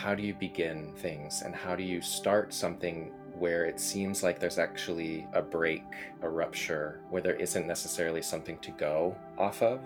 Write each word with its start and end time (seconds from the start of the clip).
how 0.00 0.14
do 0.14 0.22
you 0.22 0.32
begin 0.32 0.90
things 0.96 1.42
and 1.42 1.54
how 1.54 1.76
do 1.76 1.82
you 1.82 2.00
start 2.00 2.54
something 2.54 3.12
where 3.38 3.66
it 3.66 3.78
seems 3.78 4.22
like 4.22 4.38
there's 4.38 4.58
actually 4.58 5.26
a 5.34 5.42
break, 5.42 5.84
a 6.22 6.28
rupture, 6.28 7.02
where 7.10 7.20
there 7.20 7.34
isn't 7.34 7.66
necessarily 7.66 8.22
something 8.22 8.56
to 8.60 8.70
go 8.70 9.14
off 9.36 9.60
of? 9.60 9.78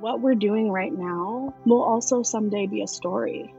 What 0.00 0.20
we're 0.20 0.34
doing 0.34 0.70
right 0.70 0.92
now 0.92 1.54
will 1.64 1.82
also 1.82 2.22
someday 2.22 2.66
be 2.66 2.82
a 2.82 2.86
story. 2.86 3.54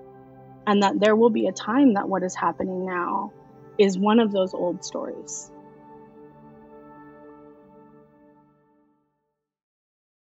And 0.68 0.84
that 0.84 1.00
there 1.00 1.16
will 1.16 1.32
be 1.32 1.48
a 1.48 1.52
time 1.52 1.96
that 1.96 2.08
what 2.08 2.22
is 2.22 2.36
happening 2.36 2.86
now 2.86 3.34
is 3.80 3.98
one 3.98 4.20
of 4.20 4.32
those 4.32 4.54
old 4.54 4.86
stories. 4.86 5.52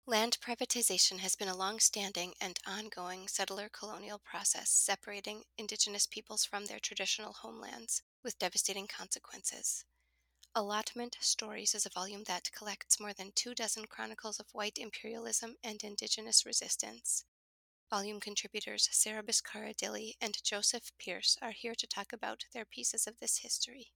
Land 0.09 0.39
privatization 0.41 1.19
has 1.19 1.35
been 1.35 1.49
a 1.49 1.55
long 1.55 1.79
standing 1.79 2.33
and 2.41 2.57
ongoing 2.65 3.27
settler 3.27 3.69
colonial 3.69 4.17
process 4.17 4.71
separating 4.71 5.43
indigenous 5.55 6.07
peoples 6.07 6.43
from 6.43 6.65
their 6.65 6.79
traditional 6.79 7.31
homelands 7.31 8.01
with 8.23 8.39
devastating 8.39 8.87
consequences. 8.87 9.85
Allotment 10.55 11.15
Stories 11.21 11.75
is 11.75 11.85
a 11.85 11.91
volume 11.91 12.23
that 12.23 12.51
collects 12.51 12.99
more 12.99 13.13
than 13.13 13.33
two 13.35 13.53
dozen 13.53 13.85
chronicles 13.85 14.39
of 14.39 14.47
white 14.51 14.79
imperialism 14.79 15.57
and 15.63 15.83
indigenous 15.83 16.43
resistance. 16.43 17.23
Volume 17.91 18.19
contributors 18.19 18.89
Sarah 18.91 19.21
Biscara 19.21 19.75
Dilley 19.75 20.13
and 20.19 20.43
Joseph 20.43 20.91
Pierce 20.97 21.37
are 21.39 21.51
here 21.51 21.75
to 21.75 21.85
talk 21.85 22.11
about 22.11 22.45
their 22.51 22.65
pieces 22.65 23.05
of 23.05 23.19
this 23.19 23.37
history. 23.37 23.91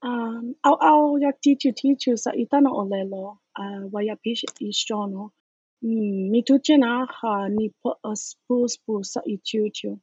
Um, 0.00 0.54
au 0.62 0.74
au 0.74 1.18
yak 1.18 1.40
tichu 1.40 1.72
tichu 1.72 2.16
sa 2.16 2.30
itana 2.32 2.70
olelo 2.70 3.38
uh, 3.58 3.82
waya 3.92 4.16
pish 4.16 4.44
ishono. 4.60 5.32
Mm, 5.82 6.30
mi 6.30 6.42
tuchena 6.42 7.06
ha 7.06 7.48
ni 7.48 7.70
po 7.82 7.98
spu 8.14 8.68
spu 8.68 9.04
sa 9.04 9.20
ichuchu. 9.26 9.98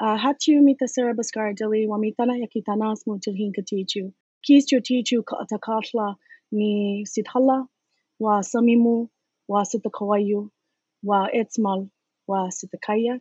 Uh, 0.00 0.16
hatu 0.18 0.60
mita 0.60 0.88
Sarah 0.88 1.14
Biscara 1.14 1.54
Dilley 1.54 1.86
wa 1.86 1.98
mitana 1.98 2.34
yakitana 2.36 2.96
smu 2.96 3.18
tilhin 3.18 3.52
katichu. 3.52 4.12
Kis 4.42 4.66
chu 4.66 4.80
tichu 4.80 5.22
ka 5.22 5.36
atakatla 5.38 6.16
ni 6.50 7.06
sithala 7.06 7.68
wa 8.18 8.42
samimu 8.42 9.08
wa 9.48 9.64
sitakawayu 9.64 10.50
wa 11.04 11.30
etzmal 11.32 11.88
wa 12.26 12.50
sitakaya 12.50 13.20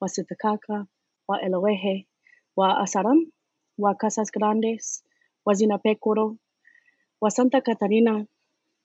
wa 0.00 0.08
sitakaka 0.08 0.86
wa 1.28 1.42
eloehe 1.42 2.06
wa 2.56 2.78
asaram. 2.80 3.30
Wa 3.78 3.94
casas 3.94 4.30
grandes 4.32 5.02
Wazinapekuro, 5.46 6.36
wa 7.20 7.30
Santa 7.30 7.60
Catarina, 7.60 8.26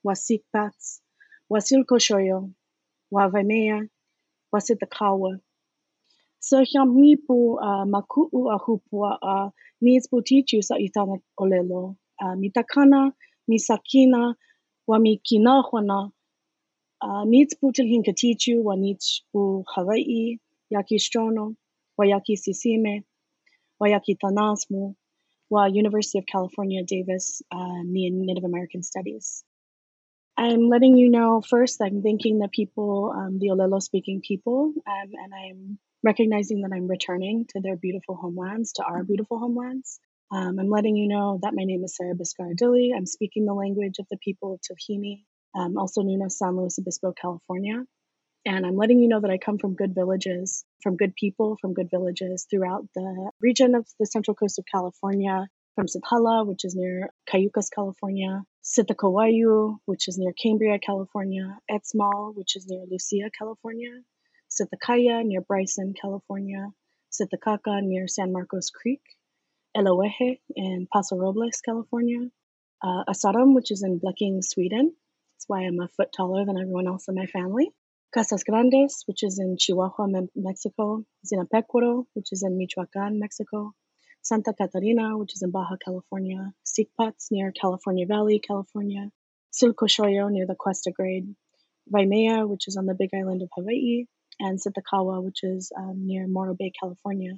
wa 0.03 0.15
Sikpats, 0.15 1.01
wa 1.49 1.59
Silkoshoyo, 1.61 2.49
wa 3.11 3.27
Vamea, 3.29 3.87
wa 4.51 4.61
Sitakawa. 4.61 5.39
So 6.41 6.63
mipu 6.85 7.53
uh, 7.55 7.85
maku'u 7.85 8.51
a 8.51 8.57
hupua 8.57 9.17
a 9.21 9.51
nis 9.81 10.07
putichu 10.09 10.63
sa 10.63 10.75
itana 10.77 11.19
olelo. 11.37 11.95
Uh, 12.21 12.35
mitakana, 12.35 13.11
misakina, 13.47 14.35
wa 14.87 14.99
mi 14.99 15.17
kinahwana, 15.17 16.11
uh, 17.01 17.23
nits 17.25 17.55
putil 17.55 17.87
hinkatichu, 17.87 18.63
wa 18.65 18.75
ni 18.75 18.97
pu 19.31 19.63
Hawaii, 19.67 20.39
yaki 20.69 20.99
strono, 20.99 21.55
wa 21.97 22.05
yaki 22.07 22.37
sisime, 22.37 23.03
wa 23.79 23.89
yaki 23.89 24.15
tanasmu, 24.15 24.95
well, 25.49 25.67
University 25.67 26.19
of 26.19 26.25
California, 26.25 26.83
Davis, 26.83 27.41
uh, 27.51 27.81
Native 27.83 28.43
American 28.43 28.83
Studies. 28.83 29.43
I'm 30.37 30.69
letting 30.69 30.95
you 30.95 31.09
know 31.09 31.41
first, 31.41 31.81
I'm 31.81 32.01
thanking 32.01 32.39
the 32.39 32.47
people, 32.47 33.13
um, 33.13 33.39
the 33.39 33.47
Olelo 33.47 33.81
speaking 33.81 34.21
people, 34.25 34.73
um, 34.87 35.09
and 35.11 35.33
I'm 35.33 35.79
recognizing 36.01 36.61
that 36.61 36.71
I'm 36.73 36.87
returning 36.87 37.45
to 37.49 37.61
their 37.61 37.75
beautiful 37.75 38.15
homelands, 38.15 38.73
to 38.73 38.83
our 38.83 39.03
beautiful 39.03 39.37
homelands. 39.37 39.99
Um, 40.31 40.59
I'm 40.59 40.69
letting 40.69 40.95
you 40.95 41.07
know 41.09 41.39
that 41.41 41.53
my 41.53 41.63
name 41.63 41.83
is 41.83 41.95
Sarah 41.97 42.15
Biscara 42.15 42.55
Dilley. 42.55 42.91
I'm 42.95 43.05
speaking 43.05 43.45
the 43.45 43.53
language 43.53 43.95
of 43.99 44.05
the 44.09 44.17
people 44.23 44.53
of 44.53 44.61
Tohini, 44.61 45.25
um, 45.55 45.77
also 45.77 46.03
known 46.03 46.21
as 46.25 46.37
San 46.37 46.55
Luis 46.55 46.77
Obispo, 46.79 47.11
California. 47.19 47.83
And 48.49 48.65
I'm 48.65 48.77
letting 48.77 48.99
you 48.99 49.07
know 49.07 49.19
that 49.19 49.29
I 49.29 49.37
come 49.37 49.59
from 49.59 49.75
good 49.75 49.93
villages, 49.93 50.65
from 50.81 50.95
good 50.95 51.13
people, 51.13 51.55
from 51.61 51.75
good 51.75 51.91
villages 51.91 52.47
throughout 52.49 52.83
the 52.95 53.29
region 53.39 53.75
of 53.75 53.87
the 53.99 54.07
central 54.07 54.33
coast 54.33 54.57
of 54.57 54.65
California, 54.65 55.47
from 55.75 55.85
Sithala, 55.85 56.47
which 56.47 56.65
is 56.65 56.73
near 56.73 57.13
Cayucos, 57.31 57.69
California, 57.69 58.43
Sitakawayu, 58.63 59.77
which 59.85 60.07
is 60.07 60.17
near 60.17 60.33
Cambria, 60.33 60.79
California, 60.79 61.59
Etzmal, 61.69 62.35
which 62.35 62.55
is 62.55 62.65
near 62.67 62.85
Lucia, 62.89 63.29
California, 63.37 64.01
Sitakaya, 64.49 65.23
near 65.23 65.41
Bryson, 65.41 65.93
California, 65.93 66.69
Sitakaka, 67.11 67.83
near 67.83 68.07
San 68.07 68.33
Marcos 68.33 68.71
Creek, 68.71 69.01
Eloeje 69.77 70.39
in 70.55 70.87
Paso 70.91 71.17
Robles, 71.17 71.61
California, 71.63 72.31
uh, 72.81 73.03
which 73.53 73.69
is 73.69 73.83
in 73.83 73.99
Blekinge, 73.99 74.43
Sweden. 74.43 74.95
That's 75.35 75.47
why 75.47 75.67
I'm 75.67 75.79
a 75.79 75.87
foot 75.87 76.11
taller 76.11 76.45
than 76.45 76.57
everyone 76.57 76.87
else 76.87 77.07
in 77.07 77.13
my 77.13 77.27
family. 77.27 77.71
Casas 78.11 78.43
Grandes, 78.43 79.03
which 79.05 79.21
is 79.21 79.37
in 79.37 79.55
Chihuahua, 79.59 80.07
Mexico, 80.35 81.05
Zinapecuaro, 81.23 82.05
which 82.15 82.31
is 82.31 82.41
in 82.41 82.57
Michoacan, 82.57 83.19
Mexico, 83.19 83.75
Santa 84.23 84.51
Catarina, 84.51 85.15
which 85.15 85.35
is 85.35 85.43
in 85.43 85.51
Baja 85.51 85.75
California, 85.83 86.51
Sikpats 86.65 87.27
near 87.29 87.51
California 87.51 88.07
Valley, 88.07 88.39
California, 88.39 89.11
Silcochoyo 89.53 90.31
near 90.31 90.47
the 90.47 90.55
Cuesta 90.55 90.91
Grade, 90.91 91.35
Waimea, 91.87 92.47
which 92.47 92.67
is 92.67 92.77
on 92.77 92.87
the 92.87 92.95
Big 92.95 93.11
Island 93.13 93.43
of 93.43 93.49
Hawaii, 93.55 94.05
and 94.39 94.59
Sitakawa, 94.59 95.21
which 95.23 95.43
is 95.43 95.71
um, 95.77 96.07
near 96.07 96.27
Morro 96.27 96.55
Bay, 96.55 96.71
California. 96.79 97.33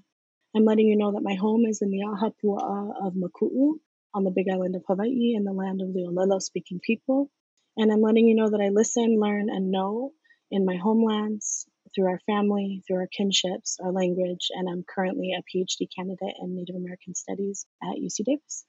I'm 0.56 0.64
letting 0.64 0.88
you 0.88 0.96
know 0.96 1.12
that 1.12 1.22
my 1.22 1.36
home 1.36 1.66
is 1.66 1.82
in 1.82 1.92
the 1.92 2.06
Ahupua'a 2.06 3.08
of 3.08 3.14
Maku'u 3.14 3.74
on 4.14 4.24
the 4.24 4.32
Big 4.32 4.48
Island 4.50 4.78
of 4.78 4.84
Hawaii 4.88 5.34
in 5.36 5.44
the 5.44 5.52
land 5.52 5.82
of 5.82 5.94
the 5.94 6.08
Olelo 6.08 6.42
speaking 6.42 6.80
people. 6.80 7.30
And 7.76 7.92
I'm 7.92 8.02
letting 8.02 8.28
you 8.28 8.36
know 8.36 8.50
that 8.50 8.62
I 8.62 8.70
listen, 8.70 9.20
learn, 9.20 9.50
and 9.50 9.70
know 9.70 10.14
in 10.52 10.66
my 10.66 10.76
homelands, 10.76 11.66
through 11.94 12.08
our 12.08 12.20
family, 12.26 12.84
through 12.86 12.98
our 12.98 13.08
kinships, 13.08 13.78
our 13.84 13.92
language, 13.92 14.48
and 14.52 14.70
I'm 14.70 14.84
currently 14.84 15.32
a 15.34 15.42
PhD 15.42 15.88
candidate 15.96 16.36
in 16.42 16.56
Native 16.56 16.76
American 16.76 17.16
Studies 17.16 17.66
at 17.82 17.98
UC 17.98 18.26
Davis. 18.26 18.66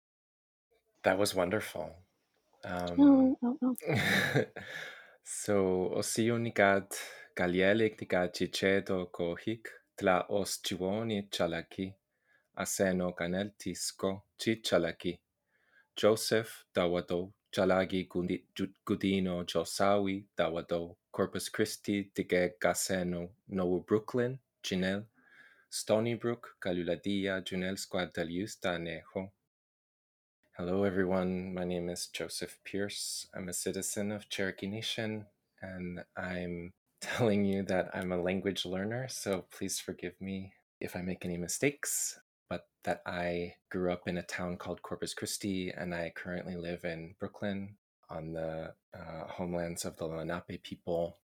That 1.04 1.18
was 1.18 1.34
wonderful. 1.34 1.90
Um, 2.64 2.96
oh, 2.98 3.36
oh, 3.42 3.56
oh. 3.62 3.74
so, 5.24 5.90
osio 5.96 6.38
nikat 6.38 6.94
kalielik 7.34 7.98
nikat 8.00 8.34
chicheto 8.34 9.06
kohik 9.10 9.66
tla 9.96 10.26
os 10.28 10.60
chiwoni 10.62 11.28
chalaki 11.30 11.94
aseno 12.56 13.12
kanel 13.12 13.50
tisco 13.58 14.22
chichalaki 14.38 15.18
Joseph 15.96 16.64
Dawato 16.74 17.32
Jalagi 17.52 18.08
Gudino 18.08 19.44
Josawi 19.44 20.24
Dawado 20.38 20.96
Corpus 21.12 21.50
Christi 21.50 22.10
Tige 22.14 22.52
Gaseno 22.58 23.28
No 23.50 23.84
Brooklyn 23.86 24.38
Janelle 24.64 25.04
Stony 25.68 26.14
Brook 26.14 26.56
Galuladia 26.64 27.42
Junel 27.44 27.78
Squad 27.78 28.14
Nejo 28.14 29.30
Hello 30.56 30.84
everyone, 30.84 31.52
my 31.52 31.64
name 31.64 31.90
is 31.90 32.06
Joseph 32.06 32.58
Pierce. 32.64 33.26
I'm 33.34 33.50
a 33.50 33.52
citizen 33.52 34.12
of 34.12 34.30
Cherokee 34.30 34.66
Nation 34.66 35.26
and 35.60 36.04
I'm 36.16 36.72
telling 37.02 37.44
you 37.44 37.64
that 37.64 37.90
I'm 37.92 38.12
a 38.12 38.22
language 38.22 38.64
learner, 38.64 39.08
so 39.08 39.44
please 39.50 39.78
forgive 39.78 40.18
me 40.22 40.54
if 40.80 40.96
I 40.96 41.02
make 41.02 41.26
any 41.26 41.36
mistakes 41.36 42.18
that 42.84 43.02
I 43.06 43.54
grew 43.70 43.92
up 43.92 44.08
in 44.08 44.18
a 44.18 44.22
town 44.22 44.56
called 44.56 44.82
Corpus 44.82 45.14
Christi 45.14 45.70
and 45.70 45.94
I 45.94 46.12
currently 46.14 46.56
live 46.56 46.84
in 46.84 47.14
Brooklyn 47.18 47.76
on 48.10 48.32
the 48.32 48.74
uh, 48.94 49.26
homelands 49.26 49.84
of 49.84 49.96
the 49.96 50.06
Lenape 50.06 50.62
people. 50.62 51.18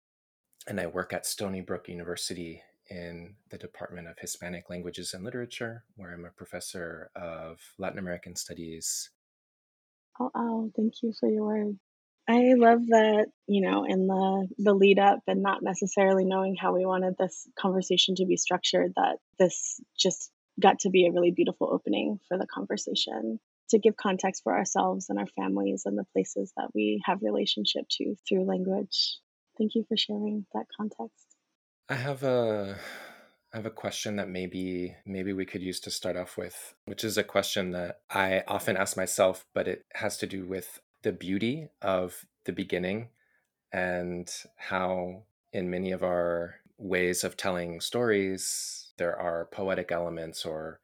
And 0.68 0.80
I 0.80 0.88
work 0.88 1.14
at 1.14 1.26
Stony 1.26 1.62
Brook 1.62 1.88
University 1.88 2.62
in 2.90 3.36
the 3.50 3.58
Department 3.58 4.08
of 4.08 4.20
Hispanic 4.20 4.70
Languages 4.70 5.14
and 5.14 5.24
Literature, 5.24 5.84
where 5.96 6.14
I'm 6.14 6.26
a 6.26 6.30
professor 6.30 7.10
of 7.16 7.60
Latin 7.78 8.00
American 8.00 8.36
Studies. 8.36 9.10
Oh, 10.20 10.32
oh 10.36 10.72
thank 10.76 11.02
you 11.02 11.14
for 11.20 11.30
your 11.30 11.46
words. 11.46 11.78
I 12.30 12.56
love 12.56 12.86
that, 12.88 13.28
you 13.48 13.62
know, 13.62 13.86
in 13.86 14.08
the 14.08 14.48
the 14.58 14.74
lead 14.74 15.00
up 15.00 15.20
and 15.28 15.42
not 15.42 15.64
necessarily 15.64 16.26
knowing 16.26 16.56
how 16.56 16.74
we 16.74 16.86
wanted 16.86 17.16
this 17.18 17.48
conversation 17.58 18.16
to 18.16 18.26
be 18.26 18.36
structured, 18.36 18.92
that 18.98 19.20
this 19.40 19.80
just 19.98 20.32
got 20.60 20.80
to 20.80 20.90
be 20.90 21.06
a 21.06 21.12
really 21.12 21.32
beautiful 21.32 21.70
opening 21.72 22.20
for 22.28 22.38
the 22.38 22.48
conversation 22.48 23.40
to 23.70 23.80
give 23.80 23.98
context 23.98 24.44
for 24.44 24.56
ourselves 24.56 25.10
and 25.10 25.20
our 25.20 25.28
families 25.28 25.84
and 25.86 25.98
the 25.98 26.06
places 26.14 26.54
that 26.58 26.70
we 26.74 27.02
have 27.06 27.20
relationship 27.22 27.86
to 27.90 28.16
through 28.28 28.46
language. 28.46 29.20
Thank 29.58 29.76
you 29.76 29.86
for 29.88 29.98
sharing 29.98 30.46
that 30.54 30.66
context. 30.76 31.26
I 31.90 31.96
have 31.96 32.24
a 32.24 32.78
I 33.54 33.58
have 33.58 33.66
a 33.66 33.72
question 33.72 34.18
that 34.18 34.30
maybe 34.30 34.96
maybe 35.06 35.34
we 35.34 35.46
could 35.46 35.62
use 35.62 35.80
to 35.82 35.92
start 35.92 36.18
off 36.18 36.38
with, 36.38 36.76
which 36.86 37.04
is 37.04 37.18
a 37.18 37.24
question 37.24 37.72
that 37.72 38.02
I 38.10 38.44
often 38.48 38.78
ask 38.78 38.98
myself, 38.98 39.46
but 39.54 39.68
it 39.68 39.86
has 39.96 40.18
to 40.18 40.28
do 40.28 40.46
with 40.46 40.80
the 41.04 41.12
beauty 41.12 41.70
of 41.82 42.26
the 42.46 42.52
beginning 42.52 43.10
and 43.72 44.30
how 44.58 45.24
in 45.54 45.70
many 45.70 45.92
of 45.92 46.04
our 46.04 46.56
ways 46.78 47.24
of 47.24 47.38
telling 47.38 47.80
stories. 47.80 48.87
There 48.98 49.18
are 49.18 49.50
poetic 49.52 49.92
elements, 49.92 50.46
or 50.46 50.80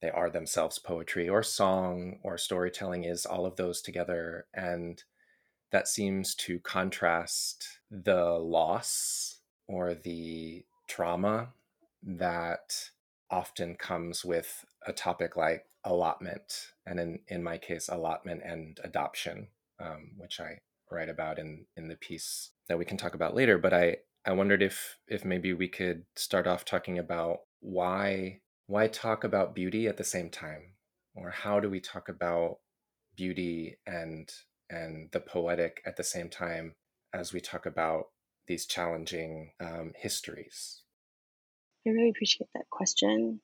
they 0.00 0.10
are 0.10 0.30
themselves 0.30 0.78
poetry, 0.78 1.28
or 1.28 1.42
song, 1.42 2.20
or 2.22 2.38
storytelling 2.38 3.04
is 3.04 3.26
all 3.26 3.46
of 3.46 3.56
those 3.56 3.80
together. 3.80 4.46
And 4.54 5.02
that 5.72 5.88
seems 5.88 6.34
to 6.36 6.60
contrast 6.60 7.80
the 7.90 8.38
loss 8.38 9.40
or 9.66 9.94
the 9.94 10.64
trauma 10.86 11.48
that 12.02 12.90
often 13.30 13.74
comes 13.74 14.24
with 14.24 14.64
a 14.86 14.92
topic 14.92 15.36
like 15.36 15.66
allotment, 15.84 16.72
and 16.86 17.00
in, 17.00 17.18
in 17.28 17.42
my 17.42 17.58
case, 17.58 17.88
allotment 17.88 18.42
and 18.44 18.78
adoption, 18.84 19.48
um, 19.80 20.12
which 20.16 20.38
I 20.40 20.60
write 20.90 21.08
about 21.08 21.38
in, 21.38 21.66
in 21.76 21.88
the 21.88 21.96
piece 21.96 22.50
that 22.68 22.78
we 22.78 22.84
can 22.84 22.96
talk 22.96 23.14
about 23.14 23.34
later. 23.34 23.58
But 23.58 23.72
I, 23.72 23.96
I 24.24 24.32
wondered 24.32 24.62
if 24.62 24.98
if 25.08 25.24
maybe 25.24 25.52
we 25.52 25.68
could 25.68 26.04
start 26.14 26.46
off 26.46 26.64
talking 26.64 26.98
about 26.98 27.40
why 27.60 28.40
why 28.66 28.88
talk 28.88 29.22
about 29.22 29.54
beauty 29.54 29.86
at 29.86 29.96
the 29.96 30.04
same 30.04 30.30
time, 30.30 30.74
or 31.14 31.30
how 31.30 31.60
do 31.60 31.70
we 31.70 31.80
talk 31.80 32.08
about 32.08 32.58
beauty 33.16 33.78
and 33.86 34.30
and 34.68 35.10
the 35.12 35.20
poetic 35.20 35.80
at 35.86 35.96
the 35.96 36.04
same 36.04 36.28
time 36.28 36.74
as 37.14 37.32
we 37.32 37.40
talk 37.40 37.66
about 37.66 38.06
these 38.48 38.66
challenging 38.66 39.52
um, 39.60 39.92
histories? 39.96 40.82
I 41.86 41.90
really 41.90 42.10
appreciate 42.10 42.48
that 42.54 42.68
question. 42.70 43.40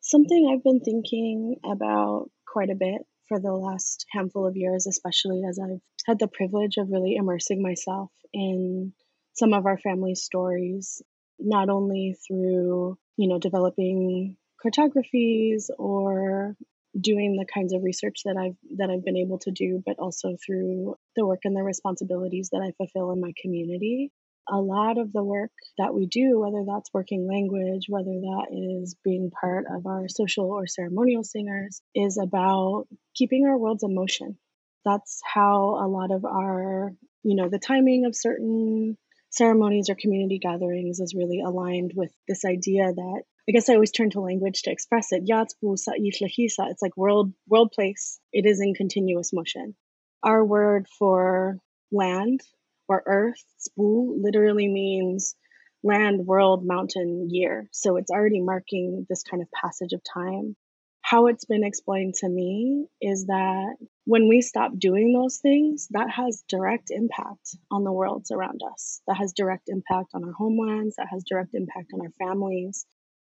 Something 0.00 0.50
I've 0.52 0.62
been 0.62 0.80
thinking 0.80 1.56
about 1.64 2.30
quite 2.46 2.70
a 2.70 2.74
bit 2.74 3.02
for 3.28 3.40
the 3.40 3.52
last 3.52 4.06
handful 4.10 4.46
of 4.46 4.56
years, 4.56 4.86
especially 4.86 5.42
as 5.48 5.58
I've 5.58 5.80
had 6.06 6.18
the 6.18 6.28
privilege 6.28 6.76
of 6.76 6.90
really 6.90 7.16
immersing 7.16 7.62
myself 7.62 8.10
in 8.32 8.92
some 9.34 9.52
of 9.52 9.66
our 9.66 9.78
family 9.78 10.14
stories, 10.14 11.02
not 11.38 11.68
only 11.68 12.16
through, 12.26 12.98
you 13.16 13.28
know, 13.28 13.38
developing 13.38 14.36
cartographies 14.64 15.70
or 15.78 16.56
doing 16.98 17.36
the 17.36 17.46
kinds 17.46 17.74
of 17.74 17.82
research 17.82 18.20
that 18.24 18.36
I've 18.36 18.56
that 18.78 18.90
I've 18.90 19.04
been 19.04 19.16
able 19.16 19.38
to 19.40 19.50
do, 19.50 19.82
but 19.84 19.98
also 19.98 20.36
through 20.44 20.96
the 21.14 21.26
work 21.26 21.40
and 21.44 21.54
the 21.54 21.62
responsibilities 21.62 22.50
that 22.52 22.62
I 22.62 22.72
fulfill 22.72 23.12
in 23.12 23.20
my 23.20 23.32
community. 23.40 24.12
A 24.48 24.60
lot 24.60 24.96
of 24.96 25.12
the 25.12 25.24
work 25.24 25.50
that 25.76 25.92
we 25.92 26.06
do, 26.06 26.38
whether 26.38 26.64
that's 26.64 26.94
working 26.94 27.26
language, 27.26 27.86
whether 27.88 28.04
that 28.04 28.46
is 28.52 28.94
being 29.02 29.30
part 29.30 29.64
of 29.68 29.86
our 29.86 30.08
social 30.08 30.52
or 30.52 30.68
ceremonial 30.68 31.24
singers, 31.24 31.82
is 31.94 32.16
about 32.16 32.86
keeping 33.14 33.44
our 33.44 33.58
worlds 33.58 33.82
in 33.82 33.92
motion. 33.94 34.38
That's 34.84 35.20
how 35.24 35.84
a 35.84 35.88
lot 35.88 36.12
of 36.12 36.24
our, 36.24 36.92
you 37.24 37.34
know, 37.34 37.48
the 37.48 37.58
timing 37.58 38.06
of 38.06 38.14
certain 38.14 38.96
ceremonies 39.36 39.90
or 39.90 39.94
community 39.94 40.38
gatherings 40.38 41.00
is 41.00 41.14
really 41.14 41.40
aligned 41.40 41.92
with 41.94 42.10
this 42.26 42.44
idea 42.44 42.92
that 42.92 43.22
I 43.48 43.52
guess 43.52 43.68
I 43.68 43.74
always 43.74 43.92
turn 43.92 44.10
to 44.10 44.20
language 44.20 44.62
to 44.62 44.72
express 44.72 45.12
it. 45.12 45.22
It's 45.24 46.82
like 46.82 46.96
world 46.96 47.32
world 47.46 47.72
place. 47.72 48.18
It 48.32 48.44
is 48.44 48.60
in 48.60 48.74
continuous 48.74 49.32
motion. 49.32 49.76
Our 50.22 50.44
word 50.44 50.86
for 50.98 51.58
land 51.92 52.40
or 52.88 53.02
earth, 53.06 53.44
spu, 53.58 54.20
literally 54.20 54.68
means 54.68 55.36
land, 55.84 56.26
world, 56.26 56.64
mountain, 56.66 57.28
year. 57.30 57.68
So 57.72 57.96
it's 57.96 58.10
already 58.10 58.40
marking 58.40 59.06
this 59.08 59.22
kind 59.22 59.42
of 59.42 59.48
passage 59.52 59.92
of 59.92 60.02
time. 60.02 60.56
How 61.02 61.28
it's 61.28 61.44
been 61.44 61.62
explained 61.62 62.14
to 62.14 62.28
me 62.28 62.88
is 63.00 63.26
that 63.26 63.76
when 64.06 64.28
we 64.28 64.40
stop 64.40 64.72
doing 64.78 65.12
those 65.12 65.38
things, 65.38 65.88
that 65.90 66.10
has 66.10 66.44
direct 66.48 66.90
impact 66.90 67.56
on 67.70 67.84
the 67.84 67.92
worlds 67.92 68.30
around 68.30 68.60
us. 68.72 69.02
That 69.06 69.16
has 69.18 69.32
direct 69.32 69.68
impact 69.68 70.12
on 70.14 70.24
our 70.24 70.32
homelands, 70.32 70.96
that 70.96 71.08
has 71.10 71.24
direct 71.28 71.54
impact 71.54 71.90
on 71.92 72.00
our 72.00 72.12
families 72.18 72.86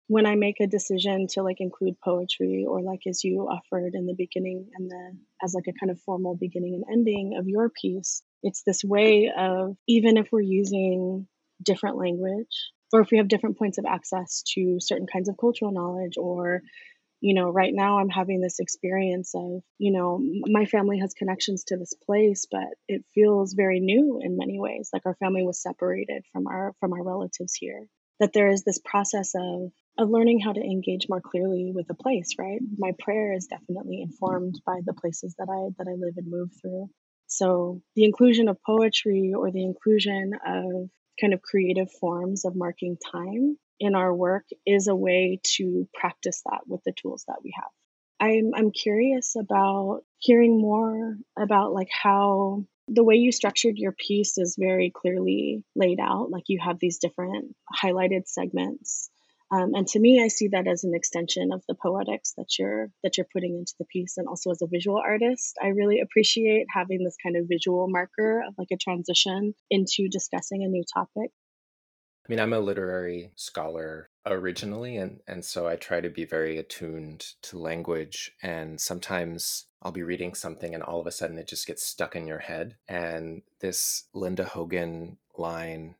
when 0.07 0.25
I 0.25 0.35
make 0.35 0.59
a 0.59 0.67
decision 0.67 1.27
to 1.31 1.43
like 1.43 1.57
include 1.59 1.95
poetry 2.03 2.65
or 2.67 2.81
like 2.81 3.01
as 3.07 3.23
you 3.23 3.47
offered 3.49 3.93
in 3.93 4.05
the 4.05 4.15
beginning 4.17 4.67
and 4.75 4.89
the 4.89 5.17
as 5.41 5.53
like 5.53 5.67
a 5.67 5.79
kind 5.79 5.91
of 5.91 5.99
formal 6.01 6.35
beginning 6.35 6.75
and 6.75 6.83
ending 6.91 7.37
of 7.39 7.47
your 7.47 7.69
piece, 7.69 8.21
it's 8.41 8.63
this 8.65 8.83
way 8.83 9.31
of 9.35 9.77
even 9.87 10.17
if 10.17 10.27
we're 10.31 10.41
using 10.41 11.27
different 11.61 11.97
language 11.97 12.71
or 12.91 13.01
if 13.01 13.11
we 13.11 13.17
have 13.17 13.27
different 13.27 13.57
points 13.57 13.77
of 13.77 13.85
access 13.85 14.43
to 14.53 14.77
certain 14.79 15.07
kinds 15.11 15.29
of 15.29 15.37
cultural 15.37 15.71
knowledge 15.71 16.15
or 16.17 16.61
you 17.23 17.33
know 17.33 17.49
right 17.49 17.73
now 17.73 17.99
i'm 17.99 18.09
having 18.09 18.41
this 18.41 18.59
experience 18.59 19.31
of 19.33 19.61
you 19.77 19.91
know 19.91 20.19
my 20.45 20.65
family 20.65 20.99
has 20.99 21.13
connections 21.13 21.63
to 21.63 21.77
this 21.77 21.93
place 22.05 22.45
but 22.51 22.67
it 22.87 23.03
feels 23.15 23.53
very 23.53 23.79
new 23.79 24.19
in 24.21 24.37
many 24.37 24.59
ways. 24.59 24.89
Like 24.93 25.05
our 25.05 25.15
family 25.15 25.43
was 25.43 25.61
separated 25.61 26.23
from 26.31 26.47
our 26.47 26.73
from 26.79 26.93
our 26.93 27.03
relatives 27.03 27.53
here. 27.53 27.87
That 28.19 28.33
there 28.33 28.49
is 28.49 28.63
this 28.63 28.79
process 28.83 29.33
of 29.35 29.71
of 29.97 30.09
learning 30.09 30.39
how 30.39 30.53
to 30.53 30.61
engage 30.61 31.07
more 31.09 31.21
clearly 31.21 31.71
with 31.73 31.87
the 31.87 31.93
place 31.93 32.35
right? 32.39 32.59
My 32.77 32.91
prayer 32.99 33.33
is 33.33 33.47
definitely 33.47 34.01
informed 34.01 34.61
by 34.65 34.79
the 34.85 34.93
places 34.93 35.35
that 35.37 35.47
i 35.49 35.69
that 35.77 35.89
i 35.89 35.95
live 35.95 36.15
and 36.17 36.29
move 36.29 36.49
through. 36.61 36.89
So 37.27 37.81
the 37.95 38.05
inclusion 38.05 38.47
of 38.47 38.61
poetry 38.65 39.33
or 39.35 39.51
the 39.51 39.63
inclusion 39.63 40.33
of 40.45 40.89
kind 41.19 41.33
of 41.33 41.41
creative 41.41 41.91
forms 41.91 42.45
of 42.45 42.55
marking 42.55 42.97
time 43.11 43.57
in 43.83 43.95
our 43.95 44.13
work 44.13 44.45
is 44.65 44.87
a 44.87 44.95
way 44.95 45.39
to 45.57 45.87
practice 45.93 46.41
that 46.45 46.61
with 46.67 46.81
the 46.85 46.93
tools 46.93 47.25
that 47.27 47.43
we 47.43 47.53
have. 47.55 47.69
I'm 48.19 48.51
i'm 48.55 48.71
curious 48.71 49.35
about 49.35 50.01
hearing 50.19 50.61
more 50.61 51.17
about 51.37 51.73
like 51.73 51.89
how 51.91 52.63
the 52.87 53.03
way 53.03 53.15
you 53.15 53.31
structured 53.31 53.77
your 53.77 53.91
piece 53.91 54.37
is 54.37 54.55
very 54.57 54.91
clearly 54.95 55.63
laid 55.75 55.99
out 55.99 56.29
like 56.29 56.43
you 56.47 56.59
have 56.63 56.79
these 56.79 56.99
different 56.99 57.55
highlighted 57.83 58.27
segments. 58.27 59.09
Um, 59.51 59.75
and 59.75 59.87
to 59.89 59.99
me, 59.99 60.21
I 60.23 60.29
see 60.29 60.47
that 60.47 60.67
as 60.67 60.83
an 60.83 60.95
extension 60.95 61.51
of 61.53 61.63
the 61.67 61.75
poetics 61.75 62.33
that 62.37 62.57
you're 62.57 62.89
that 63.03 63.17
you're 63.17 63.27
putting 63.31 63.55
into 63.55 63.73
the 63.77 63.85
piece, 63.85 64.17
and 64.17 64.27
also 64.27 64.49
as 64.49 64.63
a 64.63 64.67
visual 64.67 64.97
artist, 64.97 65.55
I 65.61 65.67
really 65.67 65.99
appreciate 65.99 66.65
having 66.73 67.03
this 67.03 67.17
kind 67.21 67.37
of 67.37 67.45
visual 67.47 67.87
marker 67.87 68.41
of 68.47 68.55
like 68.57 68.69
a 68.71 68.77
transition 68.77 69.53
into 69.69 70.07
discussing 70.09 70.63
a 70.63 70.67
new 70.67 70.83
topic. 70.91 71.29
I 72.25 72.31
mean, 72.31 72.39
I'm 72.39 72.53
a 72.53 72.59
literary 72.59 73.31
scholar 73.35 74.09
originally, 74.25 74.97
and 74.97 75.19
and 75.27 75.43
so 75.43 75.67
I 75.67 75.75
try 75.75 75.99
to 76.01 76.09
be 76.09 76.25
very 76.25 76.57
attuned 76.57 77.25
to 77.43 77.57
language. 77.57 78.31
And 78.41 78.79
sometimes 78.79 79.65
I'll 79.81 79.91
be 79.91 80.03
reading 80.03 80.33
something, 80.33 80.73
and 80.73 80.83
all 80.83 81.01
of 81.01 81.07
a 81.07 81.11
sudden 81.11 81.37
it 81.37 81.47
just 81.47 81.67
gets 81.67 81.85
stuck 81.85 82.15
in 82.15 82.27
your 82.27 82.39
head. 82.39 82.77
And 82.87 83.41
this 83.59 84.05
Linda 84.13 84.45
Hogan 84.45 85.17
line 85.37 85.95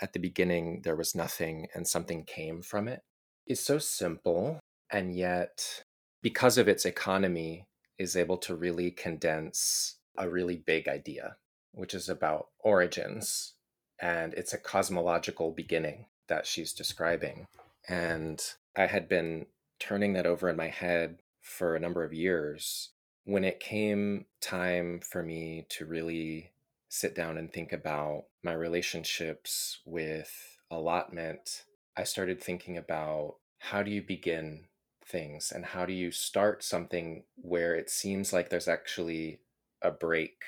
at 0.00 0.12
the 0.12 0.18
beginning 0.18 0.82
there 0.82 0.96
was 0.96 1.14
nothing 1.14 1.68
and 1.74 1.86
something 1.86 2.24
came 2.24 2.62
from 2.62 2.88
it 2.88 3.02
is 3.46 3.60
so 3.60 3.78
simple 3.78 4.60
and 4.90 5.14
yet 5.14 5.82
because 6.22 6.58
of 6.58 6.68
its 6.68 6.84
economy 6.84 7.66
is 7.98 8.16
able 8.16 8.36
to 8.36 8.54
really 8.54 8.90
condense 8.90 9.96
a 10.16 10.28
really 10.28 10.56
big 10.56 10.88
idea 10.88 11.36
which 11.72 11.94
is 11.94 12.08
about 12.08 12.48
origins 12.60 13.54
and 14.00 14.34
it's 14.34 14.52
a 14.52 14.58
cosmological 14.58 15.50
beginning 15.50 16.06
that 16.28 16.46
she's 16.46 16.72
describing. 16.72 17.46
And 17.88 18.42
i 18.76 18.86
had 18.86 19.08
been 19.08 19.46
turning 19.78 20.12
that 20.14 20.26
over 20.26 20.48
in 20.48 20.56
my 20.56 20.68
head 20.68 21.18
for 21.40 21.74
a 21.74 21.80
number 21.80 22.02
of 22.04 22.12
years 22.12 22.90
when 23.26 23.42
it 23.42 23.58
came 23.58 24.24
time 24.40 25.00
for 25.00 25.22
me 25.22 25.66
to 25.68 25.84
really 25.84 26.52
sit 26.88 27.14
down 27.14 27.36
and 27.36 27.52
think 27.52 27.72
about 27.72 28.24
my 28.44 28.52
relationships 28.52 29.80
with 29.84 30.58
allotment, 30.70 31.64
I 31.96 32.04
started 32.04 32.40
thinking 32.40 32.76
about 32.76 33.34
how 33.58 33.82
do 33.82 33.90
you 33.90 34.00
begin 34.00 34.66
things 35.04 35.52
and 35.52 35.64
how 35.64 35.86
do 35.86 35.92
you 35.92 36.12
start 36.12 36.62
something 36.62 37.24
where 37.34 37.74
it 37.74 37.90
seems 37.90 38.32
like 38.32 38.48
there's 38.48 38.68
actually 38.68 39.40
a 39.82 39.90
break, 39.90 40.42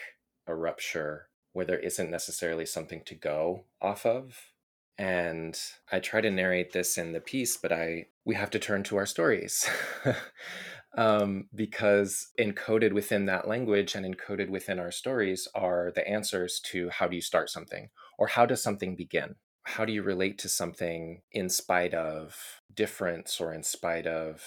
a 0.47 0.55
rupture, 0.55 1.28
where 1.59 1.67
there 1.67 1.81
isn't 1.81 2.09
necessarily 2.09 2.65
something 2.65 3.03
to 3.05 3.17
go 3.17 3.65
off 3.83 4.07
of. 4.07 4.53
And 4.97 5.61
I 5.91 5.99
try 5.99 6.21
to 6.21 6.31
narrate 6.31 6.73
this 6.73 6.97
in 6.97 7.11
the 7.11 7.21
piece, 7.21 7.57
but 7.57 7.73
I 7.73 8.07
we 8.25 8.37
have 8.37 8.51
to 8.51 8.61
turn 8.61 8.85
to 8.85 8.97
our 8.97 9.07
stories. 9.07 9.69
um, 10.97 11.49
because 11.53 12.29
encoded 12.39 12.93
within 12.93 13.27
that 13.27 13.49
language 13.49 13.97
and 13.97 14.07
encoded 14.07 14.51
within 14.51 14.79
our 14.79 14.93
stories 14.93 15.49
are 15.53 15.91
the 15.97 16.07
answers 16.07 16.61
to 16.67 16.91
how 16.91 17.09
do 17.09 17.17
you 17.17 17.23
start 17.23 17.51
something 17.51 17.89
or 18.21 18.29
how 18.29 18.47
does 18.47 18.63
something 18.63 18.95
begin 18.95 19.35
how 19.65 19.85
do 19.85 19.93
you 19.93 20.03
relate 20.03 20.39
to 20.39 20.49
something 20.49 21.21
in 21.31 21.51
spite 21.51 21.93
of 21.93 22.63
difference 22.75 23.39
or 23.39 23.53
in 23.53 23.63
spite 23.63 24.07
of 24.07 24.43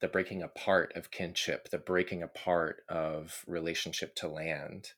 the 0.00 0.08
breaking 0.08 0.42
apart 0.42 0.92
of 0.96 1.10
kinship 1.10 1.68
the 1.68 1.78
breaking 1.78 2.22
apart 2.22 2.82
of 2.88 3.44
relationship 3.46 4.14
to 4.14 4.26
land 4.26 4.92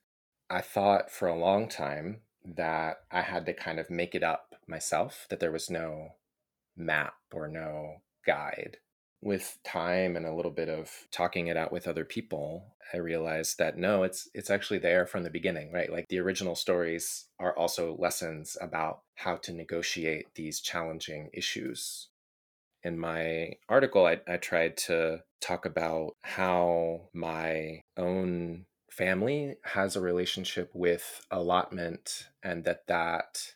i 0.55 0.61
thought 0.61 1.11
for 1.11 1.29
a 1.29 1.39
long 1.39 1.69
time 1.69 2.21
that 2.45 2.99
i 3.11 3.21
had 3.21 3.47
to 3.47 3.53
kind 3.53 3.79
of 3.79 3.91
make 3.91 4.15
it 4.15 4.23
up 4.23 4.55
myself 4.67 5.27
that 5.31 5.41
there 5.41 5.53
was 5.53 5.71
no 5.71 6.11
map 6.77 7.15
or 7.33 7.49
no 7.49 7.97
guide 8.27 8.79
with 9.25 9.59
time 9.65 10.17
and 10.17 10.27
a 10.27 10.35
little 10.35 10.51
bit 10.51 10.69
of 10.69 10.91
talking 11.11 11.47
it 11.47 11.57
out 11.57 11.73
with 11.73 11.89
other 11.89 12.05
people, 12.05 12.75
I 12.93 12.99
realized 12.99 13.59
that 13.59 13.79
no, 13.79 14.03
it's 14.03 14.29
it's 14.35 14.51
actually 14.51 14.79
there 14.79 15.07
from 15.07 15.23
the 15.23 15.31
beginning, 15.31 15.73
right? 15.73 15.91
Like 15.91 16.07
the 16.09 16.19
original 16.19 16.55
stories 16.55 17.25
are 17.41 17.57
also 17.57 17.97
lessons 17.99 18.57
about 18.61 19.01
how 19.17 19.37
to 19.37 19.53
negotiate 19.53 20.27
these 20.35 20.61
challenging 20.61 21.31
issues. 21.33 22.09
In 22.83 22.99
my 22.99 23.55
article, 23.67 24.07
I, 24.07 24.21
I 24.29 24.37
tried 24.37 24.77
to 24.89 25.23
talk 25.41 25.65
about 25.65 26.13
how 26.23 27.09
my 27.15 27.81
own 27.97 28.67
family 28.97 29.57
has 29.63 29.97
a 29.97 30.01
relationship 30.01 30.71
with 30.73 31.27
allotment 31.31 32.29
and 32.43 32.65
that 32.65 32.87
that 32.87 33.55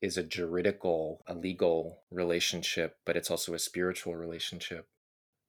is 0.00 0.18
a 0.18 0.22
juridical, 0.22 1.22
a 1.26 1.34
legal 1.34 2.00
relationship, 2.10 2.96
but 3.06 3.16
it's 3.16 3.30
also 3.30 3.54
a 3.54 3.58
spiritual 3.58 4.16
relationship. 4.16 4.88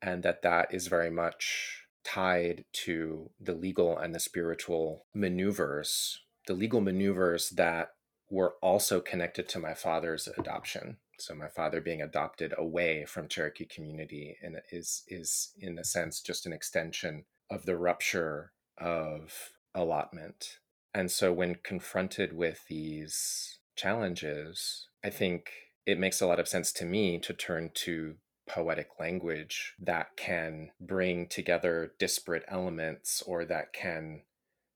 And 0.02 0.22
that 0.24 0.44
that 0.44 0.74
is 0.74 0.88
very 0.88 1.10
much 1.10 1.86
tied 2.04 2.66
to 2.72 3.32
the 3.40 3.54
legal 3.54 3.98
and 3.98 4.14
the 4.14 4.20
spiritual 4.20 5.06
maneuvers, 5.14 6.22
the 6.48 6.54
legal 6.54 6.80
maneuvers 6.80 7.50
that 7.52 7.90
were 8.30 8.56
also 8.62 9.00
connected 9.02 9.50
to 9.50 9.60
my 9.60 9.74
father's 9.74 10.30
adoption. 10.38 10.98
So 11.18 11.34
my 11.34 11.48
father 11.48 11.82
being 11.82 12.02
adopted 12.02 12.54
away 12.58 13.06
from 13.06 13.28
Cherokee 13.28 13.66
community 13.66 14.38
and 14.44 14.62
is 14.72 15.04
is 15.08 15.54
in 15.58 15.80
a 15.80 15.84
sense 15.84 16.22
just 16.22 16.46
an 16.46 16.54
extension 16.54 17.26
of 17.50 17.66
the 17.66 17.78
rupture 17.78 18.52
of 18.78 19.52
allotment. 19.74 20.60
And 20.94 21.12
so 21.12 21.34
when 21.34 21.56
confronted 21.64 22.34
with 22.34 22.66
these 22.68 23.60
challenges, 23.76 24.88
I 25.04 25.10
think 25.10 25.50
it 25.86 26.00
makes 26.00 26.22
a 26.22 26.28
lot 26.28 26.40
of 26.40 26.48
sense 26.48 26.72
to 26.74 26.86
me 26.86 27.20
to 27.20 27.34
turn 27.34 27.72
to 27.76 28.16
poetic 28.48 28.88
language 29.00 29.74
that 29.80 30.16
can 30.16 30.72
bring 30.80 31.28
together 31.28 31.94
disparate 32.00 32.44
elements 32.48 33.22
or 33.26 33.44
that 33.46 33.74
can 33.74 34.22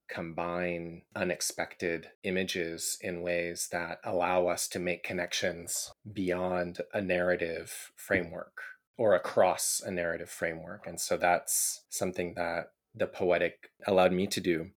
combine 0.08 1.02
unexpected 1.14 2.08
images 2.24 2.98
in 3.00 3.22
ways 3.22 3.68
that 3.70 4.00
allow 4.04 4.48
us 4.48 4.66
to 4.68 4.78
make 4.78 5.04
connections 5.04 5.92
beyond 6.12 6.80
a 6.92 7.00
narrative 7.00 7.92
framework 7.94 8.60
or 8.98 9.14
across 9.14 9.80
a 9.84 9.90
narrative 9.90 10.28
framework. 10.28 10.86
And 10.86 11.00
so 11.00 11.16
that's 11.16 11.84
something 11.88 12.34
that 12.34 12.72
the 12.94 13.06
poetic 13.06 13.70
allowed 13.86 14.12
me 14.12 14.26
to 14.28 14.40
do. 14.40 14.70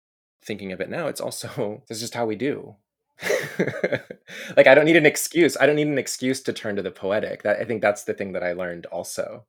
Thinking 0.44 0.72
of 0.72 0.82
it 0.82 0.90
now, 0.90 1.08
it's 1.08 1.22
also, 1.22 1.84
this 1.88 1.98
is 1.98 2.02
just 2.02 2.16
how 2.16 2.26
we 2.26 2.36
do. 2.36 2.76
like 4.58 4.68
I 4.68 4.76
don't 4.76 4.86
need 4.86 4.96
an 4.96 5.06
excuse. 5.06 5.56
I 5.60 5.66
don't 5.66 5.76
need 5.76 5.88
an 5.88 5.98
excuse 5.98 6.42
to 6.42 6.54
turn 6.54 6.76
to 6.76 6.82
the 6.82 6.92
poetic. 6.92 7.44
That 7.44 7.60
I 7.60 7.66
think 7.66 7.82
that's 7.82 8.04
the 8.04 8.14
thing 8.14 8.34
that 8.34 8.44
I 8.44 8.54
learned 8.54 8.86
also. 8.88 9.46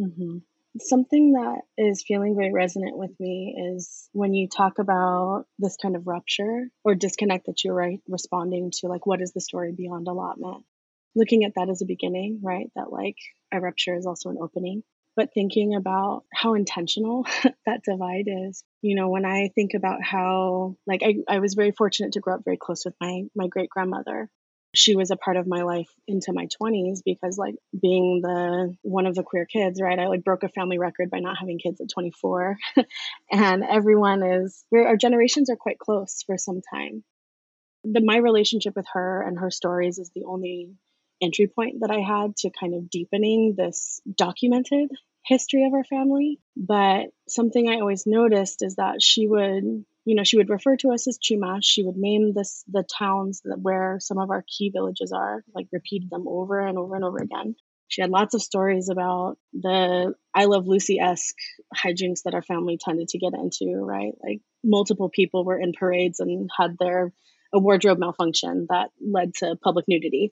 Mm-hmm. 0.00 0.38
Something 0.80 1.32
that 1.32 1.62
is 1.76 2.04
feeling 2.06 2.36
very 2.36 2.52
resonant 2.52 2.96
with 2.96 3.10
me 3.18 3.74
is 3.74 4.08
when 4.12 4.34
you 4.34 4.48
talk 4.48 4.78
about 4.78 5.46
this 5.58 5.76
kind 5.80 5.96
of 5.96 6.06
rupture 6.06 6.68
or 6.84 6.94
disconnect 6.94 7.46
that 7.46 7.64
you're 7.64 7.74
right 7.74 8.00
responding 8.08 8.70
to 8.80 8.86
like 8.86 9.06
what 9.06 9.20
is 9.20 9.32
the 9.32 9.40
story 9.40 9.72
beyond 9.76 10.08
allotment. 10.08 10.64
Looking 11.14 11.44
at 11.44 11.54
that 11.56 11.68
as 11.68 11.82
a 11.82 11.86
beginning, 11.86 12.40
right? 12.42 12.70
That 12.76 12.92
like 12.92 13.16
a 13.52 13.60
rupture 13.60 13.96
is 13.96 14.06
also 14.06 14.30
an 14.30 14.38
opening 14.40 14.82
but 15.18 15.34
thinking 15.34 15.74
about 15.74 16.22
how 16.32 16.54
intentional 16.54 17.26
that 17.66 17.82
divide 17.82 18.26
is. 18.28 18.62
You 18.82 18.94
know 18.94 19.08
when 19.08 19.24
i 19.24 19.50
think 19.52 19.74
about 19.74 20.00
how 20.00 20.76
like 20.86 21.02
I, 21.02 21.16
I 21.28 21.40
was 21.40 21.54
very 21.54 21.72
fortunate 21.72 22.12
to 22.12 22.20
grow 22.20 22.36
up 22.36 22.44
very 22.44 22.56
close 22.56 22.84
with 22.84 22.94
my 23.00 23.24
my 23.34 23.48
great 23.48 23.68
grandmother. 23.68 24.30
She 24.74 24.94
was 24.94 25.10
a 25.10 25.16
part 25.16 25.36
of 25.36 25.48
my 25.48 25.62
life 25.62 25.88
into 26.06 26.32
my 26.32 26.46
20s 26.62 27.00
because 27.04 27.36
like 27.36 27.56
being 27.82 28.20
the 28.22 28.76
one 28.82 29.06
of 29.06 29.16
the 29.16 29.24
queer 29.24 29.44
kids 29.44 29.80
right 29.82 29.98
i 29.98 30.06
like 30.06 30.22
broke 30.22 30.44
a 30.44 30.48
family 30.48 30.78
record 30.78 31.10
by 31.10 31.18
not 31.18 31.38
having 31.38 31.58
kids 31.58 31.80
at 31.80 31.88
24 31.92 32.56
and 33.32 33.64
everyone 33.64 34.22
is 34.22 34.64
our 34.72 34.96
generations 34.96 35.50
are 35.50 35.56
quite 35.56 35.80
close 35.80 36.22
for 36.26 36.38
some 36.38 36.60
time. 36.72 37.02
The 37.82 38.00
my 38.00 38.18
relationship 38.18 38.76
with 38.76 38.86
her 38.92 39.22
and 39.22 39.36
her 39.40 39.50
stories 39.50 39.98
is 39.98 40.12
the 40.14 40.26
only 40.26 40.76
entry 41.20 41.48
point 41.48 41.80
that 41.80 41.90
I 41.90 42.00
had 42.00 42.36
to 42.38 42.50
kind 42.50 42.74
of 42.74 42.90
deepening 42.90 43.54
this 43.56 44.00
documented 44.14 44.90
history 45.28 45.64
of 45.64 45.74
our 45.74 45.84
family. 45.84 46.40
But 46.56 47.06
something 47.28 47.68
I 47.68 47.80
always 47.80 48.06
noticed 48.06 48.62
is 48.62 48.76
that 48.76 49.02
she 49.02 49.28
would, 49.28 49.84
you 50.04 50.14
know, 50.14 50.24
she 50.24 50.38
would 50.38 50.50
refer 50.50 50.76
to 50.78 50.92
us 50.92 51.06
as 51.06 51.18
Chumash. 51.18 51.64
She 51.64 51.82
would 51.82 51.96
name 51.96 52.32
this 52.34 52.64
the 52.68 52.82
towns 52.82 53.42
that 53.44 53.60
where 53.60 53.98
some 54.00 54.18
of 54.18 54.30
our 54.30 54.44
key 54.46 54.70
villages 54.70 55.12
are, 55.12 55.44
like 55.54 55.66
repeated 55.72 56.10
them 56.10 56.26
over 56.26 56.66
and 56.66 56.78
over 56.78 56.94
and 56.96 57.04
over 57.04 57.18
again. 57.18 57.54
She 57.88 58.02
had 58.02 58.10
lots 58.10 58.34
of 58.34 58.42
stories 58.42 58.90
about 58.90 59.38
the 59.54 60.14
I 60.34 60.44
Love 60.44 60.66
Lucy 60.66 60.98
esque 60.98 61.36
hijinks 61.74 62.22
that 62.24 62.34
our 62.34 62.42
family 62.42 62.78
tended 62.78 63.08
to 63.08 63.18
get 63.18 63.32
into, 63.32 63.76
right? 63.76 64.12
Like 64.22 64.40
multiple 64.62 65.08
people 65.08 65.44
were 65.44 65.58
in 65.58 65.72
parades 65.72 66.20
and 66.20 66.50
had 66.56 66.76
their 66.78 67.12
a 67.52 67.58
wardrobe 67.58 67.98
malfunction 67.98 68.66
that 68.68 68.90
led 69.00 69.32
to 69.36 69.56
public 69.62 69.86
nudity 69.88 70.34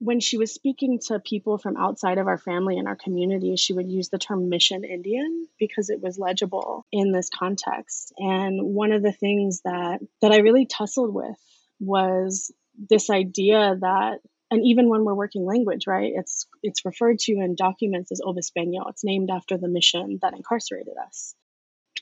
when 0.00 0.18
she 0.18 0.38
was 0.38 0.52
speaking 0.52 0.98
to 0.98 1.20
people 1.20 1.58
from 1.58 1.76
outside 1.76 2.16
of 2.16 2.26
our 2.26 2.38
family 2.38 2.78
and 2.78 2.88
our 2.88 2.96
community, 2.96 3.54
she 3.56 3.74
would 3.74 3.88
use 3.88 4.08
the 4.08 4.18
term 4.18 4.48
mission 4.48 4.82
Indian 4.82 5.46
because 5.58 5.90
it 5.90 6.00
was 6.00 6.18
legible 6.18 6.86
in 6.90 7.12
this 7.12 7.28
context. 7.28 8.14
And 8.16 8.74
one 8.74 8.92
of 8.92 9.02
the 9.02 9.12
things 9.12 9.60
that 9.64 10.00
that 10.22 10.32
I 10.32 10.38
really 10.38 10.64
tussled 10.64 11.12
with 11.12 11.36
was 11.80 12.50
this 12.88 13.10
idea 13.10 13.76
that 13.78 14.20
and 14.50 14.64
even 14.64 14.88
when 14.88 15.04
we're 15.04 15.14
working 15.14 15.44
language, 15.44 15.86
right, 15.86 16.12
it's 16.14 16.46
it's 16.62 16.86
referred 16.86 17.18
to 17.20 17.32
in 17.32 17.54
documents 17.54 18.10
as 18.10 18.22
Obispeño. 18.22 18.88
It's 18.88 19.04
named 19.04 19.30
after 19.30 19.58
the 19.58 19.68
mission 19.68 20.18
that 20.22 20.34
incarcerated 20.34 20.94
us 21.06 21.34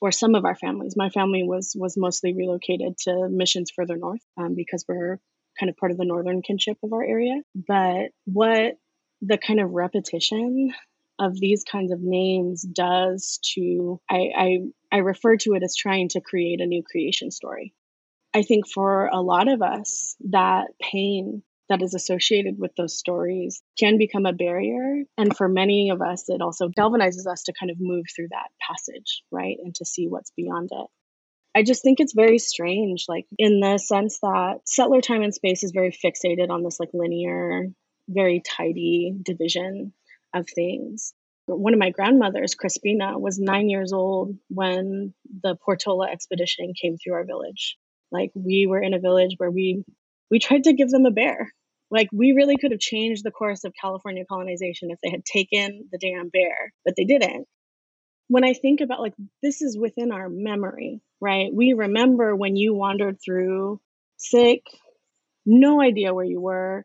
or 0.01 0.13
some 0.13 0.37
of 0.37 0.45
our 0.45 0.55
families. 0.55 0.95
My 0.97 1.11
family 1.11 1.43
was 1.43 1.75
was 1.77 1.97
mostly 1.97 2.33
relocated 2.33 2.97
to 2.99 3.29
missions 3.29 3.73
further 3.75 3.97
north 3.97 4.23
um, 4.37 4.55
because 4.55 4.85
we're 4.89 5.19
kind 5.59 5.71
of 5.71 5.77
part 5.77 5.93
of 5.93 5.99
the 5.99 6.05
northern 6.05 6.43
kinship 6.43 6.79
of 6.83 6.93
our 6.93 7.03
area. 7.03 7.41
But 7.55 8.11
what 8.25 8.79
the 9.21 9.39
kind 9.39 9.61
of 9.61 9.71
repetition 9.71 10.73
of 11.19 11.39
these 11.39 11.65
kinds 11.65 11.93
of 11.93 12.01
names 12.01 12.63
does 12.63 13.41
to 13.55 14.01
I, 14.09 14.31
I 14.37 14.59
I 14.93 14.97
refer 14.99 15.37
to 15.39 15.55
it 15.55 15.63
as 15.63 15.75
trying 15.75 16.09
to 16.11 16.21
create 16.21 16.61
a 16.61 16.67
new 16.67 16.83
creation 16.83 17.31
story. 17.31 17.75
I 18.35 18.43
think 18.43 18.69
for 18.69 19.07
a 19.07 19.21
lot 19.21 19.49
of 19.49 19.63
us, 19.63 20.15
that 20.31 20.69
pain 20.81 21.43
that 21.69 21.83
is 21.83 21.95
associated 21.95 22.59
with 22.59 22.75
those 22.77 22.97
stories 22.97 23.63
can 23.79 23.99
become 23.99 24.27
a 24.27 24.33
barrier. 24.33 25.03
And 25.19 25.37
for 25.37 25.49
many 25.49 25.91
of 25.91 26.01
us, 26.01 26.29
it 26.29 26.41
also 26.41 26.69
galvanizes 26.69 27.27
us 27.27 27.43
to 27.45 27.53
kind 27.59 27.71
of 27.71 27.77
move 27.81 28.07
through 28.15 28.29
that 28.31 28.49
passage, 28.61 29.23
right? 29.31 29.57
And 29.63 29.75
to 29.77 29.85
see 29.85 30.07
what's 30.09 30.31
beyond 30.37 30.71
it. 30.73 30.87
I 31.55 31.63
just 31.63 31.83
think 31.83 31.99
it's 31.99 32.13
very 32.15 32.39
strange, 32.39 33.07
like 33.09 33.27
in 33.39 33.61
the 33.61 33.79
sense 33.79 34.19
that 34.21 34.61
settler 34.65 35.01
time 35.01 35.23
and 35.23 35.35
space 35.35 35.63
is 35.63 35.73
very 35.73 35.91
fixated 35.91 36.51
on 36.51 36.63
this 36.63 36.79
like 36.79 36.91
linear, 36.93 37.67
very 38.09 38.41
tidy 38.41 39.15
division 39.23 39.93
of 40.35 40.47
things. 40.49 41.15
One 41.47 41.73
of 41.73 41.81
my 41.81 41.91
grandmothers, 41.91 42.55
Crispina, 42.55 43.19
was 43.19 43.39
nine 43.39 43.71
years 43.71 43.93
old 43.93 44.37
when 44.49 45.15
the 45.43 45.57
Portola 45.57 46.09
expedition 46.11 46.75
came 46.81 46.97
through 46.97 47.15
our 47.15 47.25
village. 47.25 47.79
Like 48.13 48.31
we 48.35 48.67
were 48.67 48.83
in 48.83 48.95
a 48.95 49.01
village 49.01 49.35
where 49.39 49.51
we 49.51 49.83
we 50.31 50.39
tried 50.39 50.65
to 50.65 50.75
give 50.75 50.91
them 50.91 51.07
a 51.07 51.11
bear. 51.11 51.53
Like 51.91 52.09
we 52.13 52.33
really 52.33 52.59
could 52.59 52.73
have 52.73 52.81
changed 52.81 53.25
the 53.25 53.31
course 53.31 53.65
of 53.65 53.73
California 53.81 54.25
colonization 54.29 54.91
if 54.91 54.99
they 55.03 55.11
had 55.11 55.25
taken 55.25 55.89
the 55.91 55.99
damn 55.99 56.29
bear, 56.29 56.73
but 56.85 56.95
they 56.97 57.05
didn't 57.05 57.47
when 58.29 58.45
I 58.45 58.53
think 58.53 58.81
about 58.81 59.01
like 59.01 59.15
this 59.43 59.63
is 59.63 59.77
within 59.77 60.13
our 60.13 60.29
memory, 60.29 61.01
right? 61.21 61.53
We 61.53 61.73
remember 61.73 62.37
when 62.37 62.57
you 62.57 62.75
wandered 62.75 63.19
through 63.25 63.81
sick, 64.19 64.63
no 65.45 65.81
idea 65.81 66.15
where 66.15 66.25
you 66.25 66.41
were, 66.41 66.85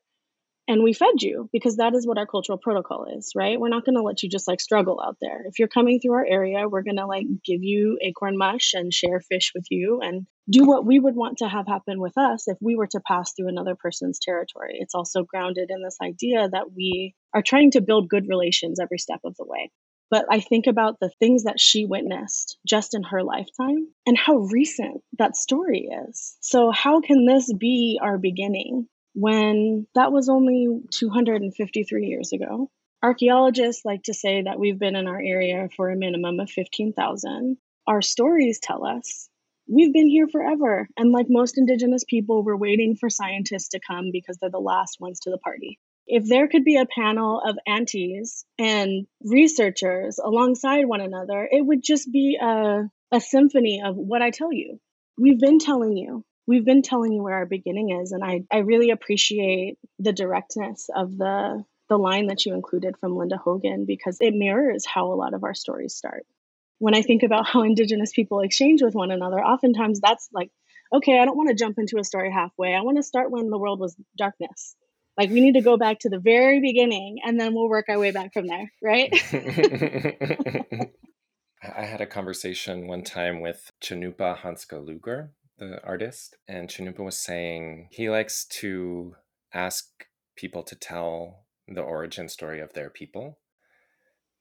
and 0.68 0.82
we 0.82 0.94
fed 0.94 1.22
you 1.22 1.50
because 1.52 1.76
that 1.78 1.94
is 1.94 2.08
what 2.08 2.18
our 2.18 2.26
cultural 2.26 2.58
protocol 2.58 3.06
is, 3.18 3.34
right? 3.36 3.60
We're 3.60 3.68
not 3.68 3.84
going 3.84 3.98
to 3.98 4.02
let 4.02 4.24
you 4.24 4.30
just 4.30 4.48
like 4.48 4.62
struggle 4.62 5.02
out 5.06 5.18
there. 5.20 5.44
If 5.46 5.60
you're 5.60 5.68
coming 5.68 6.00
through 6.00 6.14
our 6.14 6.26
area, 6.26 6.70
we're 6.70 6.84
going 6.84 6.98
to 6.98 7.06
like 7.06 7.26
give 7.46 7.62
you 7.62 8.00
acorn 8.02 8.38
mush 8.38 8.72
and 8.74 8.94
share 8.94 9.20
fish 9.20 9.52
with 9.54 9.66
you 9.70 10.00
and 10.02 10.26
do 10.50 10.66
what 10.66 10.86
we 10.86 11.00
would 11.00 11.16
want 11.16 11.40
to 11.40 11.50
have 11.50 11.68
happen 11.68 12.00
with 12.00 12.18
us 12.18 12.48
if 12.48 12.58
we 12.62 12.76
were 12.78 12.88
to 12.88 13.02
pass 13.06 13.34
through 13.34 13.50
another 13.50 13.76
person's 13.76 14.20
territory. 14.20 14.78
It's 14.80 14.96
also 14.96 15.24
grounded 15.24 15.70
in 15.70 15.84
this 15.84 15.98
idea 16.02 16.48
that 16.50 16.72
we 16.74 17.14
are 17.34 17.42
trying 17.42 17.72
to 17.72 17.82
build 17.82 18.08
good 18.08 18.30
relations 18.30 18.80
every 18.80 19.00
step 19.00 19.20
of 19.26 19.36
the 19.36 19.46
way. 19.46 19.70
But 20.14 20.28
I 20.30 20.42
think 20.42 20.68
about 20.68 21.00
the 21.00 21.10
things 21.10 21.46
that 21.46 21.60
she 21.60 21.88
witnessed 21.88 22.60
just 22.68 22.94
in 22.94 23.02
her 23.02 23.24
lifetime 23.24 23.88
and 24.06 24.16
how 24.16 24.36
recent 24.36 25.02
that 25.18 25.36
story 25.36 25.90
is. 26.08 26.38
So, 26.40 26.70
how 26.70 27.02
can 27.02 27.26
this 27.26 27.52
be 27.52 28.00
our 28.00 28.20
beginning 28.20 28.88
when 29.16 29.88
that 29.96 30.12
was 30.12 30.30
only 30.30 30.68
253 30.92 32.06
years 32.06 32.32
ago? 32.32 32.70
Archaeologists 33.02 33.86
like 33.86 34.04
to 34.04 34.14
say 34.14 34.44
that 34.44 34.60
we've 34.60 34.78
been 34.78 34.96
in 34.96 35.08
our 35.08 35.20
area 35.20 35.68
for 35.76 35.90
a 35.90 35.96
minimum 35.96 36.40
of 36.40 36.52
15,000. 36.52 37.58
Our 37.88 38.04
stories 38.04 38.60
tell 38.60 38.86
us 38.86 39.30
we've 39.68 39.94
been 39.94 40.10
here 40.10 40.28
forever. 40.28 40.88
And 40.96 41.12
like 41.12 41.26
most 41.28 41.58
indigenous 41.58 42.04
people, 42.08 42.44
we're 42.44 42.56
waiting 42.56 42.96
for 42.96 43.10
scientists 43.10 43.70
to 43.70 43.80
come 43.80 44.12
because 44.12 44.38
they're 44.38 44.52
the 44.52 44.60
last 44.60 44.98
ones 45.00 45.22
to 45.22 45.32
the 45.32 45.40
party. 45.40 45.80
If 46.08 46.28
there 46.28 46.48
could 46.48 46.64
be 46.64 46.78
a 46.78 46.86
panel 46.86 47.42
of 47.46 47.58
aunties 47.66 48.46
and 48.60 49.08
researchers 49.24 50.20
alongside 50.24 50.86
one 50.86 51.02
another, 51.02 51.48
it 51.50 51.66
would 51.66 51.84
just 51.84 52.12
be 52.12 52.38
a, 52.42 52.90
a 53.12 53.22
symphony 53.22 53.82
of 53.84 53.96
what 53.96 54.22
I 54.22 54.30
tell 54.30 54.52
you. 54.52 54.80
We've 55.18 55.40
been 55.40 55.60
telling 55.60 55.96
you. 55.96 56.26
We've 56.46 56.66
been 56.66 56.82
telling 56.82 57.14
you 57.14 57.24
where 57.24 57.36
our 57.36 57.46
beginning 57.46 57.92
is. 58.02 58.12
And 58.12 58.24
I, 58.24 58.44
I 58.52 58.60
really 58.60 58.90
appreciate 58.90 59.78
the 60.00 60.12
directness 60.12 60.90
of 60.94 61.18
the 61.18 61.64
the 61.90 61.98
line 61.98 62.28
that 62.28 62.46
you 62.46 62.54
included 62.54 62.98
from 62.98 63.16
Linda 63.16 63.38
Hogan 63.38 63.86
because 63.86 64.18
it 64.20 64.34
mirrors 64.34 64.86
how 64.86 65.12
a 65.12 65.16
lot 65.16 65.34
of 65.34 65.44
our 65.44 65.54
stories 65.54 65.94
start. 65.94 66.26
When 66.80 66.96
I 66.96 67.02
think 67.02 67.24
about 67.24 67.46
how 67.48 67.64
Indigenous 67.64 68.12
people 68.14 68.40
exchange 68.40 68.82
with 68.82 68.96
one 68.96 69.12
another, 69.12 69.40
oftentimes 69.40 70.00
that's 70.00 70.30
like, 70.34 70.50
okay, 70.94 71.20
I 71.20 71.26
don't 71.26 71.38
want 71.38 71.50
to 71.50 71.56
jump 71.56 71.78
into 71.78 72.00
a 72.00 72.04
story 72.04 72.32
halfway. 72.32 72.74
I 72.74 72.82
want 72.82 72.98
to 72.98 73.04
start 73.04 73.32
when 73.32 73.50
the 73.50 73.58
world 73.58 73.80
was 73.80 73.96
darkness. 74.18 74.76
Like 75.18 75.30
we 75.30 75.42
need 75.42 75.54
to 75.54 75.62
go 75.62 75.78
back 75.78 76.00
to 76.00 76.10
the 76.10 76.20
very 76.20 76.60
beginning 76.60 77.20
and 77.24 77.40
then 77.40 77.54
we'll 77.54 77.70
work 77.70 77.86
our 77.90 78.00
way 78.00 78.12
back 78.12 78.34
from 78.34 78.48
there, 78.48 78.72
right? 78.82 79.12
I 81.64 81.86
had 81.86 82.02
a 82.02 82.06
conversation 82.06 82.88
one 82.88 83.04
time 83.04 83.40
with 83.40 83.72
Cannupa 83.82 84.40
Hanska 84.40 84.86
Luger, 84.86 85.32
the 85.58 85.82
artist, 85.84 86.36
and 86.48 86.68
Cannupa 86.68 87.00
was 87.00 87.16
saying 87.16 87.88
he 87.92 88.10
likes 88.10 88.46
to 88.46 89.16
ask 89.54 89.86
people 90.36 90.64
to 90.64 90.76
tell 90.76 91.46
the 91.68 91.82
origin 91.82 92.28
story 92.28 92.60
of 92.60 92.74
their 92.74 92.90
people 92.90 93.40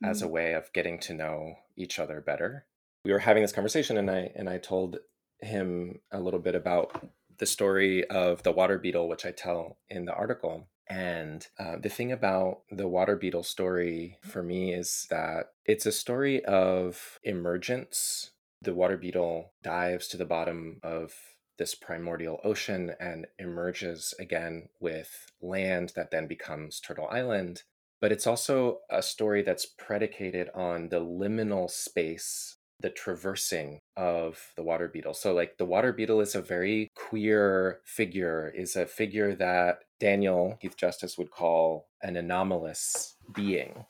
mm. 0.02 0.10
as 0.10 0.22
a 0.22 0.26
mm. 0.26 0.30
way 0.30 0.52
of 0.54 0.72
getting 0.72 0.98
to 1.00 1.14
know 1.14 1.54
each 1.76 1.98
other 1.98 2.20
better. 2.20 2.66
We 3.04 3.12
were 3.12 3.20
having 3.20 3.42
this 3.42 3.52
conversation 3.52 3.96
and 3.96 4.10
I 4.10 4.32
and 4.34 4.48
I 4.48 4.58
told 4.58 4.98
him 5.40 6.00
a 6.10 6.20
little 6.20 6.40
bit 6.40 6.54
about 6.54 7.08
the 7.42 7.46
story 7.46 8.08
of 8.08 8.44
the 8.44 8.52
water 8.52 8.78
beetle, 8.78 9.08
which 9.08 9.26
I 9.26 9.32
tell 9.32 9.76
in 9.90 10.04
the 10.04 10.14
article. 10.14 10.68
And 10.88 11.44
uh, 11.58 11.74
the 11.82 11.88
thing 11.88 12.12
about 12.12 12.58
the 12.70 12.86
water 12.86 13.16
beetle 13.16 13.42
story 13.42 14.16
for 14.22 14.44
me 14.44 14.72
is 14.72 15.08
that 15.10 15.46
it's 15.64 15.84
a 15.84 15.90
story 15.90 16.44
of 16.44 17.18
emergence. 17.24 18.30
The 18.60 18.74
water 18.74 18.96
beetle 18.96 19.54
dives 19.60 20.06
to 20.08 20.16
the 20.16 20.24
bottom 20.24 20.78
of 20.84 21.14
this 21.58 21.74
primordial 21.74 22.38
ocean 22.44 22.92
and 23.00 23.26
emerges 23.40 24.14
again 24.20 24.68
with 24.78 25.26
land 25.40 25.94
that 25.96 26.12
then 26.12 26.28
becomes 26.28 26.78
Turtle 26.78 27.08
Island. 27.10 27.64
But 28.00 28.12
it's 28.12 28.28
also 28.28 28.82
a 28.88 29.02
story 29.02 29.42
that's 29.42 29.66
predicated 29.66 30.48
on 30.54 30.90
the 30.90 31.00
liminal 31.00 31.68
space, 31.68 32.58
the 32.82 32.90
traversing 32.90 33.78
of 33.96 34.52
the 34.56 34.62
water 34.62 34.88
beetle. 34.88 35.14
So, 35.14 35.32
like, 35.32 35.56
the 35.58 35.64
water 35.64 35.92
beetle 35.92 36.20
is 36.20 36.34
a 36.34 36.42
very 36.42 36.88
queer 36.94 37.80
figure, 37.84 38.52
is 38.54 38.76
a 38.76 38.86
figure 38.86 39.34
that 39.36 39.80
Daniel 40.00 40.58
Heath 40.60 40.76
Justice 40.76 41.16
would 41.16 41.30
call 41.30 41.88
an 42.02 42.16
anomalous 42.16 43.16
being. 43.34 43.84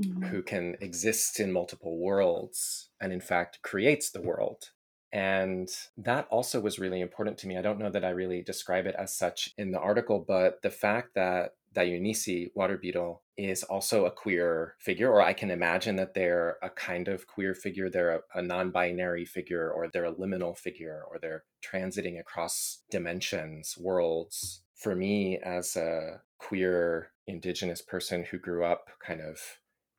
Mm-hmm. 0.00 0.24
Who 0.24 0.42
can 0.42 0.76
exist 0.80 1.38
in 1.38 1.52
multiple 1.52 1.98
worlds 1.98 2.88
and, 2.98 3.12
in 3.12 3.20
fact, 3.20 3.60
creates 3.62 4.10
the 4.10 4.22
world 4.22 4.70
and 5.12 5.68
that 5.98 6.26
also 6.30 6.58
was 6.58 6.78
really 6.78 7.00
important 7.00 7.36
to 7.38 7.46
me. 7.46 7.58
I 7.58 7.62
don't 7.62 7.78
know 7.78 7.90
that 7.90 8.04
I 8.04 8.10
really 8.10 8.40
describe 8.40 8.86
it 8.86 8.94
as 8.98 9.14
such 9.14 9.50
in 9.58 9.70
the 9.70 9.78
article, 9.78 10.24
but 10.26 10.62
the 10.62 10.70
fact 10.70 11.14
that 11.14 11.52
Dayunisi, 11.74 12.50
water 12.54 12.76
beetle, 12.76 13.22
is 13.36 13.62
also 13.62 14.04
a 14.04 14.10
queer 14.10 14.74
figure, 14.78 15.10
or 15.10 15.22
I 15.22 15.32
can 15.32 15.50
imagine 15.50 15.96
that 15.96 16.14
they're 16.14 16.56
a 16.62 16.70
kind 16.70 17.08
of 17.08 17.26
queer 17.26 17.54
figure. 17.54 17.88
They're 17.88 18.16
a, 18.16 18.20
a 18.38 18.42
non 18.42 18.70
binary 18.70 19.24
figure, 19.24 19.70
or 19.70 19.88
they're 19.88 20.04
a 20.04 20.14
liminal 20.14 20.56
figure, 20.56 21.02
or 21.08 21.18
they're 21.18 21.44
transiting 21.64 22.20
across 22.20 22.82
dimensions, 22.90 23.76
worlds. 23.78 24.62
For 24.74 24.94
me, 24.94 25.38
as 25.38 25.76
a 25.76 26.20
queer 26.38 27.12
Indigenous 27.26 27.80
person 27.80 28.24
who 28.24 28.38
grew 28.38 28.64
up 28.64 28.88
kind 29.04 29.20
of 29.20 29.38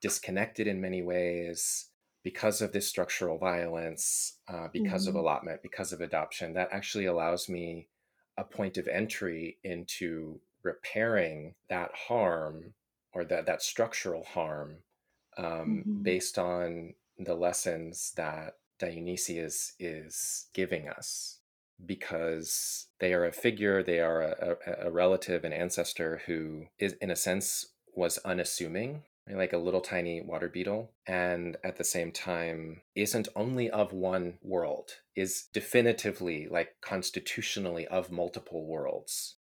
disconnected 0.01 0.67
in 0.67 0.81
many 0.81 1.01
ways, 1.01 1.89
because 2.23 2.61
of 2.61 2.71
this 2.71 2.87
structural 2.87 3.37
violence, 3.37 4.37
uh, 4.47 4.67
because 4.71 5.07
mm-hmm. 5.07 5.17
of 5.17 5.23
allotment, 5.23 5.61
because 5.61 5.91
of 5.91 6.01
adoption, 6.01 6.53
that 6.53 6.69
actually 6.71 7.05
allows 7.05 7.49
me 7.49 7.89
a 8.37 8.43
point 8.43 8.77
of 8.77 8.87
entry 8.87 9.57
into 9.63 10.39
repairing 10.63 11.55
that 11.69 11.91
harm 12.07 12.73
or 13.13 13.25
that, 13.25 13.45
that 13.45 13.61
structural 13.61 14.23
harm 14.23 14.77
um, 15.37 15.45
mm-hmm. 15.45 16.01
based 16.03 16.37
on 16.37 16.93
the 17.17 17.35
lessons 17.35 18.13
that 18.15 18.57
Dayunisi 18.79 19.43
is, 19.43 19.73
is 19.79 20.47
giving 20.53 20.89
us 20.89 21.39
because 21.85 22.87
they 22.99 23.13
are 23.13 23.25
a 23.25 23.31
figure, 23.31 23.83
they 23.83 23.99
are 23.99 24.21
a, 24.21 24.55
a, 24.65 24.87
a 24.87 24.91
relative, 24.91 25.43
an 25.43 25.53
ancestor 25.53 26.21
who 26.25 26.65
is, 26.79 26.93
in 26.93 27.11
a 27.11 27.15
sense, 27.15 27.67
was 27.95 28.17
unassuming 28.19 29.03
like 29.31 29.53
a 29.53 29.57
little 29.57 29.81
tiny 29.81 30.21
water 30.21 30.49
beetle, 30.49 30.91
and 31.07 31.55
at 31.63 31.77
the 31.77 31.83
same 31.83 32.11
time 32.11 32.81
isn't 32.95 33.27
only 33.35 33.69
of 33.69 33.93
one 33.93 34.37
world, 34.41 34.91
is 35.15 35.47
definitively, 35.53 36.47
like 36.49 36.75
constitutionally, 36.81 37.87
of 37.87 38.11
multiple 38.11 38.65
worlds. 38.65 39.35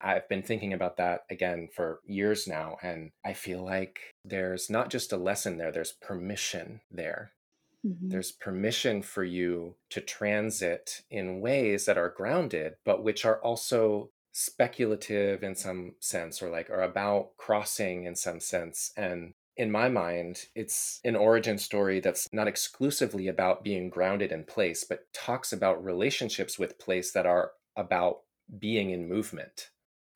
I've 0.00 0.28
been 0.28 0.42
thinking 0.42 0.72
about 0.72 0.96
that 0.96 1.24
again 1.30 1.68
for 1.74 2.00
years 2.06 2.46
now, 2.46 2.76
and 2.82 3.10
I 3.24 3.34
feel 3.34 3.64
like 3.64 4.14
there's 4.24 4.70
not 4.70 4.90
just 4.90 5.12
a 5.12 5.16
lesson 5.16 5.58
there, 5.58 5.72
there's 5.72 5.92
permission 5.92 6.80
there. 6.90 7.32
Mm-hmm. 7.86 8.08
There's 8.10 8.32
permission 8.32 9.02
for 9.02 9.24
you 9.24 9.76
to 9.90 10.00
transit 10.00 11.02
in 11.10 11.40
ways 11.40 11.86
that 11.86 11.96
are 11.96 12.10
grounded, 12.10 12.74
but 12.84 13.02
which 13.02 13.24
are 13.24 13.40
also 13.40 14.10
speculative 14.32 15.42
in 15.42 15.54
some 15.54 15.94
sense 15.98 16.42
or 16.42 16.50
like 16.50 16.70
are 16.70 16.82
about 16.82 17.36
crossing 17.36 18.04
in 18.04 18.14
some 18.14 18.38
sense 18.38 18.92
and 18.96 19.34
in 19.56 19.70
my 19.70 19.88
mind 19.88 20.44
it's 20.54 21.00
an 21.04 21.16
origin 21.16 21.58
story 21.58 21.98
that's 21.98 22.28
not 22.32 22.46
exclusively 22.46 23.26
about 23.26 23.64
being 23.64 23.90
grounded 23.90 24.30
in 24.30 24.44
place 24.44 24.84
but 24.84 25.12
talks 25.12 25.52
about 25.52 25.84
relationships 25.84 26.58
with 26.58 26.78
place 26.78 27.10
that 27.10 27.26
are 27.26 27.50
about 27.76 28.20
being 28.58 28.90
in 28.90 29.08
movement 29.08 29.70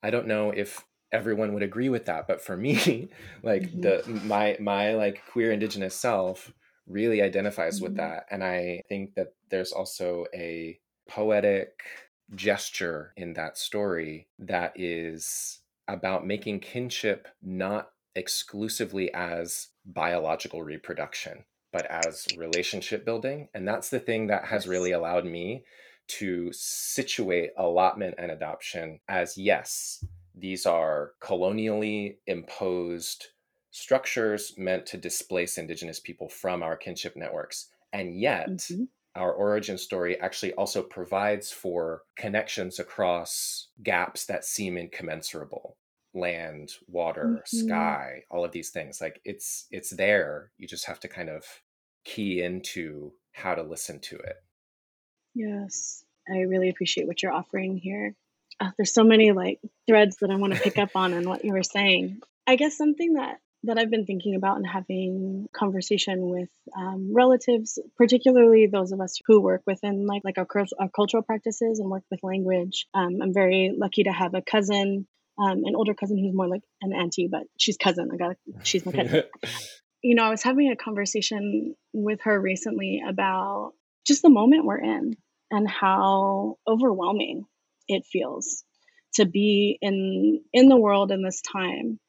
i 0.05 0.09
don't 0.09 0.27
know 0.27 0.51
if 0.51 0.85
everyone 1.11 1.53
would 1.53 1.63
agree 1.63 1.89
with 1.89 2.05
that 2.05 2.27
but 2.27 2.41
for 2.41 2.57
me 2.57 3.09
like 3.43 3.63
mm-hmm. 3.63 3.81
the 3.81 4.21
my 4.25 4.57
my 4.59 4.93
like 4.93 5.21
queer 5.31 5.51
indigenous 5.51 5.95
self 5.95 6.51
really 6.87 7.21
identifies 7.21 7.75
mm-hmm. 7.75 7.85
with 7.85 7.97
that 7.97 8.25
and 8.31 8.43
i 8.43 8.81
think 8.89 9.15
that 9.15 9.33
there's 9.49 9.71
also 9.71 10.25
a 10.33 10.79
poetic 11.07 11.81
gesture 12.33 13.13
in 13.15 13.33
that 13.33 13.57
story 13.57 14.27
that 14.39 14.73
is 14.75 15.59
about 15.87 16.25
making 16.25 16.59
kinship 16.59 17.27
not 17.41 17.89
exclusively 18.15 19.13
as 19.13 19.67
biological 19.85 20.63
reproduction, 20.63 21.45
but 21.71 21.85
as 21.85 22.25
relationship 22.37 23.05
building. 23.05 23.49
And 23.53 23.67
that's 23.67 23.89
the 23.89 23.99
thing 23.99 24.27
that 24.27 24.45
has 24.45 24.67
really 24.67 24.91
allowed 24.91 25.25
me 25.25 25.65
to 26.07 26.49
situate 26.53 27.51
allotment 27.57 28.15
and 28.17 28.31
adoption 28.31 28.99
as 29.07 29.37
yes, 29.37 30.03
these 30.33 30.65
are 30.65 31.11
colonially 31.21 32.17
imposed 32.27 33.27
structures 33.71 34.53
meant 34.57 34.85
to 34.87 34.97
displace 34.97 35.57
Indigenous 35.57 35.99
people 35.99 36.29
from 36.29 36.63
our 36.63 36.77
kinship 36.77 37.15
networks. 37.15 37.69
And 37.91 38.19
yet, 38.19 38.49
mm-hmm. 38.49 38.83
our 39.15 39.31
origin 39.33 39.77
story 39.77 40.19
actually 40.19 40.53
also 40.53 40.81
provides 40.81 41.51
for 41.51 42.03
connections 42.15 42.79
across 42.79 43.67
gaps 43.83 44.25
that 44.25 44.45
seem 44.45 44.77
incommensurable. 44.77 45.77
Land 46.13 46.71
water 46.87 47.41
mm-hmm. 47.43 47.67
sky 47.67 48.23
all 48.31 48.45
of 48.45 48.53
these 48.53 48.69
things. 48.69 49.01
Like 49.01 49.19
it's 49.25 49.67
it's 49.69 49.89
there. 49.89 50.51
You 50.57 50.65
just 50.65 50.85
have 50.85 51.01
to 51.01 51.09
kind 51.09 51.29
of 51.29 51.43
key 52.05 52.41
into 52.41 53.11
how 53.33 53.53
to 53.55 53.63
listen 53.63 53.99
to 53.99 54.15
it 54.15 54.44
yes 55.35 56.03
i 56.27 56.39
really 56.39 56.69
appreciate 56.69 57.07
what 57.07 57.21
you're 57.21 57.33
offering 57.33 57.77
here 57.77 58.15
uh, 58.59 58.71
there's 58.77 58.93
so 58.93 59.03
many 59.03 59.31
like 59.31 59.59
threads 59.87 60.17
that 60.21 60.31
i 60.31 60.35
want 60.35 60.53
to 60.53 60.59
pick 60.59 60.77
up 60.77 60.95
on 60.95 61.13
and 61.13 61.27
what 61.27 61.45
you 61.45 61.53
were 61.53 61.63
saying 61.63 62.19
i 62.47 62.55
guess 62.55 62.75
something 62.75 63.13
that 63.13 63.39
that 63.65 63.77
I've 63.77 63.89
been 63.89 64.05
thinking 64.05 64.35
about 64.35 64.57
and 64.57 64.67
having 64.67 65.47
conversation 65.53 66.29
with 66.29 66.49
um, 66.77 67.11
relatives, 67.13 67.79
particularly 67.97 68.67
those 68.67 68.91
of 68.91 69.01
us 69.01 69.19
who 69.25 69.41
work 69.41 69.61
within 69.65 70.05
like 70.07 70.23
like 70.23 70.37
our, 70.37 70.47
our 70.79 70.89
cultural 70.89 71.23
practices 71.23 71.79
and 71.79 71.89
work 71.89 72.03
with 72.09 72.21
language. 72.23 72.87
Um, 72.93 73.21
I'm 73.21 73.33
very 73.33 73.73
lucky 73.77 74.03
to 74.03 74.11
have 74.11 74.33
a 74.33 74.41
cousin, 74.41 75.07
um, 75.39 75.63
an 75.65 75.75
older 75.75 75.93
cousin 75.93 76.17
who's 76.17 76.35
more 76.35 76.47
like 76.47 76.63
an 76.81 76.93
auntie, 76.93 77.27
but 77.29 77.43
she's 77.57 77.77
cousin. 77.77 78.09
I 78.13 78.17
got 78.17 78.35
she's 78.63 78.85
my 78.85 78.91
cousin. 78.91 79.23
you 80.01 80.15
know, 80.15 80.23
I 80.23 80.29
was 80.29 80.43
having 80.43 80.71
a 80.71 80.75
conversation 80.75 81.75
with 81.93 82.21
her 82.23 82.39
recently 82.39 83.01
about 83.07 83.73
just 84.05 84.21
the 84.21 84.29
moment 84.29 84.65
we're 84.65 84.79
in 84.79 85.15
and 85.55 85.69
how 85.69 86.57
overwhelming 86.67 87.45
it 87.87 88.03
feels 88.05 88.63
to 89.13 89.25
be 89.25 89.77
in 89.81 90.41
in 90.53 90.67
the 90.67 90.77
world 90.77 91.11
in 91.11 91.23
this 91.23 91.41
time 91.41 91.99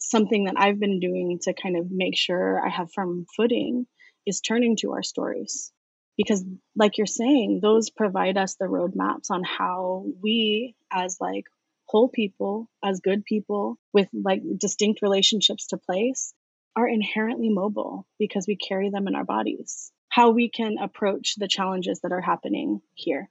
something 0.00 0.44
that 0.44 0.56
I've 0.58 0.80
been 0.80 1.00
doing 1.00 1.38
to 1.42 1.54
kind 1.54 1.76
of 1.76 1.90
make 1.90 2.16
sure 2.16 2.60
I 2.64 2.68
have 2.68 2.92
firm 2.92 3.24
footing 3.36 3.86
is 4.26 4.40
turning 4.40 4.76
to 4.76 4.92
our 4.92 5.02
stories. 5.02 5.72
Because, 6.16 6.44
like 6.76 6.98
you're 6.98 7.06
saying, 7.06 7.60
those 7.62 7.88
provide 7.88 8.36
us 8.36 8.56
the 8.56 8.66
roadmaps 8.66 9.30
on 9.30 9.42
how 9.44 10.04
we, 10.22 10.74
as 10.92 11.16
like 11.20 11.44
whole 11.86 12.08
people, 12.08 12.68
as 12.84 13.00
good 13.00 13.24
people 13.24 13.78
with 13.92 14.08
like 14.12 14.42
distinct 14.58 15.00
relationships 15.02 15.68
to 15.68 15.78
place, 15.78 16.34
are 16.76 16.88
inherently 16.88 17.48
mobile 17.48 18.06
because 18.18 18.46
we 18.46 18.56
carry 18.56 18.90
them 18.90 19.06
in 19.08 19.14
our 19.14 19.24
bodies. 19.24 19.92
How 20.08 20.30
we 20.30 20.50
can 20.50 20.76
approach 20.78 21.34
the 21.36 21.48
challenges 21.48 22.00
that 22.00 22.12
are 22.12 22.20
happening 22.20 22.80
here. 22.94 23.30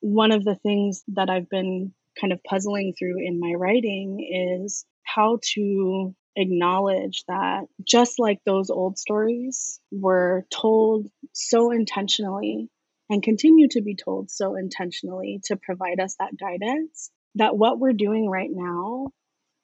One 0.00 0.32
of 0.32 0.44
the 0.44 0.56
things 0.56 1.02
that 1.08 1.30
I've 1.30 1.48
been 1.48 1.92
kind 2.20 2.32
of 2.32 2.42
puzzling 2.44 2.94
through 2.98 3.18
in 3.18 3.40
my 3.40 3.52
writing 3.52 4.62
is 4.64 4.84
how 5.02 5.38
to 5.54 6.14
acknowledge 6.36 7.24
that 7.28 7.64
just 7.82 8.18
like 8.18 8.40
those 8.44 8.70
old 8.70 8.98
stories 8.98 9.80
were 9.90 10.44
told 10.50 11.08
so 11.32 11.70
intentionally 11.70 12.68
and 13.08 13.22
continue 13.22 13.68
to 13.68 13.80
be 13.80 13.94
told 13.94 14.30
so 14.30 14.56
intentionally 14.56 15.40
to 15.44 15.56
provide 15.56 16.00
us 16.00 16.16
that 16.18 16.36
guidance, 16.36 17.10
that 17.36 17.56
what 17.56 17.78
we're 17.78 17.92
doing 17.92 18.28
right 18.28 18.50
now 18.52 19.08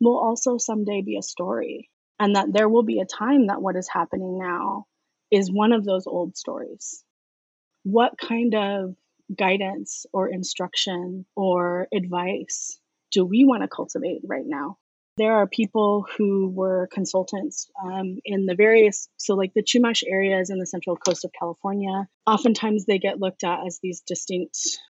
will 0.00 0.18
also 0.18 0.58
someday 0.58 1.02
be 1.02 1.16
a 1.16 1.22
story. 1.22 1.90
And 2.22 2.36
that 2.36 2.52
there 2.52 2.68
will 2.68 2.84
be 2.84 3.00
a 3.00 3.04
time 3.04 3.48
that 3.48 3.60
what 3.60 3.74
is 3.74 3.88
happening 3.92 4.38
now 4.38 4.86
is 5.32 5.50
one 5.50 5.72
of 5.72 5.84
those 5.84 6.06
old 6.06 6.36
stories. 6.36 7.02
What 7.82 8.12
kind 8.16 8.54
of 8.54 8.94
guidance 9.36 10.06
or 10.12 10.28
instruction 10.28 11.26
or 11.34 11.88
advice 11.92 12.78
do 13.10 13.24
we 13.24 13.44
want 13.44 13.62
to 13.62 13.68
cultivate 13.68 14.20
right 14.24 14.46
now? 14.46 14.78
There 15.16 15.32
are 15.32 15.48
people 15.48 16.06
who 16.16 16.48
were 16.48 16.88
consultants 16.92 17.68
um, 17.84 18.18
in 18.24 18.46
the 18.46 18.54
various, 18.54 19.08
so 19.16 19.34
like 19.34 19.52
the 19.52 19.64
Chumash 19.64 20.04
areas 20.06 20.48
in 20.48 20.60
the 20.60 20.66
central 20.66 20.96
coast 20.96 21.24
of 21.24 21.32
California. 21.36 22.06
Oftentimes 22.24 22.86
they 22.86 23.00
get 23.00 23.18
looked 23.18 23.42
at 23.42 23.66
as 23.66 23.80
these 23.82 24.00
distinct 24.06 24.56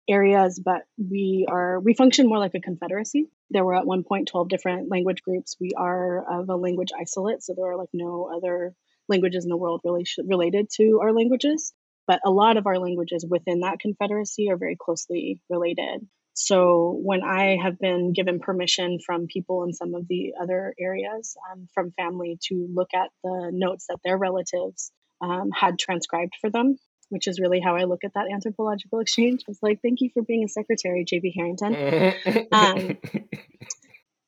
areas, 0.10 0.62
but 0.64 0.82
we 0.98 1.48
are, 1.50 1.80
we 1.80 1.94
function 1.94 2.28
more 2.28 2.40
like 2.40 2.54
a 2.54 2.60
confederacy. 2.60 3.30
There 3.54 3.64
were 3.64 3.76
at 3.76 3.86
one 3.86 4.04
point 4.04 4.28
12 4.30 4.50
different 4.50 4.90
language 4.90 5.22
groups. 5.24 5.56
We 5.62 5.72
are 5.78 6.42
of 6.42 6.50
a 6.50 6.56
language 6.56 6.90
isolate, 7.00 7.44
so 7.44 7.54
there 7.56 7.72
are 7.72 7.78
like 7.78 7.90
no 7.94 8.30
other 8.36 8.74
languages 9.08 9.46
in 9.46 9.50
the 9.50 9.58
world 9.58 9.82
really 9.84 10.06
related 10.26 10.70
to 10.78 11.00
our 11.02 11.14
languages. 11.14 11.74
But 12.08 12.20
a 12.26 12.32
lot 12.32 12.58
of 12.58 12.68
our 12.68 12.80
languages 12.80 13.26
within 13.28 13.62
that 13.62 13.80
confederacy 13.80 14.50
are 14.50 14.58
very 14.58 14.76
closely 14.76 15.40
related. 15.50 16.06
So 16.34 17.00
when 17.02 17.22
I 17.24 17.58
have 17.62 17.80
been 17.80 18.12
given 18.12 18.40
permission 18.40 18.98
from 19.06 19.28
people 19.28 19.64
in 19.64 19.74
some 19.74 19.94
of 19.94 20.08
the 20.08 20.34
other 20.42 20.74
areas, 20.80 21.38
um, 21.52 21.68
from 21.74 21.92
family, 21.92 22.40
to 22.50 22.68
look 22.74 22.90
at 22.94 23.10
the 23.24 23.52
notes 23.54 23.86
that 23.88 24.00
their 24.04 24.18
relatives 24.18 24.92
um, 25.22 25.52
had 25.52 25.78
transcribed 25.78 26.34
for 26.42 26.50
them, 26.50 26.78
which 27.10 27.28
is 27.28 27.40
really 27.40 27.60
how 27.60 27.76
I 27.76 27.84
look 27.84 28.04
at 28.04 28.14
that 28.14 28.32
anthropological 28.32 29.00
exchange. 29.00 29.44
It's 29.48 29.62
like, 29.62 29.82
thank 29.82 30.02
you 30.02 30.10
for 30.14 30.24
being 30.24 30.44
a 30.44 30.48
secretary, 30.48 31.06
J.P. 31.06 31.34
Harrington. 31.36 32.48
um, 32.52 32.98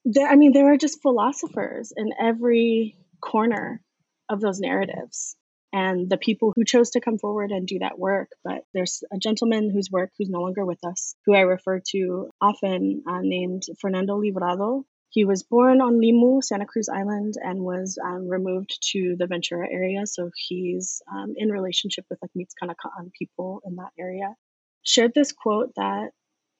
there, 0.05 0.27
I 0.27 0.35
mean, 0.35 0.53
there 0.53 0.71
are 0.71 0.77
just 0.77 1.01
philosophers 1.01 1.91
in 1.95 2.11
every 2.19 2.97
corner 3.21 3.81
of 4.29 4.41
those 4.41 4.59
narratives 4.59 5.35
and 5.73 6.09
the 6.09 6.17
people 6.17 6.53
who 6.55 6.63
chose 6.63 6.91
to 6.91 7.01
come 7.01 7.17
forward 7.17 7.51
and 7.51 7.67
do 7.67 7.79
that 7.79 7.99
work. 7.99 8.29
But 8.43 8.63
there's 8.73 9.03
a 9.11 9.17
gentleman 9.17 9.69
whose 9.69 9.91
work 9.91 10.11
who's 10.17 10.29
no 10.29 10.39
longer 10.39 10.65
with 10.65 10.79
us, 10.85 11.15
who 11.25 11.35
I 11.35 11.41
refer 11.41 11.81
to 11.91 12.29
often, 12.39 13.03
uh, 13.07 13.19
named 13.21 13.63
Fernando 13.81 14.17
Librado. 14.17 14.83
He 15.09 15.25
was 15.25 15.43
born 15.43 15.81
on 15.81 16.01
Limu, 16.01 16.43
Santa 16.43 16.65
Cruz 16.65 16.89
Island, 16.89 17.35
and 17.41 17.59
was 17.59 17.97
um, 18.03 18.27
removed 18.27 18.77
to 18.91 19.15
the 19.17 19.27
Ventura 19.27 19.67
area. 19.71 20.05
So 20.05 20.29
he's 20.35 21.01
um, 21.09 21.33
in 21.37 21.49
relationship 21.49 22.05
with 22.09 22.19
like 22.21 22.31
Mixkanakaan 22.37 23.13
people 23.13 23.61
in 23.65 23.75
that 23.77 23.91
area. 23.97 24.35
Shared 24.83 25.13
this 25.15 25.31
quote 25.31 25.73
that 25.75 26.09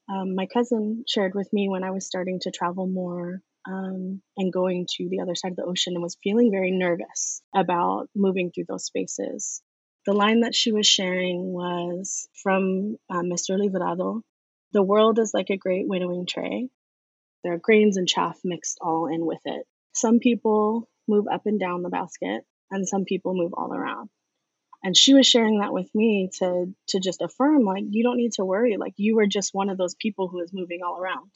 um, 0.09 0.35
my 0.35 0.45
cousin 0.45 1.03
shared 1.07 1.33
with 1.35 1.51
me 1.51 1.67
when 1.67 1.83
I 1.83 1.91
was 1.91 2.05
starting 2.05 2.39
to 2.41 2.51
travel 2.51 2.87
more 2.87 3.41
um, 3.67 4.21
and 4.37 4.53
going 4.53 4.87
to 4.97 5.09
the 5.09 5.21
other 5.21 5.35
side 5.35 5.51
of 5.51 5.57
the 5.57 5.65
ocean 5.65 5.93
and 5.93 6.03
was 6.03 6.17
feeling 6.23 6.51
very 6.51 6.71
nervous 6.71 7.41
about 7.55 8.09
moving 8.15 8.51
through 8.51 8.65
those 8.67 8.85
spaces. 8.85 9.61
The 10.05 10.13
line 10.13 10.41
that 10.41 10.53
she 10.53 10.71
was 10.71 10.85
sharing 10.85 11.51
was 11.51 12.29
from 12.43 12.97
uh, 13.09 13.21
Mr. 13.21 13.57
Librado 13.57 14.21
The 14.71 14.83
world 14.83 15.17
is 15.17 15.33
like 15.33 15.49
a 15.49 15.57
great 15.57 15.87
winnowing 15.87 16.27
tray. 16.27 16.69
There 17.45 17.53
are 17.53 17.59
grains 17.59 17.95
and 17.97 18.07
chaff 18.07 18.39
mixed 18.43 18.79
all 18.81 19.05
in 19.05 19.23
with 19.23 19.41
it. 19.45 19.67
Some 19.93 20.17
people 20.17 20.89
move 21.07 21.27
up 21.31 21.45
and 21.45 21.59
down 21.59 21.83
the 21.83 21.89
basket, 21.89 22.43
and 22.71 22.87
some 22.87 23.05
people 23.05 23.35
move 23.35 23.53
all 23.53 23.71
around. 23.71 24.09
And 24.83 24.97
she 24.97 25.13
was 25.13 25.27
sharing 25.27 25.59
that 25.59 25.71
with 25.71 25.93
me 25.93 26.31
to 26.39 26.73
to 26.87 26.99
just 26.99 27.21
affirm 27.21 27.63
like 27.63 27.83
you 27.87 28.03
don't 28.03 28.17
need 28.17 28.33
to 28.33 28.45
worry 28.45 28.77
like 28.77 28.93
you 28.97 29.19
are 29.19 29.27
just 29.27 29.53
one 29.53 29.69
of 29.69 29.77
those 29.77 29.93
people 29.93 30.27
who 30.27 30.39
is 30.41 30.53
moving 30.53 30.79
all 30.83 30.99
around 30.99 31.29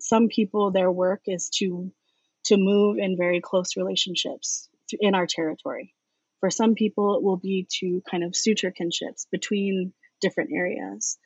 some 0.00 0.26
people 0.26 0.72
their 0.72 0.90
work 0.90 1.22
is 1.26 1.48
to 1.50 1.92
to 2.46 2.56
move 2.56 2.98
in 2.98 3.16
very 3.16 3.40
close 3.40 3.76
relationships 3.76 4.68
in 4.98 5.14
our 5.14 5.26
territory 5.26 5.94
for 6.40 6.50
some 6.50 6.74
people 6.74 7.16
it 7.16 7.22
will 7.22 7.36
be 7.36 7.68
to 7.70 8.02
kind 8.10 8.24
of 8.24 8.34
suture 8.34 8.72
kinships 8.72 9.26
between 9.30 9.92
different 10.20 10.50
areas 10.52 11.18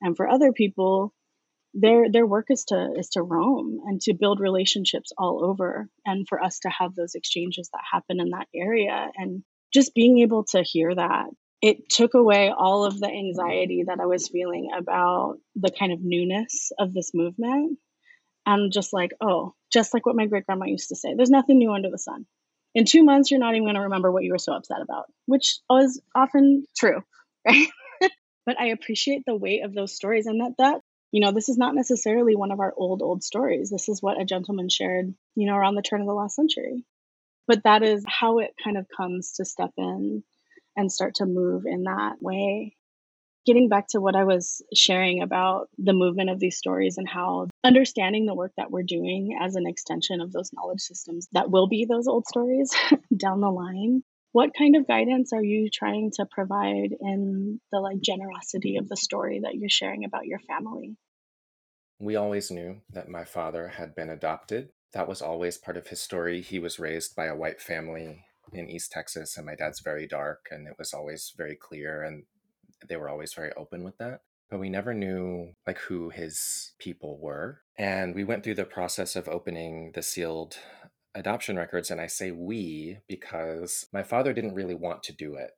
and 0.00 0.16
for 0.16 0.28
other 0.28 0.52
people 0.52 1.12
their 1.74 2.10
their 2.10 2.26
work 2.26 2.46
is 2.50 2.64
to 2.66 2.92
is 2.96 3.10
to 3.10 3.22
roam 3.22 3.80
and 3.86 4.00
to 4.02 4.14
build 4.14 4.40
relationships 4.40 5.12
all 5.18 5.44
over 5.44 5.88
and 6.06 6.26
for 6.28 6.42
us 6.42 6.60
to 6.60 6.68
have 6.68 6.94
those 6.94 7.14
exchanges 7.14 7.68
that 7.72 7.82
happen 7.92 8.20
in 8.20 8.30
that 8.30 8.46
area 8.54 9.10
and 9.16 9.42
just 9.72 9.94
being 9.94 10.20
able 10.20 10.44
to 10.44 10.62
hear 10.62 10.94
that 10.94 11.26
it 11.60 11.88
took 11.88 12.14
away 12.14 12.52
all 12.56 12.84
of 12.84 13.00
the 13.00 13.08
anxiety 13.08 13.84
that 13.86 13.98
I 14.00 14.06
was 14.06 14.28
feeling 14.28 14.70
about 14.76 15.38
the 15.56 15.70
kind 15.70 15.92
of 15.92 16.00
newness 16.02 16.70
of 16.78 16.94
this 16.94 17.12
movement 17.12 17.78
I'm 18.46 18.70
just 18.70 18.92
like, 18.92 19.12
oh, 19.20 19.54
just 19.72 19.94
like 19.94 20.06
what 20.06 20.16
my 20.16 20.26
great 20.26 20.46
grandma 20.46 20.66
used 20.66 20.90
to 20.90 20.96
say, 20.96 21.14
there's 21.14 21.30
nothing 21.30 21.58
new 21.58 21.72
under 21.72 21.90
the 21.90 21.98
sun. 21.98 22.26
In 22.74 22.84
two 22.84 23.04
months, 23.04 23.30
you're 23.30 23.40
not 23.40 23.54
even 23.54 23.64
going 23.64 23.76
to 23.76 23.82
remember 23.82 24.10
what 24.10 24.24
you 24.24 24.32
were 24.32 24.38
so 24.38 24.52
upset 24.52 24.80
about, 24.82 25.04
which 25.26 25.58
is 25.80 26.00
often 26.14 26.66
true, 26.76 27.02
right? 27.46 27.68
but 28.46 28.60
I 28.60 28.66
appreciate 28.66 29.22
the 29.26 29.36
weight 29.36 29.64
of 29.64 29.74
those 29.74 29.94
stories 29.94 30.26
and 30.26 30.40
that 30.40 30.54
that 30.58 30.80
you 31.14 31.20
know 31.20 31.30
this 31.30 31.48
is 31.48 31.56
not 31.56 31.76
necessarily 31.76 32.34
one 32.34 32.50
of 32.50 32.58
our 32.58 32.74
old 32.76 33.00
old 33.00 33.22
stories. 33.22 33.70
This 33.70 33.88
is 33.88 34.02
what 34.02 34.20
a 34.20 34.24
gentleman 34.24 34.68
shared, 34.68 35.14
you 35.36 35.46
know, 35.46 35.54
around 35.54 35.76
the 35.76 35.82
turn 35.82 36.00
of 36.00 36.08
the 36.08 36.12
last 36.12 36.34
century. 36.34 36.84
But 37.46 37.62
that 37.62 37.84
is 37.84 38.04
how 38.08 38.40
it 38.40 38.50
kind 38.64 38.76
of 38.76 38.88
comes 38.96 39.34
to 39.34 39.44
step 39.44 39.70
in 39.76 40.24
and 40.76 40.90
start 40.90 41.14
to 41.16 41.26
move 41.26 41.66
in 41.66 41.84
that 41.84 42.16
way 42.20 42.74
getting 43.46 43.68
back 43.68 43.86
to 43.88 44.00
what 44.00 44.16
I 44.16 44.24
was 44.24 44.62
sharing 44.74 45.22
about 45.22 45.68
the 45.78 45.92
movement 45.92 46.30
of 46.30 46.40
these 46.40 46.56
stories 46.56 46.96
and 46.98 47.08
how 47.08 47.48
understanding 47.62 48.26
the 48.26 48.34
work 48.34 48.52
that 48.56 48.70
we're 48.70 48.82
doing 48.82 49.38
as 49.40 49.54
an 49.54 49.66
extension 49.68 50.20
of 50.20 50.32
those 50.32 50.50
knowledge 50.52 50.80
systems 50.80 51.28
that 51.32 51.50
will 51.50 51.68
be 51.68 51.84
those 51.84 52.08
old 52.08 52.26
stories 52.26 52.74
down 53.16 53.40
the 53.40 53.50
line. 53.50 54.02
What 54.32 54.50
kind 54.56 54.74
of 54.74 54.88
guidance 54.88 55.32
are 55.32 55.44
you 55.44 55.70
trying 55.70 56.10
to 56.16 56.26
provide 56.26 56.90
in 57.00 57.60
the 57.70 57.78
like 57.78 58.00
generosity 58.00 58.78
of 58.78 58.88
the 58.88 58.96
story 58.96 59.40
that 59.44 59.54
you're 59.54 59.70
sharing 59.70 60.04
about 60.04 60.26
your 60.26 60.40
family? 60.40 60.96
We 61.98 62.16
always 62.16 62.50
knew 62.50 62.80
that 62.90 63.08
my 63.08 63.24
father 63.24 63.68
had 63.68 63.94
been 63.94 64.10
adopted. 64.10 64.70
That 64.92 65.08
was 65.08 65.22
always 65.22 65.58
part 65.58 65.76
of 65.76 65.88
his 65.88 66.00
story. 66.00 66.40
He 66.40 66.58
was 66.58 66.78
raised 66.78 67.16
by 67.16 67.26
a 67.26 67.36
white 67.36 67.60
family 67.60 68.24
in 68.52 68.68
East 68.68 68.92
Texas, 68.92 69.36
and 69.36 69.46
my 69.46 69.54
dad's 69.54 69.80
very 69.80 70.06
dark, 70.06 70.48
and 70.50 70.68
it 70.68 70.74
was 70.78 70.92
always 70.92 71.32
very 71.36 71.56
clear. 71.56 72.02
And 72.02 72.24
they 72.88 72.96
were 72.96 73.08
always 73.08 73.32
very 73.34 73.52
open 73.56 73.82
with 73.82 73.96
that 73.98 74.20
but 74.50 74.60
we 74.60 74.68
never 74.68 74.94
knew 74.94 75.52
like 75.66 75.78
who 75.78 76.10
his 76.10 76.72
people 76.78 77.18
were 77.20 77.60
and 77.76 78.14
we 78.14 78.24
went 78.24 78.44
through 78.44 78.54
the 78.54 78.64
process 78.64 79.16
of 79.16 79.28
opening 79.28 79.90
the 79.94 80.02
sealed 80.02 80.58
adoption 81.14 81.56
records 81.56 81.90
and 81.90 82.00
i 82.00 82.06
say 82.06 82.30
we 82.30 82.98
because 83.08 83.86
my 83.92 84.02
father 84.02 84.32
didn't 84.32 84.54
really 84.54 84.74
want 84.74 85.02
to 85.02 85.12
do 85.12 85.34
it 85.34 85.50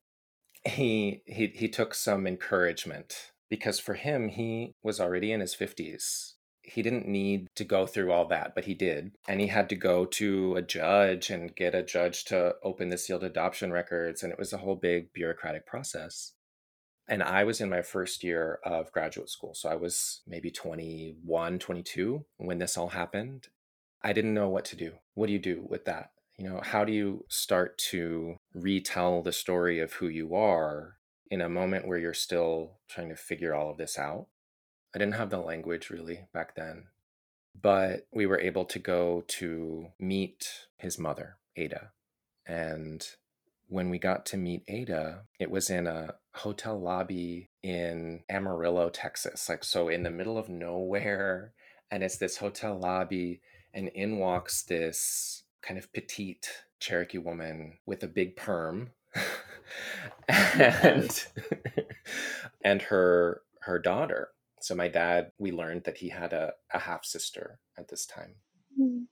he 0.64 1.22
he 1.26 1.48
he 1.48 1.68
took 1.68 1.94
some 1.94 2.26
encouragement 2.26 3.32
because 3.48 3.78
for 3.78 3.94
him 3.94 4.28
he 4.28 4.72
was 4.82 5.00
already 5.00 5.32
in 5.32 5.40
his 5.40 5.54
50s 5.54 6.32
he 6.68 6.82
didn't 6.82 7.06
need 7.06 7.46
to 7.54 7.62
go 7.62 7.86
through 7.86 8.10
all 8.10 8.26
that, 8.26 8.52
but 8.52 8.64
he 8.64 8.74
did. 8.74 9.12
And 9.28 9.40
he 9.40 9.46
had 9.46 9.68
to 9.68 9.76
go 9.76 10.04
to 10.04 10.56
a 10.56 10.62
judge 10.62 11.30
and 11.30 11.54
get 11.54 11.76
a 11.76 11.82
judge 11.84 12.24
to 12.24 12.56
open 12.60 12.88
the 12.88 12.98
sealed 12.98 13.22
adoption 13.22 13.72
records. 13.72 14.24
And 14.24 14.32
it 14.32 14.38
was 14.40 14.52
a 14.52 14.58
whole 14.58 14.74
big 14.74 15.12
bureaucratic 15.12 15.64
process 15.64 16.32
and 17.08 17.22
I 17.22 17.44
was 17.44 17.60
in 17.60 17.70
my 17.70 17.82
first 17.82 18.24
year 18.24 18.58
of 18.64 18.92
graduate 18.92 19.30
school. 19.30 19.54
So 19.54 19.68
I 19.68 19.76
was 19.76 20.22
maybe 20.26 20.50
21, 20.50 21.58
22 21.58 22.24
when 22.38 22.58
this 22.58 22.76
all 22.76 22.88
happened. 22.88 23.48
I 24.02 24.12
didn't 24.12 24.34
know 24.34 24.48
what 24.48 24.64
to 24.66 24.76
do. 24.76 24.92
What 25.14 25.26
do 25.26 25.32
you 25.32 25.38
do 25.38 25.64
with 25.68 25.84
that? 25.84 26.10
You 26.38 26.48
know, 26.48 26.60
how 26.62 26.84
do 26.84 26.92
you 26.92 27.24
start 27.28 27.78
to 27.90 28.36
retell 28.52 29.22
the 29.22 29.32
story 29.32 29.80
of 29.80 29.94
who 29.94 30.08
you 30.08 30.34
are 30.34 30.96
in 31.30 31.40
a 31.40 31.48
moment 31.48 31.86
where 31.86 31.98
you're 31.98 32.14
still 32.14 32.78
trying 32.88 33.08
to 33.08 33.16
figure 33.16 33.54
all 33.54 33.70
of 33.70 33.76
this 33.76 33.98
out? 33.98 34.26
I 34.94 34.98
didn't 34.98 35.14
have 35.14 35.30
the 35.30 35.38
language 35.38 35.90
really 35.90 36.26
back 36.32 36.54
then, 36.54 36.86
but 37.60 38.06
we 38.12 38.26
were 38.26 38.40
able 38.40 38.64
to 38.66 38.78
go 38.78 39.24
to 39.28 39.88
meet 39.98 40.66
his 40.78 40.98
mother, 40.98 41.36
Ada. 41.56 41.90
And 42.46 43.06
when 43.68 43.90
we 43.90 43.98
got 43.98 44.24
to 44.26 44.36
meet 44.36 44.62
Ada, 44.68 45.22
it 45.40 45.50
was 45.50 45.68
in 45.70 45.86
a 45.86 46.14
hotel 46.34 46.80
lobby 46.80 47.50
in 47.62 48.22
Amarillo, 48.30 48.88
Texas. 48.88 49.48
Like, 49.48 49.64
so 49.64 49.88
in 49.88 50.04
the 50.04 50.10
middle 50.10 50.38
of 50.38 50.48
nowhere. 50.48 51.52
and 51.90 52.02
it's 52.02 52.18
this 52.18 52.38
hotel 52.38 52.78
lobby, 52.78 53.40
and 53.72 53.88
in 53.88 54.18
walks 54.18 54.62
this 54.62 55.44
kind 55.62 55.78
of 55.78 55.92
petite 55.92 56.48
Cherokee 56.80 57.18
woman 57.18 57.78
with 57.86 58.02
a 58.02 58.08
big 58.08 58.36
perm. 58.36 58.90
and 60.28 61.26
and 62.64 62.82
her 62.82 63.42
her 63.60 63.78
daughter. 63.78 64.28
So 64.60 64.74
my 64.74 64.88
dad, 64.88 65.32
we 65.38 65.52
learned 65.52 65.84
that 65.84 65.98
he 65.98 66.08
had 66.08 66.32
a, 66.32 66.54
a 66.72 66.78
half 66.78 67.04
sister 67.04 67.58
at 67.78 67.88
this 67.88 68.06
time. 68.06 68.36
Mm. 68.80 69.04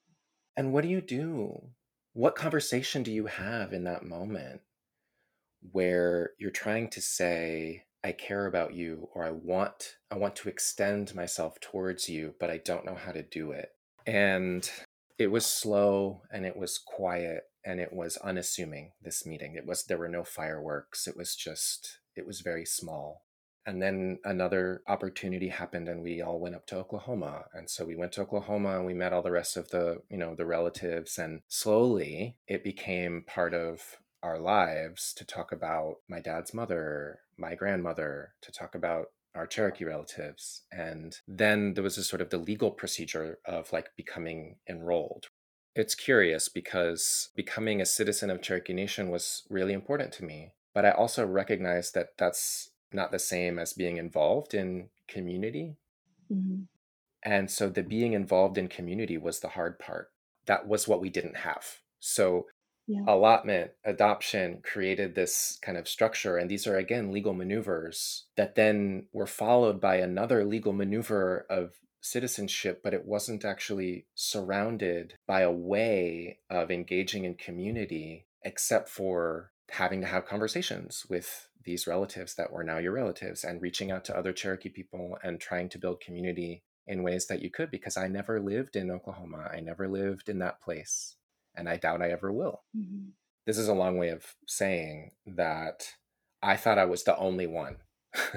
And 0.56 0.72
what 0.72 0.82
do 0.82 0.88
you 0.88 1.00
do? 1.00 1.68
What 2.12 2.36
conversation 2.36 3.02
do 3.02 3.12
you 3.12 3.26
have 3.26 3.72
in 3.72 3.84
that 3.84 4.04
moment 4.04 4.60
where 5.72 6.30
you're 6.38 6.50
trying 6.50 6.88
to 6.90 7.00
say, 7.00 7.84
I 8.04 8.12
care 8.12 8.46
about 8.46 8.74
you 8.74 9.08
or 9.14 9.24
I 9.24 9.30
want 9.30 9.96
I 10.10 10.16
want 10.16 10.36
to 10.36 10.48
extend 10.48 11.14
myself 11.14 11.58
towards 11.60 12.08
you, 12.08 12.34
but 12.38 12.50
I 12.50 12.58
don't 12.58 12.84
know 12.84 12.94
how 12.94 13.12
to 13.12 13.22
do 13.22 13.52
it. 13.52 13.70
And 14.06 14.70
it 15.18 15.30
was 15.30 15.46
slow 15.46 16.22
and 16.32 16.44
it 16.44 16.56
was 16.56 16.78
quiet 16.78 17.44
and 17.64 17.80
it 17.80 17.92
was 17.92 18.16
unassuming 18.18 18.92
this 19.02 19.24
meeting. 19.24 19.54
It 19.54 19.66
was 19.66 19.84
there 19.84 19.98
were 19.98 20.08
no 20.08 20.24
fireworks. 20.24 21.06
It 21.06 21.16
was 21.16 21.34
just 21.34 21.98
it 22.16 22.26
was 22.26 22.40
very 22.40 22.64
small 22.64 23.24
and 23.66 23.80
then 23.80 24.18
another 24.24 24.82
opportunity 24.86 25.48
happened 25.48 25.88
and 25.88 26.02
we 26.02 26.20
all 26.20 26.38
went 26.38 26.54
up 26.54 26.66
to 26.66 26.76
oklahoma 26.76 27.44
and 27.54 27.68
so 27.68 27.84
we 27.84 27.96
went 27.96 28.12
to 28.12 28.22
oklahoma 28.22 28.76
and 28.76 28.86
we 28.86 28.94
met 28.94 29.12
all 29.12 29.22
the 29.22 29.30
rest 29.30 29.56
of 29.56 29.70
the 29.70 29.98
you 30.10 30.16
know 30.16 30.34
the 30.34 30.46
relatives 30.46 31.18
and 31.18 31.40
slowly 31.48 32.36
it 32.46 32.64
became 32.64 33.24
part 33.26 33.54
of 33.54 33.96
our 34.22 34.38
lives 34.38 35.12
to 35.14 35.24
talk 35.24 35.52
about 35.52 35.96
my 36.08 36.20
dad's 36.20 36.54
mother 36.54 37.20
my 37.36 37.54
grandmother 37.54 38.34
to 38.40 38.52
talk 38.52 38.74
about 38.74 39.06
our 39.34 39.46
cherokee 39.46 39.84
relatives 39.84 40.62
and 40.70 41.18
then 41.26 41.74
there 41.74 41.84
was 41.84 41.98
a 41.98 42.04
sort 42.04 42.22
of 42.22 42.30
the 42.30 42.38
legal 42.38 42.70
procedure 42.70 43.38
of 43.44 43.72
like 43.72 43.90
becoming 43.96 44.56
enrolled 44.68 45.26
it's 45.74 45.94
curious 45.94 46.48
because 46.48 47.30
becoming 47.34 47.80
a 47.80 47.86
citizen 47.86 48.30
of 48.30 48.40
cherokee 48.42 48.72
nation 48.72 49.10
was 49.10 49.42
really 49.50 49.72
important 49.72 50.12
to 50.12 50.24
me 50.24 50.52
but 50.72 50.84
i 50.84 50.90
also 50.90 51.26
recognize 51.26 51.90
that 51.92 52.10
that's 52.16 52.70
not 52.94 53.10
the 53.10 53.18
same 53.18 53.58
as 53.58 53.72
being 53.72 53.96
involved 53.96 54.54
in 54.54 54.88
community. 55.08 55.76
Mm-hmm. 56.32 56.62
And 57.22 57.50
so 57.50 57.68
the 57.68 57.82
being 57.82 58.12
involved 58.12 58.56
in 58.56 58.68
community 58.68 59.18
was 59.18 59.40
the 59.40 59.48
hard 59.48 59.78
part. 59.78 60.10
That 60.46 60.68
was 60.68 60.86
what 60.86 61.00
we 61.00 61.10
didn't 61.10 61.38
have. 61.38 61.64
So 62.00 62.46
yeah. 62.86 63.04
allotment, 63.06 63.72
adoption 63.84 64.60
created 64.62 65.14
this 65.14 65.58
kind 65.62 65.78
of 65.78 65.88
structure. 65.88 66.36
And 66.36 66.50
these 66.50 66.66
are, 66.66 66.76
again, 66.76 67.12
legal 67.12 67.32
maneuvers 67.32 68.26
that 68.36 68.54
then 68.54 69.06
were 69.12 69.26
followed 69.26 69.80
by 69.80 69.96
another 69.96 70.44
legal 70.44 70.72
maneuver 70.72 71.46
of 71.48 71.72
citizenship, 72.00 72.82
but 72.84 72.92
it 72.92 73.06
wasn't 73.06 73.44
actually 73.44 74.06
surrounded 74.14 75.14
by 75.26 75.40
a 75.40 75.50
way 75.50 76.38
of 76.50 76.70
engaging 76.70 77.24
in 77.24 77.34
community 77.34 78.26
except 78.42 78.90
for 78.90 79.50
having 79.70 80.02
to 80.02 80.06
have 80.06 80.26
conversations 80.26 81.04
with 81.08 81.48
these 81.64 81.86
relatives 81.86 82.34
that 82.34 82.52
were 82.52 82.62
now 82.62 82.76
your 82.76 82.92
relatives 82.92 83.42
and 83.42 83.62
reaching 83.62 83.90
out 83.90 84.04
to 84.04 84.16
other 84.16 84.34
Cherokee 84.34 84.68
people 84.68 85.16
and 85.22 85.40
trying 85.40 85.70
to 85.70 85.78
build 85.78 86.00
community 86.00 86.62
in 86.86 87.02
ways 87.02 87.26
that 87.28 87.40
you 87.40 87.50
could 87.50 87.70
because 87.70 87.96
I 87.96 88.06
never 88.08 88.38
lived 88.38 88.76
in 88.76 88.90
Oklahoma. 88.90 89.48
I 89.50 89.60
never 89.60 89.88
lived 89.88 90.28
in 90.28 90.38
that 90.40 90.60
place 90.60 91.16
and 91.56 91.68
I 91.68 91.76
doubt 91.76 92.02
I 92.02 92.10
ever 92.10 92.32
will. 92.32 92.62
Mm-hmm. 92.76 93.10
This 93.46 93.58
is 93.58 93.68
a 93.68 93.74
long 93.74 93.98
way 93.98 94.08
of 94.08 94.34
saying 94.46 95.12
that 95.26 95.94
I 96.42 96.56
thought 96.56 96.78
I 96.78 96.84
was 96.84 97.04
the 97.04 97.16
only 97.16 97.46
one. 97.46 97.76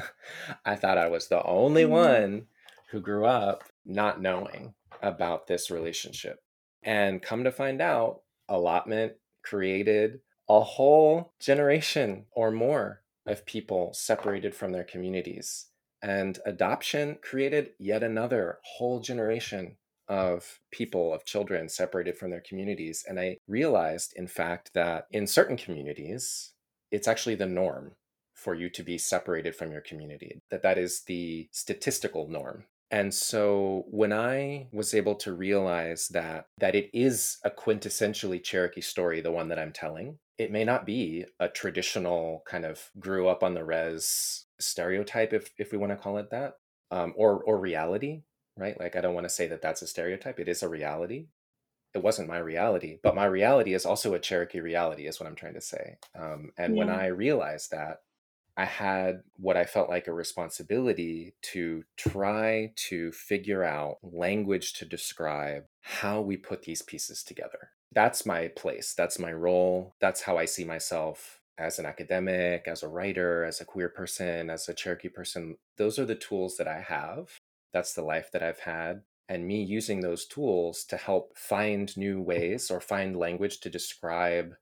I 0.65 0.75
thought 0.75 0.97
I 0.97 1.08
was 1.08 1.27
the 1.27 1.43
only 1.43 1.84
mm-hmm. 1.84 1.91
one 1.91 2.47
who 2.91 3.01
grew 3.01 3.25
up 3.25 3.63
not 3.86 4.21
knowing 4.21 4.73
about 5.01 5.47
this 5.47 5.69
relationship. 5.69 6.41
And 6.84 7.21
come 7.21 7.43
to 7.43 7.51
find 7.51 7.82
out, 7.82 8.21
allotment 8.47 9.13
created 9.43 10.21
a 10.49 10.62
whole 10.62 11.34
generation 11.39 12.25
or 12.32 12.51
more 12.51 13.01
of 13.25 13.45
people 13.45 13.93
separated 13.93 14.56
from 14.56 14.71
their 14.71 14.84
communities. 14.84 15.67
And 16.01 16.39
adoption 16.45 17.17
created 17.21 17.71
yet 17.77 18.03
another 18.03 18.60
whole 18.63 18.99
generation 18.99 19.77
of 20.08 20.60
people, 20.72 21.13
of 21.13 21.26
children 21.26 21.70
separated 21.70 22.17
from 22.17 22.32
their 22.32 22.41
communities. 22.41 23.04
And 23.08 23.20
I 23.20 23.38
realized, 23.48 24.13
in 24.15 24.28
fact, 24.28 24.72
that 24.74 25.08
in 25.12 25.28
certain 25.28 25.58
communities, 25.58 26.54
it's 26.91 27.08
actually 27.08 27.36
the 27.36 27.46
norm 27.46 27.93
for 28.34 28.54
you 28.54 28.70
to 28.70 28.84
be 28.84 28.98
separated 28.98 29.56
from 29.56 29.72
your 29.72 29.82
community, 29.82 30.39
that 30.52 30.62
that 30.62 30.78
is 30.78 31.04
the 31.08 31.50
statistical 31.52 32.30
norm. 32.30 32.65
And 32.89 33.13
so 33.13 33.84
when 33.89 34.13
I 34.13 34.67
was 34.72 34.93
able 34.93 35.15
to 35.15 35.34
realize 35.34 36.08
that 36.10 36.46
that 36.60 36.76
it 36.76 36.89
is 36.93 37.38
a 37.43 37.50
quintessentially 37.50 38.41
Cherokee 38.41 38.82
story, 38.82 39.20
the 39.20 39.32
one 39.32 39.50
that 39.50 39.60
I'm 39.60 39.74
telling, 39.74 40.20
it 40.38 40.52
may 40.52 40.63
not 40.63 40.86
be 40.86 41.26
a 41.39 41.50
traditional 41.50 42.43
kind 42.48 42.63
of 42.63 42.89
grew 43.00 43.28
up 43.28 43.43
on 43.43 43.56
the 43.56 43.65
res 43.65 44.46
stereotype, 44.60 45.34
if 45.34 45.52
if 45.58 45.72
we 45.72 45.78
want 45.78 45.91
to 45.91 45.98
call 45.98 46.17
it 46.17 46.30
that, 46.32 46.54
um, 46.91 47.13
or 47.17 47.43
or 47.43 47.60
reality, 47.60 48.22
right? 48.58 48.80
Like 48.80 48.96
I 48.96 49.02
don't 49.02 49.13
want 49.13 49.26
to 49.26 49.34
say 49.34 49.48
that 49.48 49.62
that's 49.62 49.82
a 49.82 49.88
stereotype. 49.88 50.39
It 50.39 50.48
is 50.48 50.63
a 50.63 50.70
reality. 50.70 51.28
It 51.93 52.04
wasn't 52.04 52.28
my 52.28 52.38
reality, 52.38 53.00
but 53.02 53.15
my 53.15 53.26
reality 53.26 53.74
is 53.74 53.86
also 53.86 54.13
a 54.13 54.20
Cherokee 54.20 54.60
reality, 54.60 55.08
is 55.08 55.20
what 55.20 55.28
I'm 55.28 55.36
trying 55.36 55.56
to 55.56 55.62
say. 55.62 55.98
Um, 56.20 56.52
and 56.58 56.76
yeah. 56.76 56.80
when 56.80 56.89
I 56.89 57.08
realized 57.08 57.72
that, 57.72 58.02
I 58.56 58.65
had 58.65 59.22
what 59.38 59.56
I 59.56 59.65
felt 59.65 59.89
like 59.89 60.08
a 60.08 60.13
responsibility 60.13 61.34
to 61.54 61.84
try 61.96 62.74
to 62.89 63.12
figure 63.13 63.63
out 63.63 63.98
language 64.04 64.74
to 64.74 64.86
describe 64.86 65.63
how 65.82 66.22
we 66.22 66.38
put 66.38 66.63
these 66.63 66.82
pieces 66.82 67.24
together 67.24 67.70
that's 67.93 68.26
my 68.26 68.48
place 68.50 68.93
that's 68.93 69.20
my 69.20 69.32
role 69.32 69.96
that's 70.00 70.22
how 70.22 70.38
i 70.38 70.46
see 70.46 70.63
myself 70.63 71.41
as 71.58 71.80
an 71.80 71.86
academic 71.86 72.67
as 72.67 72.84
a 72.84 72.88
writer 72.88 73.43
as 73.43 73.62
a 73.62 73.65
queer 73.65 73.89
person 73.89 74.50
as 74.50 74.67
a 74.67 74.74
cherokee 74.74 75.10
person 75.10 75.58
those 75.78 75.98
are 75.98 76.06
the 76.06 76.15
tools 76.15 76.58
that 76.58 76.67
i 76.67 76.80
have 76.80 77.37
that's 77.73 77.93
the 77.93 78.01
life 78.01 78.30
that 78.32 78.43
i've 78.43 78.60
had 78.60 79.01
and 79.30 79.45
me 79.45 79.62
using 79.62 79.99
those 79.99 80.25
tools 80.25 80.86
to 80.86 80.95
help 80.95 81.38
find 81.38 81.95
new 81.97 82.21
ways 82.21 82.71
or 82.71 82.80
find 82.80 83.17
language 83.17 83.60
to 83.60 83.69
describe 83.69 84.53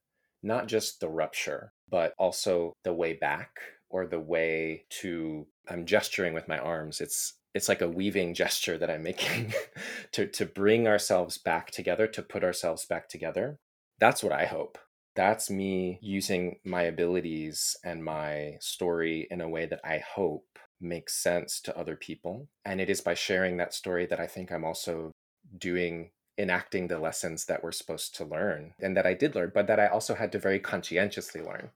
not 0.43 0.67
just 0.67 0.99
the 0.99 1.09
rupture 1.09 1.71
but 1.89 2.13
also 2.17 2.73
the 2.83 2.93
way 2.93 3.13
back 3.13 3.59
or 3.89 4.05
the 4.05 4.19
way 4.19 4.85
to 4.89 5.47
i'm 5.69 5.85
gesturing 5.85 6.33
with 6.33 6.47
my 6.47 6.57
arms 6.57 6.99
it's 6.99 7.33
it's 7.55 7.69
like 7.69 7.81
a 7.81 7.89
weaving 7.89 8.33
gesture 8.33 8.77
that 8.77 8.91
I'm 8.91 9.01
making 9.01 9.53
to 10.11 10.27
to 10.27 10.45
bring 10.45 10.87
ourselves 10.87 11.39
back 11.39 11.71
together, 11.71 12.05
to 12.05 12.21
put 12.21 12.43
ourselves 12.43 12.85
back 12.85 13.07
together. 13.07 13.57
That's 13.97 14.21
what 14.21 14.33
I 14.33 14.45
hope. 14.45 14.77
That's 15.15 15.49
me 15.49 15.97
using 16.01 16.57
my 16.65 16.83
abilities 16.83 17.77
and 17.83 18.03
my 18.03 18.57
story 18.59 19.25
in 19.31 19.39
a 19.39 19.47
way 19.47 19.65
that 19.65 19.79
I 19.85 20.03
hope 20.15 20.59
makes 20.79 21.15
sense 21.15 21.59
to 21.61 21.77
other 21.77 21.95
people. 21.95 22.47
And 22.63 22.81
it 22.81 22.89
is 22.89 23.01
by 23.01 23.13
sharing 23.13 23.57
that 23.57 23.73
story 23.73 24.05
that 24.07 24.19
I 24.19 24.27
think 24.27 24.51
I'm 24.51 24.65
also 24.65 25.11
doing 25.57 26.11
enacting 26.37 26.87
the 26.87 26.99
lessons 26.99 27.45
that 27.45 27.63
we're 27.63 27.71
supposed 27.71 28.15
to 28.15 28.25
learn 28.25 28.73
and 28.79 28.97
that 28.97 29.05
I 29.05 29.13
did 29.13 29.35
learn, 29.35 29.51
but 29.53 29.67
that 29.67 29.79
I 29.79 29.87
also 29.87 30.15
had 30.15 30.31
to 30.33 30.39
very 30.39 30.59
conscientiously 30.59 31.41
learn. 31.41 31.69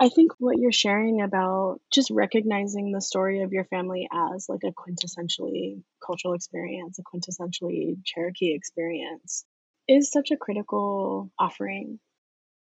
I 0.00 0.08
think 0.08 0.32
what 0.38 0.58
you're 0.58 0.72
sharing 0.72 1.22
about 1.22 1.80
just 1.92 2.10
recognizing 2.10 2.90
the 2.90 3.00
story 3.00 3.42
of 3.42 3.52
your 3.52 3.64
family 3.64 4.08
as 4.12 4.48
like 4.48 4.64
a 4.64 4.72
quintessentially 4.72 5.82
cultural 6.04 6.34
experience, 6.34 6.98
a 6.98 7.02
quintessentially 7.02 8.04
Cherokee 8.04 8.54
experience 8.54 9.44
is 9.88 10.10
such 10.10 10.30
a 10.30 10.36
critical 10.36 11.30
offering. 11.38 12.00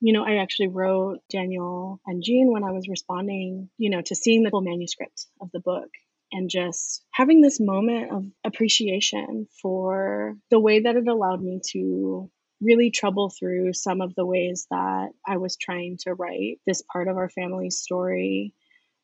You 0.05 0.13
know, 0.13 0.25
I 0.25 0.43
actually 0.43 0.67
wrote 0.67 1.21
Daniel 1.31 2.01
and 2.05 2.25
Jean 2.25 2.53
when 2.53 2.65
I 2.65 2.73
was 2.73 2.89
responding, 2.89 3.71
you 3.79 3.89
know, 3.89 4.03
to 4.03 4.17
seeing 4.17 4.43
the 4.43 4.51
full 4.51 4.61
manuscript 4.61 5.27
of 5.41 5.49
the 5.53 5.61
book 5.61 5.89
and 6.33 6.51
just 6.51 7.05
having 7.13 7.41
this 7.41 7.61
moment 7.61 8.11
of 8.11 8.25
appreciation 8.43 9.47
for 9.63 10.35
the 10.51 10.59
way 10.59 10.81
that 10.81 10.97
it 10.97 11.07
allowed 11.07 11.41
me 11.41 11.61
to 11.71 12.29
really 12.61 12.91
trouble 12.91 13.31
through 13.31 13.75
some 13.75 14.01
of 14.01 14.13
the 14.17 14.27
ways 14.27 14.67
that 14.71 15.11
I 15.25 15.37
was 15.37 15.57
trying 15.57 15.99
to 16.01 16.15
write 16.15 16.59
this 16.67 16.83
part 16.93 17.07
of 17.07 17.17
our 17.17 17.29
family's 17.29 17.79
story 17.79 18.55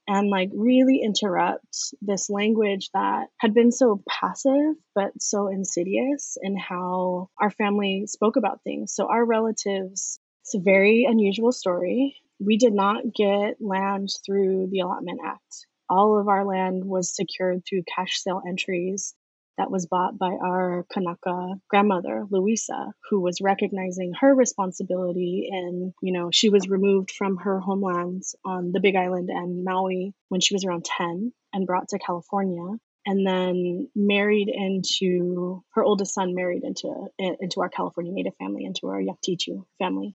and 0.09 0.31
like 0.31 0.51
really 0.53 1.03
interrupt 1.05 1.95
this 2.01 2.31
language 2.31 2.89
that 2.95 3.27
had 3.39 3.55
been 3.55 3.71
so 3.71 4.03
passive 4.09 4.75
but 4.95 5.13
so 5.21 5.49
insidious 5.49 6.39
in 6.43 6.57
how 6.57 7.29
our 7.41 7.51
family 7.51 8.07
spoke 8.07 8.37
about 8.37 8.65
things. 8.65 8.95
So, 8.95 9.07
our 9.07 9.25
relatives, 9.25 10.19
it's 10.49 10.55
a 10.55 10.61
very 10.61 11.07
unusual 11.07 11.53
story. 11.53 12.17
We 12.41 12.57
did 12.57 12.73
not 12.73 13.03
get 13.15 13.61
land 13.61 14.09
through 14.25 14.69
the 14.71 14.81
Allotment 14.81 15.21
Act. 15.23 15.67
All 15.91 16.19
of 16.19 16.27
our 16.27 16.47
land 16.47 16.87
was 16.87 17.15
secured 17.15 17.65
through 17.69 17.83
cash 17.95 18.23
sale 18.23 18.41
entries 18.49 19.15
that 19.59 19.71
was 19.71 19.85
bought 19.85 20.17
by 20.17 20.31
our 20.31 20.87
Kanaka 20.91 21.57
grandmother, 21.69 22.25
Louisa, 22.31 22.95
who 23.11 23.21
was 23.21 23.43
recognizing 23.43 24.15
her 24.19 24.35
responsibility. 24.35 25.51
And, 25.53 25.93
you 26.01 26.15
know, 26.15 26.31
she 26.33 26.49
was 26.49 26.67
removed 26.67 27.11
from 27.11 27.37
her 27.37 27.61
homelands 27.61 28.35
on 28.43 28.73
the 28.73 28.81
Big 28.81 28.97
Island 28.97 29.29
and 29.29 29.65
Maui 29.65 30.15
when 30.31 30.41
she 30.41 30.55
was 30.55 30.65
around 30.65 30.87
10 30.87 31.31
and 31.53 31.67
brought 31.67 31.89
to 31.89 31.99
California. 31.99 32.79
and 33.09 33.27
then 33.27 33.89
married 33.95 34.49
into 34.49 35.63
her 35.73 35.83
oldest 35.83 36.15
son 36.15 36.35
married 36.35 36.63
into 36.63 37.07
into 37.19 37.61
our 37.61 37.69
California 37.69 38.13
Native 38.13 38.37
family, 38.37 38.65
into 38.65 38.89
our 38.89 39.01
Yaktichu 39.01 39.65
family. 39.79 40.15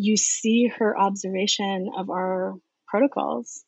You 0.00 0.16
see 0.16 0.68
her 0.78 0.96
observation 0.96 1.90
of 1.96 2.08
our 2.08 2.54
protocols 2.86 3.64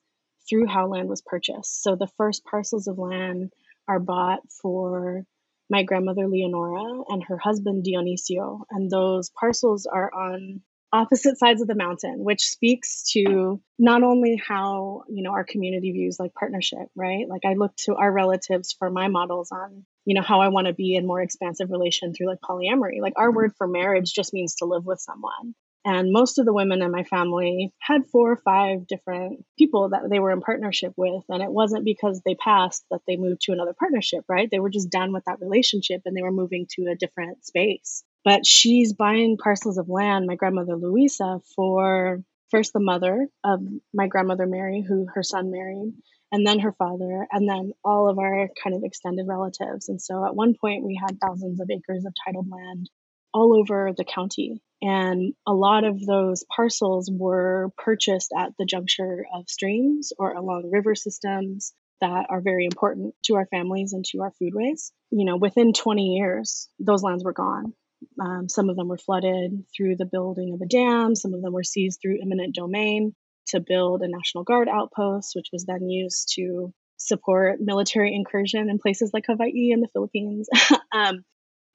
through 0.48 0.68
how 0.68 0.86
land 0.86 1.08
was 1.08 1.22
purchased. 1.22 1.82
So 1.82 1.96
the 1.96 2.06
first 2.06 2.44
parcels 2.44 2.86
of 2.86 2.98
land 2.98 3.52
are 3.88 3.98
bought 3.98 4.40
for 4.62 5.24
my 5.68 5.82
grandmother 5.82 6.28
Leonora 6.28 7.02
and 7.08 7.24
her 7.24 7.36
husband 7.36 7.84
Dionisio, 7.84 8.60
and 8.70 8.88
those 8.88 9.30
parcels 9.30 9.86
are 9.86 10.08
on 10.14 10.60
opposite 10.92 11.36
sides 11.36 11.62
of 11.62 11.66
the 11.66 11.74
mountain, 11.74 12.22
which 12.22 12.44
speaks 12.44 13.10
to 13.12 13.60
not 13.76 14.04
only 14.04 14.36
how, 14.36 15.02
you 15.08 15.24
know, 15.24 15.32
our 15.32 15.44
community 15.44 15.90
views 15.90 16.20
like 16.20 16.32
partnership, 16.34 16.86
right? 16.94 17.28
Like 17.28 17.44
I 17.44 17.54
look 17.54 17.74
to 17.86 17.96
our 17.96 18.12
relatives 18.12 18.72
for 18.78 18.88
my 18.88 19.08
models 19.08 19.50
on, 19.50 19.84
you 20.04 20.14
know, 20.14 20.22
how 20.22 20.40
I 20.40 20.48
want 20.48 20.68
to 20.68 20.74
be 20.74 20.94
in 20.94 21.08
more 21.08 21.20
expansive 21.20 21.72
relation 21.72 22.14
through 22.14 22.28
like 22.28 22.40
polyamory. 22.40 23.00
Like 23.00 23.14
our 23.16 23.32
word 23.32 23.52
for 23.58 23.66
marriage 23.66 24.12
just 24.12 24.32
means 24.32 24.54
to 24.56 24.64
live 24.66 24.86
with 24.86 25.00
someone. 25.00 25.56
And 25.84 26.12
most 26.12 26.38
of 26.38 26.44
the 26.44 26.52
women 26.52 26.82
in 26.82 26.90
my 26.90 27.04
family 27.04 27.72
had 27.80 28.06
four 28.06 28.30
or 28.30 28.36
five 28.36 28.86
different 28.86 29.44
people 29.58 29.90
that 29.90 30.10
they 30.10 30.18
were 30.18 30.30
in 30.30 30.42
partnership 30.42 30.92
with. 30.96 31.24
And 31.28 31.42
it 31.42 31.50
wasn't 31.50 31.84
because 31.84 32.20
they 32.20 32.34
passed 32.34 32.84
that 32.90 33.00
they 33.06 33.16
moved 33.16 33.42
to 33.42 33.52
another 33.52 33.74
partnership, 33.78 34.24
right? 34.28 34.48
They 34.50 34.60
were 34.60 34.70
just 34.70 34.90
done 34.90 35.12
with 35.12 35.24
that 35.24 35.40
relationship 35.40 36.02
and 36.04 36.14
they 36.14 36.22
were 36.22 36.32
moving 36.32 36.66
to 36.72 36.90
a 36.90 36.96
different 36.96 37.46
space. 37.46 38.04
But 38.24 38.44
she's 38.44 38.92
buying 38.92 39.38
parcels 39.38 39.78
of 39.78 39.88
land, 39.88 40.26
my 40.26 40.34
grandmother 40.34 40.76
Louisa, 40.76 41.40
for 41.56 42.22
first 42.50 42.74
the 42.74 42.80
mother 42.80 43.28
of 43.44 43.60
my 43.94 44.06
grandmother 44.06 44.46
Mary, 44.46 44.84
who 44.86 45.06
her 45.14 45.22
son 45.22 45.50
married, 45.50 45.94
and 46.32 46.46
then 46.46 46.58
her 46.60 46.72
father, 46.72 47.26
and 47.32 47.48
then 47.48 47.72
all 47.84 48.08
of 48.08 48.18
our 48.18 48.48
kind 48.62 48.76
of 48.76 48.84
extended 48.84 49.26
relatives. 49.26 49.88
And 49.88 50.00
so 50.00 50.24
at 50.24 50.36
one 50.36 50.54
point, 50.54 50.84
we 50.84 51.00
had 51.00 51.18
thousands 51.18 51.60
of 51.60 51.70
acres 51.70 52.04
of 52.04 52.12
titled 52.26 52.50
land 52.50 52.90
all 53.32 53.58
over 53.58 53.92
the 53.96 54.04
county. 54.04 54.60
And 54.82 55.34
a 55.46 55.52
lot 55.52 55.84
of 55.84 56.04
those 56.04 56.44
parcels 56.44 57.10
were 57.12 57.70
purchased 57.76 58.32
at 58.36 58.52
the 58.58 58.64
juncture 58.64 59.26
of 59.34 59.48
streams 59.48 60.12
or 60.18 60.32
along 60.32 60.70
river 60.70 60.94
systems 60.94 61.74
that 62.00 62.26
are 62.30 62.40
very 62.40 62.64
important 62.64 63.14
to 63.24 63.34
our 63.34 63.46
families 63.46 63.92
and 63.92 64.04
to 64.06 64.22
our 64.22 64.32
foodways. 64.40 64.90
You 65.10 65.26
know, 65.26 65.36
within 65.36 65.72
20 65.72 66.16
years, 66.16 66.68
those 66.78 67.02
lands 67.02 67.24
were 67.24 67.34
gone. 67.34 67.74
Um, 68.18 68.48
some 68.48 68.70
of 68.70 68.76
them 68.76 68.88
were 68.88 68.96
flooded 68.96 69.64
through 69.76 69.96
the 69.96 70.06
building 70.06 70.54
of 70.54 70.62
a 70.62 70.66
dam, 70.66 71.14
some 71.14 71.34
of 71.34 71.42
them 71.42 71.52
were 71.52 71.62
seized 71.62 72.00
through 72.00 72.22
eminent 72.22 72.54
domain 72.54 73.14
to 73.48 73.60
build 73.60 74.00
a 74.02 74.08
National 74.08 74.44
Guard 74.44 74.68
outpost, 74.68 75.32
which 75.34 75.48
was 75.52 75.64
then 75.66 75.88
used 75.88 76.32
to 76.36 76.72
support 76.96 77.60
military 77.60 78.14
incursion 78.14 78.70
in 78.70 78.78
places 78.78 79.10
like 79.12 79.26
Hawaii 79.26 79.72
and 79.72 79.82
the 79.82 79.88
Philippines. 79.92 80.48
um, 80.92 81.24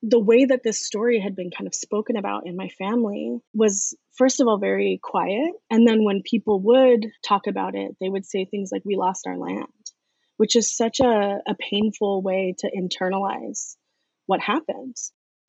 the 0.02 0.20
way 0.20 0.46
that 0.46 0.62
this 0.64 0.86
story 0.86 1.20
had 1.20 1.36
been 1.36 1.50
kind 1.50 1.68
of 1.68 1.74
spoken 1.74 2.16
about 2.16 2.46
in 2.46 2.56
my 2.56 2.70
family 2.70 3.40
was 3.54 3.96
first 4.18 4.40
of 4.40 4.48
all 4.48 4.60
very 4.60 5.00
quiet. 5.02 5.52
And 5.72 5.88
then 5.88 6.04
when 6.04 6.22
people 6.24 6.62
would 6.62 7.08
talk 7.28 7.48
about 7.48 7.76
it 7.76 7.96
they 8.00 8.10
would 8.10 8.26
say 8.26 8.46
things 8.46 8.70
like 8.72 8.84
we 8.86 8.96
lost 8.96 9.26
our 9.28 9.38
land 9.38 9.68
which 10.38 10.56
is 10.56 10.76
such 10.76 11.00
a, 11.00 11.38
a 11.48 11.56
painful 11.60 12.22
way 12.22 12.56
to 12.60 12.70
internalize 12.72 13.76
what 14.26 14.42
happened. 14.42 14.96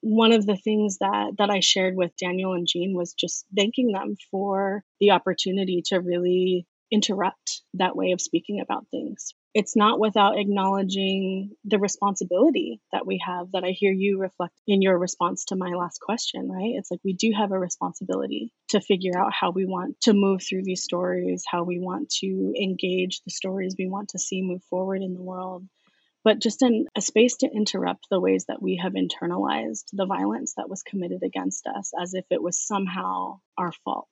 One 0.00 0.32
of 0.32 0.46
the 0.46 0.56
things 0.56 0.98
that 0.98 1.32
that 1.38 1.50
I 1.50 1.60
shared 1.60 1.96
with 1.96 2.16
Daniel 2.16 2.52
and 2.52 2.68
Jean 2.70 2.94
was 2.94 3.14
just 3.14 3.44
thanking 3.56 3.92
them 3.92 4.16
for 4.30 4.84
the 5.00 5.10
opportunity 5.10 5.82
to 5.86 6.00
really 6.00 6.66
interrupt 6.92 7.62
that 7.74 7.96
way 7.96 8.12
of 8.12 8.20
speaking 8.20 8.60
about 8.60 8.86
things 8.90 9.34
it's 9.56 9.74
not 9.74 9.98
without 9.98 10.38
acknowledging 10.38 11.56
the 11.64 11.78
responsibility 11.78 12.78
that 12.92 13.06
we 13.06 13.18
have 13.26 13.52
that 13.52 13.64
I 13.64 13.70
hear 13.70 13.90
you 13.90 14.18
reflect 14.18 14.52
in 14.66 14.82
your 14.82 14.98
response 14.98 15.46
to 15.46 15.56
my 15.56 15.70
last 15.70 15.98
question, 15.98 16.52
right? 16.52 16.74
It's 16.76 16.90
like 16.90 17.00
we 17.02 17.14
do 17.14 17.32
have 17.34 17.52
a 17.52 17.58
responsibility 17.58 18.52
to 18.68 18.82
figure 18.82 19.18
out 19.18 19.32
how 19.32 19.52
we 19.52 19.64
want 19.64 19.98
to 20.02 20.12
move 20.12 20.42
through 20.42 20.64
these 20.64 20.82
stories, 20.82 21.44
how 21.50 21.62
we 21.62 21.78
want 21.78 22.10
to 22.20 22.52
engage 22.62 23.22
the 23.22 23.30
stories 23.30 23.74
we 23.78 23.88
want 23.88 24.10
to 24.10 24.18
see 24.18 24.42
move 24.42 24.62
forward 24.68 25.00
in 25.00 25.14
the 25.14 25.22
world. 25.22 25.64
But 26.22 26.38
just 26.38 26.60
in 26.60 26.84
a 26.94 27.00
space 27.00 27.38
to 27.38 27.50
interrupt 27.50 28.08
the 28.10 28.20
ways 28.20 28.44
that 28.48 28.60
we 28.60 28.78
have 28.82 28.92
internalized 28.92 29.84
the 29.94 30.04
violence 30.04 30.52
that 30.58 30.68
was 30.68 30.82
committed 30.82 31.22
against 31.22 31.66
us 31.66 31.92
as 31.98 32.12
if 32.12 32.26
it 32.28 32.42
was 32.42 32.60
somehow 32.60 33.40
our 33.56 33.72
fault. 33.72 34.10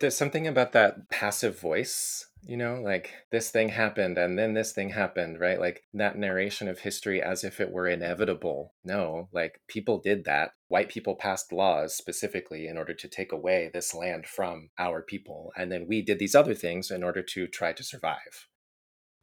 There's 0.00 0.16
something 0.16 0.48
about 0.48 0.72
that 0.72 1.08
passive 1.08 1.60
voice, 1.60 2.26
you 2.42 2.56
know, 2.56 2.80
like 2.82 3.12
this 3.30 3.50
thing 3.50 3.68
happened 3.68 4.18
and 4.18 4.38
then 4.38 4.54
this 4.54 4.72
thing 4.72 4.90
happened, 4.90 5.40
right? 5.40 5.60
Like 5.60 5.82
that 5.94 6.16
narration 6.16 6.68
of 6.68 6.80
history 6.80 7.22
as 7.22 7.44
if 7.44 7.60
it 7.60 7.70
were 7.70 7.86
inevitable. 7.86 8.74
No, 8.84 9.28
like 9.32 9.60
people 9.68 10.00
did 10.00 10.24
that. 10.24 10.52
White 10.68 10.88
people 10.88 11.16
passed 11.16 11.52
laws 11.52 11.94
specifically 11.94 12.66
in 12.66 12.76
order 12.76 12.94
to 12.94 13.08
take 13.08 13.32
away 13.32 13.70
this 13.72 13.94
land 13.94 14.26
from 14.26 14.70
our 14.78 15.02
people. 15.02 15.52
And 15.56 15.70
then 15.70 15.86
we 15.88 16.02
did 16.02 16.18
these 16.18 16.34
other 16.34 16.54
things 16.54 16.90
in 16.90 17.02
order 17.02 17.22
to 17.22 17.46
try 17.46 17.72
to 17.72 17.84
survive. 17.84 18.48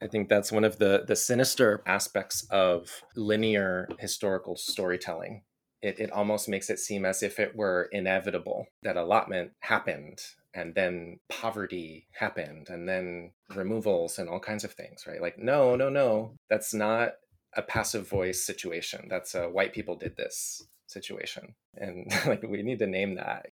I 0.02 0.08
think 0.08 0.30
that's 0.30 0.52
one 0.52 0.64
of 0.64 0.78
the 0.78 1.04
the 1.08 1.16
sinister 1.16 1.82
aspects 1.88 2.46
of 2.52 3.02
linear 3.16 3.88
historical 4.00 4.56
storytelling 4.56 5.42
it, 5.82 6.00
it 6.00 6.12
almost 6.12 6.50
makes 6.50 6.70
it 6.70 6.80
seem 6.80 7.06
as 7.06 7.22
if 7.22 7.40
it 7.40 7.56
were 7.56 7.90
inevitable 7.92 8.66
that 8.84 8.98
allotment 8.98 9.52
happened 9.60 10.20
and 10.58 10.74
then 10.74 11.20
poverty 11.30 12.08
happened 12.12 12.68
and 12.70 12.90
then 12.90 13.32
removals 13.54 14.18
and 14.18 14.28
all 14.28 14.40
kinds 14.40 14.64
of 14.64 14.72
things 14.72 15.06
right? 15.08 15.22
Like 15.22 15.38
no 15.38 15.76
no 15.76 15.88
no 15.88 16.34
that's 16.50 16.74
not 16.74 17.14
a 17.54 17.62
passive 17.62 18.08
voice 18.08 18.44
situation. 18.44 19.08
That's 19.10 19.36
a 19.36 19.50
white 19.50 19.74
people 19.74 19.96
did 19.96 20.18
this 20.18 20.68
situation. 20.88 21.56
And 21.76 22.12
like 22.26 22.44
we 22.44 22.64
need 22.64 22.80
to 22.80 22.88
name 22.88 23.16
that. 23.16 23.48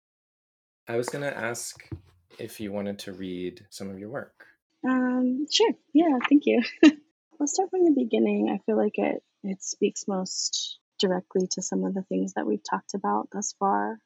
I 0.88 0.96
was 0.96 1.08
going 1.08 1.24
to 1.24 1.36
ask 1.36 1.88
if 2.38 2.60
you 2.60 2.72
wanted 2.72 2.98
to 3.00 3.12
read 3.12 3.66
some 3.70 3.90
of 3.90 3.98
your 3.98 4.10
work. 4.10 4.46
Um 4.86 5.46
sure. 5.50 5.72
Yeah 5.94 6.18
thank 6.28 6.44
you. 6.44 6.62
Let's 7.40 7.54
start 7.54 7.70
from 7.70 7.84
the 7.84 7.94
beginning. 7.96 8.50
I 8.50 8.62
feel 8.66 8.76
like 8.76 8.98
it 8.98 9.22
it 9.42 9.62
speaks 9.62 10.04
most 10.06 10.78
directly 10.98 11.48
to 11.52 11.62
some 11.62 11.84
of 11.84 11.94
the 11.94 12.02
things 12.02 12.34
that 12.34 12.46
we've 12.46 12.62
talked 12.62 12.92
about 12.92 13.28
thus 13.32 13.54
far 13.58 13.98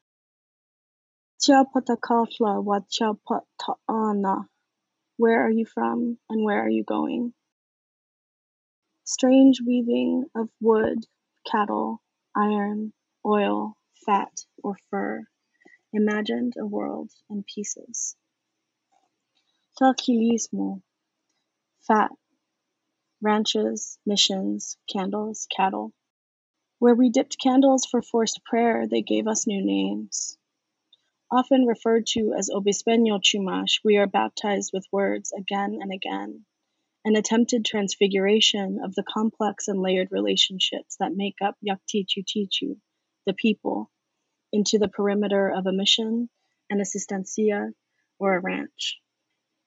Where 5.17 5.45
are 5.45 5.51
you 5.51 5.65
from, 5.65 6.17
and 6.27 6.43
where 6.43 6.65
are 6.65 6.69
you 6.69 6.83
going? 6.83 7.33
Strange 9.03 9.61
weaving 9.61 10.25
of 10.33 10.49
wood, 10.59 11.05
cattle, 11.45 12.01
iron, 12.35 12.93
oil, 13.23 13.77
fat, 14.07 14.31
or 14.63 14.75
fur, 14.89 15.23
imagined 15.93 16.53
a 16.57 16.65
world 16.65 17.11
in 17.29 17.43
pieces. 17.43 18.15
Takilismo, 19.79 20.81
fat, 21.81 22.09
ranches, 23.21 23.99
missions, 24.03 24.77
candles, 24.91 25.45
cattle. 25.55 25.93
Where 26.79 26.95
we 26.95 27.11
dipped 27.11 27.37
candles 27.37 27.85
for 27.85 28.01
forced 28.01 28.43
prayer, 28.43 28.87
they 28.87 29.03
gave 29.03 29.27
us 29.27 29.45
new 29.45 29.63
names. 29.63 30.39
Often 31.31 31.65
referred 31.65 32.05
to 32.09 32.35
as 32.37 32.51
Obispeño 32.51 33.19
Chumash, 33.19 33.83
we 33.83 33.97
are 33.97 34.05
baptized 34.05 34.69
with 34.71 34.85
words 34.91 35.33
again 35.33 35.79
and 35.81 35.91
again, 35.91 36.45
an 37.03 37.15
attempted 37.15 37.65
transfiguration 37.65 38.79
of 38.83 38.93
the 38.93 39.01
complex 39.01 39.67
and 39.67 39.81
layered 39.81 40.11
relationships 40.11 40.97
that 40.97 41.15
make 41.15 41.41
up 41.41 41.57
Yaktichu 41.67 42.23
Tichu, 42.23 42.79
the 43.25 43.33
people, 43.33 43.89
into 44.53 44.77
the 44.77 44.87
perimeter 44.87 45.49
of 45.49 45.65
a 45.65 45.71
mission, 45.71 46.29
an 46.69 46.77
assistencia, 46.79 47.73
or 48.19 48.35
a 48.35 48.39
ranch. 48.39 49.01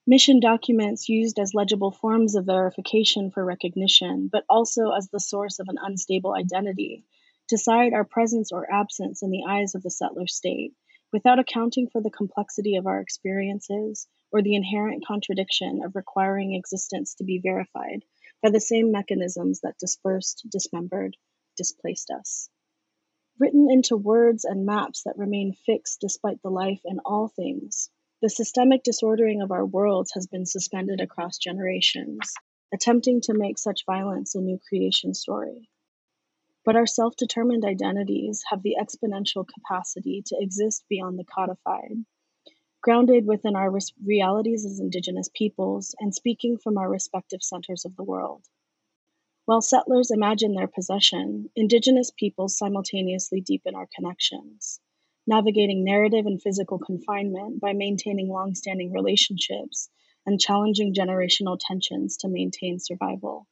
Mission 0.07 0.39
documents 0.39 1.09
used 1.09 1.39
as 1.39 1.53
legible 1.53 1.91
forms 1.91 2.35
of 2.35 2.45
verification 2.45 3.31
for 3.31 3.43
recognition, 3.43 4.29
but 4.31 4.45
also 4.49 4.91
as 4.91 5.09
the 5.09 5.19
source 5.19 5.59
of 5.59 5.67
an 5.67 5.77
unstable 5.77 6.33
identity, 6.33 7.03
decide 7.49 7.93
our 7.93 8.05
presence 8.05 8.53
or 8.53 8.71
absence 8.71 9.21
in 9.21 9.29
the 9.29 9.43
eyes 9.45 9.75
of 9.75 9.83
the 9.83 9.91
settler 9.91 10.25
state 10.25 10.73
without 11.11 11.39
accounting 11.39 11.87
for 11.87 12.01
the 12.01 12.11
complexity 12.11 12.75
of 12.75 12.85
our 12.85 12.99
experiences 12.99 14.07
or 14.31 14.41
the 14.41 14.55
inherent 14.55 15.05
contradiction 15.05 15.81
of 15.83 15.95
requiring 15.95 16.53
existence 16.53 17.15
to 17.15 17.23
be 17.23 17.39
verified 17.39 18.03
by 18.43 18.49
the 18.49 18.59
same 18.59 18.91
mechanisms 18.91 19.61
that 19.61 19.77
dispersed, 19.79 20.45
dismembered, 20.49 21.17
displaced 21.57 22.09
us. 22.11 22.49
Written 23.39 23.69
into 23.71 23.95
words 23.95 24.45
and 24.45 24.65
maps 24.65 25.03
that 25.03 25.17
remain 25.17 25.53
fixed 25.53 26.01
despite 26.01 26.41
the 26.41 26.49
life 26.49 26.81
in 26.85 26.99
all 27.05 27.29
things, 27.29 27.89
the 28.21 28.29
systemic 28.29 28.83
disordering 28.83 29.41
of 29.41 29.51
our 29.51 29.65
worlds 29.65 30.11
has 30.13 30.27
been 30.27 30.45
suspended 30.45 30.99
across 30.99 31.37
generations, 31.37 32.33
attempting 32.73 33.21
to 33.21 33.33
make 33.33 33.57
such 33.57 33.85
violence 33.85 34.35
a 34.35 34.41
new 34.41 34.59
creation 34.67 35.13
story. 35.13 35.69
But 36.65 36.75
our 36.75 36.85
self 36.85 37.15
determined 37.15 37.63
identities 37.63 38.43
have 38.49 38.63
the 38.63 38.75
exponential 38.79 39.47
capacity 39.47 40.21
to 40.25 40.37
exist 40.39 40.83
beyond 40.89 41.17
the 41.17 41.23
codified, 41.23 42.05
grounded 42.81 43.25
within 43.25 43.55
our 43.55 43.71
realities 44.03 44.65
as 44.65 44.79
Indigenous 44.79 45.29
peoples 45.33 45.95
and 45.99 46.13
speaking 46.13 46.57
from 46.57 46.77
our 46.77 46.89
respective 46.89 47.41
centers 47.43 47.85
of 47.85 47.95
the 47.95 48.03
world. 48.03 48.45
While 49.45 49.61
settlers 49.61 50.11
imagine 50.11 50.53
their 50.53 50.67
possession, 50.67 51.49
Indigenous 51.55 52.11
peoples 52.11 52.57
simultaneously 52.57 53.41
deepen 53.41 53.73
our 53.73 53.87
connections, 53.95 54.79
navigating 55.25 55.83
narrative 55.83 56.25
and 56.25 56.41
physical 56.41 56.77
confinement 56.77 57.59
by 57.59 57.73
maintaining 57.73 58.27
long 58.27 58.53
standing 58.53 58.91
relationships 58.91 59.89
and 60.25 60.39
challenging 60.39 60.93
generational 60.93 61.57
tensions 61.59 62.17
to 62.17 62.27
maintain 62.27 62.79
survival. 62.79 63.47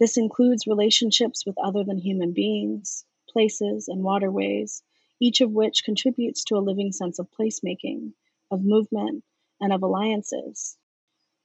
This 0.00 0.16
includes 0.16 0.66
relationships 0.66 1.46
with 1.46 1.56
other 1.58 1.84
than 1.84 1.98
human 1.98 2.32
beings, 2.32 3.04
places, 3.28 3.86
and 3.86 4.02
waterways, 4.02 4.82
each 5.20 5.40
of 5.40 5.52
which 5.52 5.84
contributes 5.84 6.42
to 6.44 6.56
a 6.56 6.66
living 6.66 6.90
sense 6.90 7.18
of 7.20 7.30
placemaking, 7.30 8.14
of 8.50 8.64
movement, 8.64 9.22
and 9.60 9.72
of 9.72 9.82
alliances. 9.82 10.76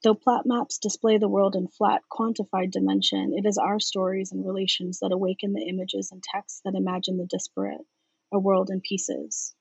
Though 0.02 0.14
plat 0.14 0.46
maps 0.46 0.78
display 0.78 1.18
the 1.18 1.28
world 1.28 1.54
in 1.54 1.68
flat, 1.68 2.02
quantified 2.10 2.72
dimension, 2.72 3.34
it 3.34 3.46
is 3.46 3.56
our 3.56 3.78
stories 3.78 4.32
and 4.32 4.44
relations 4.44 4.98
that 4.98 5.12
awaken 5.12 5.52
the 5.52 5.68
images 5.68 6.10
and 6.10 6.22
texts 6.22 6.60
that 6.64 6.74
imagine 6.74 7.18
the 7.18 7.26
disparate, 7.26 7.86
a 8.32 8.38
world 8.38 8.70
in 8.70 8.80
pieces. 8.80 9.54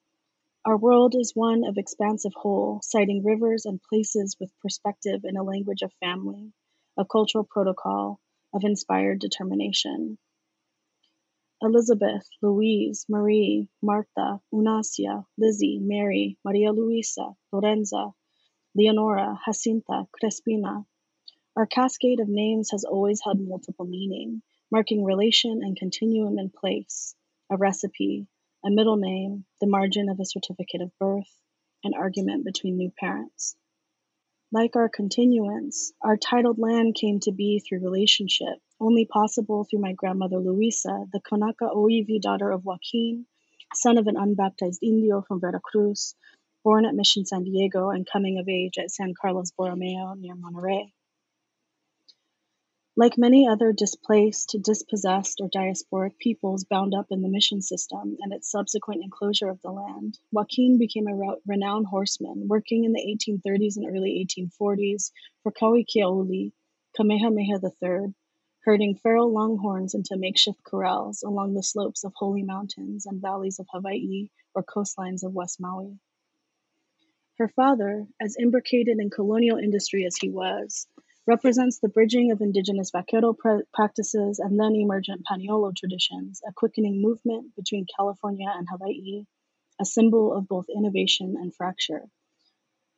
Our 0.66 0.78
world 0.78 1.14
is 1.16 1.36
one 1.36 1.64
of 1.64 1.78
expansive 1.78 2.34
whole, 2.34 2.82
citing 2.82 3.24
rivers 3.24 3.66
and 3.66 3.82
places 3.82 4.36
with 4.40 4.58
perspective 4.62 5.26
in 5.26 5.38
a 5.38 5.44
language 5.44 5.84
of 5.84 5.94
family, 6.00 6.54
a 6.98 7.06
cultural 7.06 7.44
protocol, 7.44 8.20
of 8.54 8.64
inspired 8.64 9.20
determination. 9.20 10.18
Elizabeth, 11.62 12.28
Louise, 12.42 13.06
Marie, 13.10 13.68
Martha, 13.82 14.42
Unacia, 14.54 15.26
Lizzie, 15.38 15.80
Mary, 15.80 16.38
Maria 16.46 16.72
Luisa, 16.72 17.36
Lorenza, 17.52 18.14
Leonora, 18.76 19.38
Jacinta, 19.46 20.08
Crespina. 20.14 20.86
Our 21.58 21.66
cascade 21.66 22.22
of 22.22 22.30
names 22.30 22.72
has 22.72 22.86
always 22.86 23.22
had 23.22 23.42
multiple 23.42 23.86
meaning, 23.86 24.42
marking 24.72 25.04
relation 25.04 25.62
and 25.64 25.76
continuum 25.76 26.40
in 26.40 26.50
place, 26.50 27.14
a 27.50 27.58
recipe, 27.58 28.28
a 28.64 28.70
middle 28.70 28.96
name, 28.96 29.46
the 29.60 29.68
margin 29.68 30.08
of 30.08 30.20
a 30.20 30.26
certificate 30.26 30.82
of 30.82 30.98
birth, 30.98 31.42
an 31.84 31.94
argument 31.94 32.46
between 32.46 32.78
new 32.78 32.92
parents. 32.98 33.58
Like 34.52 34.76
our 34.76 34.90
continuance, 34.90 35.94
our 36.02 36.18
titled 36.18 36.58
land 36.58 36.96
came 36.96 37.20
to 37.20 37.32
be 37.32 37.60
through 37.60 37.84
relationship, 37.84 38.58
only 38.80 39.06
possible 39.06 39.64
through 39.64 39.82
my 39.82 39.94
grandmother 39.94 40.40
Luisa, 40.40 41.06
the 41.14 41.22
Kanaka 41.22 41.66
Ōiwi 41.66 42.20
daughter 42.20 42.50
of 42.50 42.66
Joaquin, 42.66 43.28
son 43.76 44.00
of 44.00 44.08
an 44.08 44.18
unbaptized 44.18 44.80
Indio 44.82 45.22
from 45.22 45.40
Veracruz, 45.40 46.16
born 46.64 46.86
at 46.86 46.96
Mission 46.96 47.28
San 47.28 47.44
Diego 47.44 47.90
and 47.92 48.10
coming 48.12 48.40
of 48.40 48.50
age 48.50 48.80
at 48.80 48.90
San 48.90 49.14
Carlos 49.14 49.52
Borromeo 49.52 50.16
near 50.16 50.34
Monterey. 50.34 50.94
Like 53.00 53.18
many 53.18 53.48
other 53.48 53.72
displaced, 53.72 54.58
dispossessed, 54.62 55.40
or 55.40 55.48
diasporic 55.48 56.18
peoples 56.18 56.66
bound 56.66 56.94
up 56.94 57.06
in 57.12 57.22
the 57.22 57.30
mission 57.30 57.62
system 57.62 58.18
and 58.20 58.34
its 58.34 58.52
subsequent 58.52 59.06
enclosure 59.06 59.48
of 59.48 59.62
the 59.62 59.72
land, 59.72 60.20
Joaquin 60.34 60.78
became 60.78 61.08
a 61.08 61.38
renowned 61.48 61.86
horseman, 61.86 62.50
working 62.50 62.84
in 62.84 62.92
the 62.92 63.00
1830s 63.00 63.78
and 63.78 63.88
early 63.88 64.28
1840s 64.28 65.12
for 65.42 65.54
Kauikeaouli, 65.54 66.52
Kamehameha 66.98 67.62
III, 67.64 68.14
herding 68.66 68.96
feral 68.96 69.32
longhorns 69.32 69.94
into 69.94 70.18
makeshift 70.18 70.62
corrals 70.66 71.24
along 71.24 71.54
the 71.54 71.64
slopes 71.64 72.04
of 72.04 72.12
holy 72.18 72.44
mountains 72.44 73.06
and 73.06 73.22
valleys 73.22 73.60
of 73.60 73.68
Hawaii 73.72 74.28
or 74.54 74.62
coastlines 74.62 75.24
of 75.24 75.34
West 75.34 75.62
Maui. 75.62 75.98
Her 77.38 77.48
father, 77.48 78.08
as 78.20 78.36
imbricated 78.38 78.98
in 79.00 79.10
colonial 79.10 79.58
industry 79.58 80.06
as 80.06 80.18
he 80.18 80.30
was, 80.30 80.86
represents 81.30 81.78
the 81.78 81.90
bridging 81.90 82.32
of 82.32 82.42
indigenous 82.42 82.90
vaquero 82.90 83.36
practices 83.72 84.40
and 84.40 84.60
then 84.60 84.76
emergent 84.76 85.22
Paniolo 85.32 85.76
traditions, 85.76 86.42
a 86.48 86.52
quickening 86.52 87.04
movement 87.04 87.56
between 87.56 87.86
California 87.96 88.48
and 88.52 88.68
Hawaii, 88.68 89.26
a 89.80 89.86
symbol 89.86 90.36
of 90.36 90.48
both 90.48 90.66
innovation 90.76 91.36
and 91.40 91.54
fracture. 91.56 92.02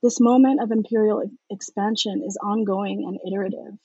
This 0.02 0.22
moment 0.22 0.62
of 0.62 0.72
imperial 0.72 1.30
expansion 1.50 2.24
is 2.26 2.40
ongoing 2.42 3.04
and 3.06 3.20
iterative, 3.28 3.78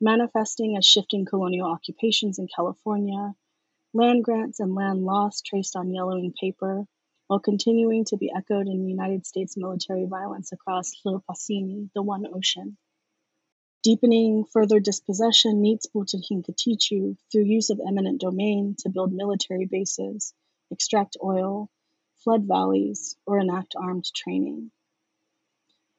manifesting 0.00 0.76
as 0.76 0.84
shifting 0.84 1.24
colonial 1.24 1.70
occupations 1.70 2.40
in 2.40 2.48
California, 2.48 3.32
land 3.92 4.24
grants 4.24 4.58
and 4.58 4.74
land 4.74 5.04
loss 5.04 5.40
traced 5.40 5.76
on 5.76 5.94
yellowing 5.94 6.34
paper, 6.40 6.84
while 7.28 7.38
continuing 7.38 8.04
to 8.06 8.16
be 8.16 8.32
echoed 8.36 8.66
in 8.66 8.88
United 8.88 9.24
States 9.24 9.56
military 9.56 10.04
violence 10.04 10.50
across 10.50 10.90
Hlilpasini, 11.06 11.90
the 11.94 12.02
One 12.02 12.26
Ocean. 12.34 12.76
Deepening 13.84 14.46
further 14.46 14.80
dispossession 14.80 15.60
needs 15.60 15.86
meets 15.94 16.16
Butahinkatichu 16.16 17.18
through 17.30 17.44
use 17.44 17.68
of 17.68 17.80
eminent 17.86 18.18
domain 18.18 18.74
to 18.78 18.88
build 18.88 19.12
military 19.12 19.66
bases, 19.66 20.32
extract 20.70 21.18
oil, 21.22 21.68
flood 22.16 22.44
valleys, 22.44 23.14
or 23.26 23.38
enact 23.38 23.74
armed 23.76 24.06
training. 24.14 24.70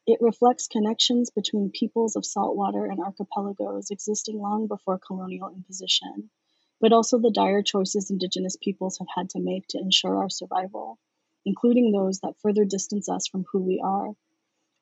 It 0.07 0.19
reflects 0.19 0.67
connections 0.67 1.29
between 1.29 1.69
peoples 1.69 2.15
of 2.15 2.25
saltwater 2.25 2.87
and 2.87 2.99
archipelagos 2.99 3.91
existing 3.91 4.39
long 4.39 4.65
before 4.65 4.97
colonial 4.97 5.49
imposition, 5.49 6.31
but 6.81 6.91
also 6.91 7.19
the 7.19 7.29
dire 7.29 7.61
choices 7.61 8.09
indigenous 8.09 8.55
peoples 8.55 8.97
have 8.97 9.09
had 9.15 9.29
to 9.29 9.39
make 9.39 9.67
to 9.67 9.77
ensure 9.77 10.17
our 10.17 10.29
survival 10.31 10.97
including 11.45 11.91
those 11.91 12.19
that 12.21 12.35
further 12.41 12.65
distance 12.65 13.07
us 13.07 13.27
from 13.27 13.45
who 13.51 13.61
we 13.61 13.79
are, 13.79 14.15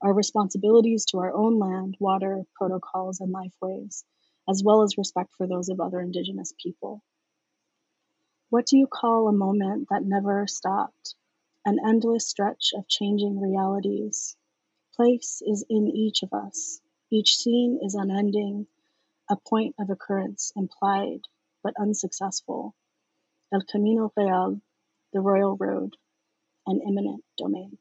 our 0.04 0.14
responsibilities 0.14 1.06
to 1.06 1.20
our 1.20 1.34
own 1.34 1.58
land, 1.58 1.96
water, 2.00 2.44
protocols, 2.56 3.22
and 3.22 3.34
lifeways, 3.34 4.04
as 4.50 4.62
well 4.64 4.84
as 4.84 4.98
respect 4.98 5.32
for 5.38 5.48
those 5.48 5.70
of 5.70 5.80
other 5.80 6.02
Indigenous 6.02 6.54
people. 6.62 7.02
What 8.50 8.66
do 8.66 8.78
you 8.78 8.86
call 8.86 9.28
a 9.28 9.34
moment 9.34 9.88
that 9.90 10.04
never 10.04 10.46
stopped? 10.46 11.16
An 11.66 11.80
endless 11.84 12.28
stretch 12.28 12.72
of 12.76 12.88
changing 12.90 13.40
realities. 13.40 14.36
Place 14.96 15.42
is 15.42 15.66
in 15.70 15.88
each 15.88 16.22
of 16.22 16.34
us. 16.34 16.82
Each 17.10 17.38
scene 17.38 17.80
is 17.82 17.96
unending, 17.96 18.68
a 19.30 19.38
point 19.38 19.76
of 19.80 19.90
occurrence 19.90 20.52
implied 20.56 21.22
but 21.64 21.74
unsuccessful. 21.80 22.76
El 23.54 23.62
Camino 23.72 24.12
Real, 24.18 24.60
the 25.14 25.22
Royal 25.22 25.56
Road, 25.56 25.96
an 26.68 26.82
eminent 26.86 27.24
domain. 27.38 27.78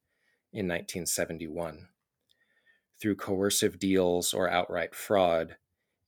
in 0.52 0.66
1971. 0.66 1.88
Through 3.00 3.16
coercive 3.16 3.78
deals 3.78 4.34
or 4.34 4.50
outright 4.50 4.94
fraud, 4.94 5.56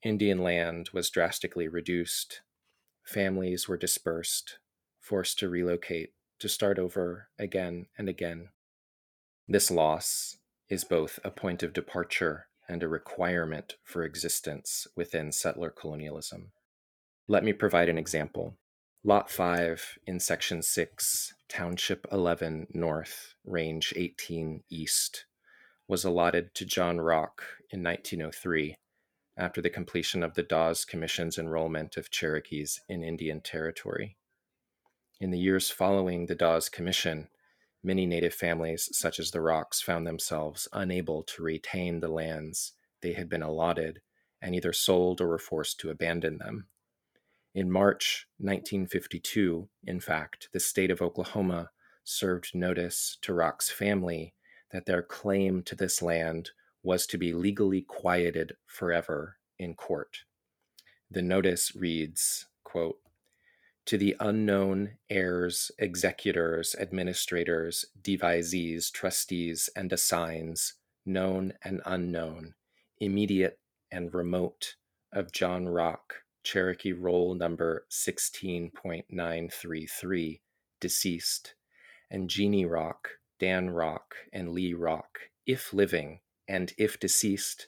Indian 0.03 0.39
land 0.39 0.91
was 0.93 1.11
drastically 1.11 1.69
reduced, 1.69 2.43
families 3.05 3.69
were 3.69 3.77
dispersed, 3.77 4.59
forced 5.01 5.39
to 5.39 5.49
relocate, 5.49 6.15
to 6.39 6.49
start 6.49 6.79
over 6.79 7.29
again 7.39 7.87
and 7.97 8.09
again. 8.09 8.49
This 9.49 9.71
loss 9.71 10.39
is 10.69 10.85
both 10.85 11.19
a 11.25 11.31
point 11.31 11.63
of 11.63 11.73
departure 11.73 12.49
and 12.69 12.83
a 12.83 12.89
requirement 12.89 13.77
for 13.85 14.03
existence 14.03 14.89
within 14.97 15.31
settler 15.31 15.71
colonialism. 15.71 16.51
Let 17.29 17.43
me 17.43 17.53
provide 17.53 17.89
an 17.89 17.99
example. 17.99 18.57
Lot 19.03 19.29
5 19.31 19.99
in 20.07 20.21
Section 20.21 20.63
6, 20.63 21.35
Township 21.49 22.07
11 22.13 22.69
North, 22.71 23.35
Range 23.45 23.93
18 23.97 24.63
East, 24.71 25.25
was 25.89 26.05
allotted 26.05 26.55
to 26.55 26.65
John 26.65 27.01
Rock 27.01 27.43
in 27.71 27.83
1903 27.83 28.77
after 29.37 29.61
the 29.61 29.69
completion 29.69 30.23
of 30.23 30.35
the 30.35 30.45
Dawes 30.45 30.85
Commission's 30.85 31.37
enrollment 31.37 31.97
of 31.97 32.13
Cherokees 32.13 32.81
in 32.89 33.03
Indian 33.03 33.41
Territory. 33.41 34.17
In 35.21 35.33
the 35.33 35.39
years 35.41 35.69
following 35.69 36.27
the 36.27 36.37
Dawes 36.37 36.69
Commission, 36.69 37.27
many 37.83 38.07
native 38.07 38.35
families, 38.35 38.89
such 38.93 39.19
as 39.19 39.33
the 39.33 39.41
Rocks, 39.41 39.83
found 39.83 40.07
themselves 40.07 40.69
unable 40.73 41.25
to 41.25 41.43
retain 41.43 41.99
the 41.99 42.09
lands 42.09 42.75
they 43.03 43.15
had 43.15 43.29
been 43.29 43.43
allotted 43.43 44.01
and 44.41 44.55
either 44.55 44.73
sold 44.73 45.21
or 45.21 45.27
were 45.27 45.39
forced 45.39 45.81
to 45.81 45.91
abandon 45.91 46.39
them. 46.39 46.69
In 47.57 47.71
March 47.71 48.29
1952, 48.37 49.67
in 49.85 49.99
fact, 49.99 50.51
the 50.53 50.61
state 50.61 50.91
of 50.91 51.01
Oklahoma 51.01 51.71
served 52.05 52.55
notice 52.55 53.17
to 53.23 53.33
Rock's 53.33 53.71
family 53.71 54.35
that 54.73 54.85
their 54.85 55.03
claim 55.03 55.63
to 55.63 55.75
this 55.75 56.03
land 56.03 56.51
was 56.83 57.07
to 57.07 57.17
be 57.17 57.33
legally 57.33 57.81
quieted 57.81 58.57
forever 58.67 59.39
in 59.59 59.73
court. 59.73 60.25
The 61.11 61.23
notice 61.23 61.75
reads, 61.75 62.45
quote, 62.63 62.99
to 63.87 63.97
the 63.97 64.17
unknown 64.21 64.99
heirs, 65.09 65.71
executors, 65.79 66.77
administrators, 66.79 67.87
devisees, 68.03 68.91
trustees, 68.91 69.71
and 69.75 69.91
assigns, 69.95 70.75
known 71.07 71.55
and 71.63 71.81
unknown, 71.87 72.53
immediate 73.01 73.59
and 73.91 74.13
remote, 74.13 74.75
of 75.11 75.33
John 75.33 75.67
Rock, 75.67 76.26
Cherokee 76.47 76.93
Roll 76.93 77.35
number 77.35 77.85
16.933, 77.91 80.41
deceased, 80.79 81.55
and 82.09 82.31
Jeannie 82.31 82.65
Rock, 82.65 83.19
Dan 83.41 83.71
Rock, 83.71 84.15
and 84.33 84.51
Lee 84.51 84.73
Rock, 84.73 85.19
if 85.45 85.73
living, 85.73 86.21
and 86.47 86.73
if 86.79 87.01
deceased, 87.01 87.67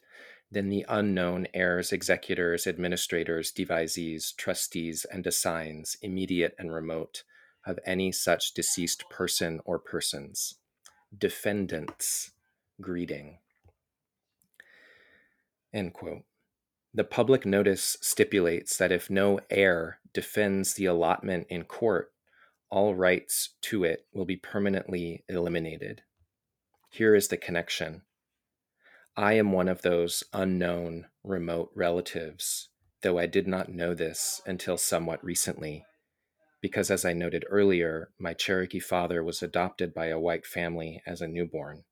then 0.48 0.68
the 0.68 0.86
unknown 0.88 1.48
heirs, 1.52 1.92
executors, 1.92 2.68
administrators, 2.68 3.50
devisees, 3.50 4.32
trustees, 4.36 5.04
and 5.10 5.26
assigns, 5.26 5.96
immediate 6.00 6.54
and 6.56 6.72
remote, 6.72 7.24
of 7.66 7.80
any 7.84 8.12
such 8.12 8.54
deceased 8.54 9.10
person 9.10 9.58
or 9.64 9.80
persons. 9.80 10.54
Defendants, 11.16 12.30
greeting. 12.80 13.38
End 15.74 15.92
quote. 15.92 16.22
The 16.94 17.04
public 17.04 17.44
notice 17.44 17.96
stipulates 18.00 18.76
that 18.78 18.92
if 18.92 19.10
no 19.10 19.40
heir 19.50 20.00
defends 20.14 20.74
the 20.74 20.86
allotment 20.86 21.46
in 21.50 21.64
court, 21.64 22.12
all 22.70 22.94
rights 22.94 23.54
to 23.62 23.84
it 23.84 24.06
will 24.12 24.24
be 24.24 24.36
permanently 24.36 25.24
eliminated. 25.28 26.02
Here 26.90 27.14
is 27.14 27.28
the 27.28 27.36
connection. 27.36 28.02
I 29.16 29.34
am 29.34 29.52
one 29.52 29.68
of 29.68 29.82
those 29.82 30.24
unknown 30.32 31.06
remote 31.22 31.70
relatives, 31.74 32.70
though 33.02 33.18
I 33.18 33.26
did 33.26 33.46
not 33.46 33.68
know 33.68 33.94
this 33.94 34.40
until 34.46 34.78
somewhat 34.78 35.22
recently, 35.24 35.84
because 36.60 36.90
as 36.90 37.04
I 37.04 37.12
noted 37.12 37.44
earlier, 37.48 38.10
my 38.18 38.32
Cherokee 38.32 38.80
father 38.80 39.22
was 39.22 39.42
adopted 39.42 39.92
by 39.92 40.06
a 40.06 40.18
white 40.18 40.46
family 40.46 41.02
as 41.06 41.20
a 41.20 41.28
newborn. 41.28 41.84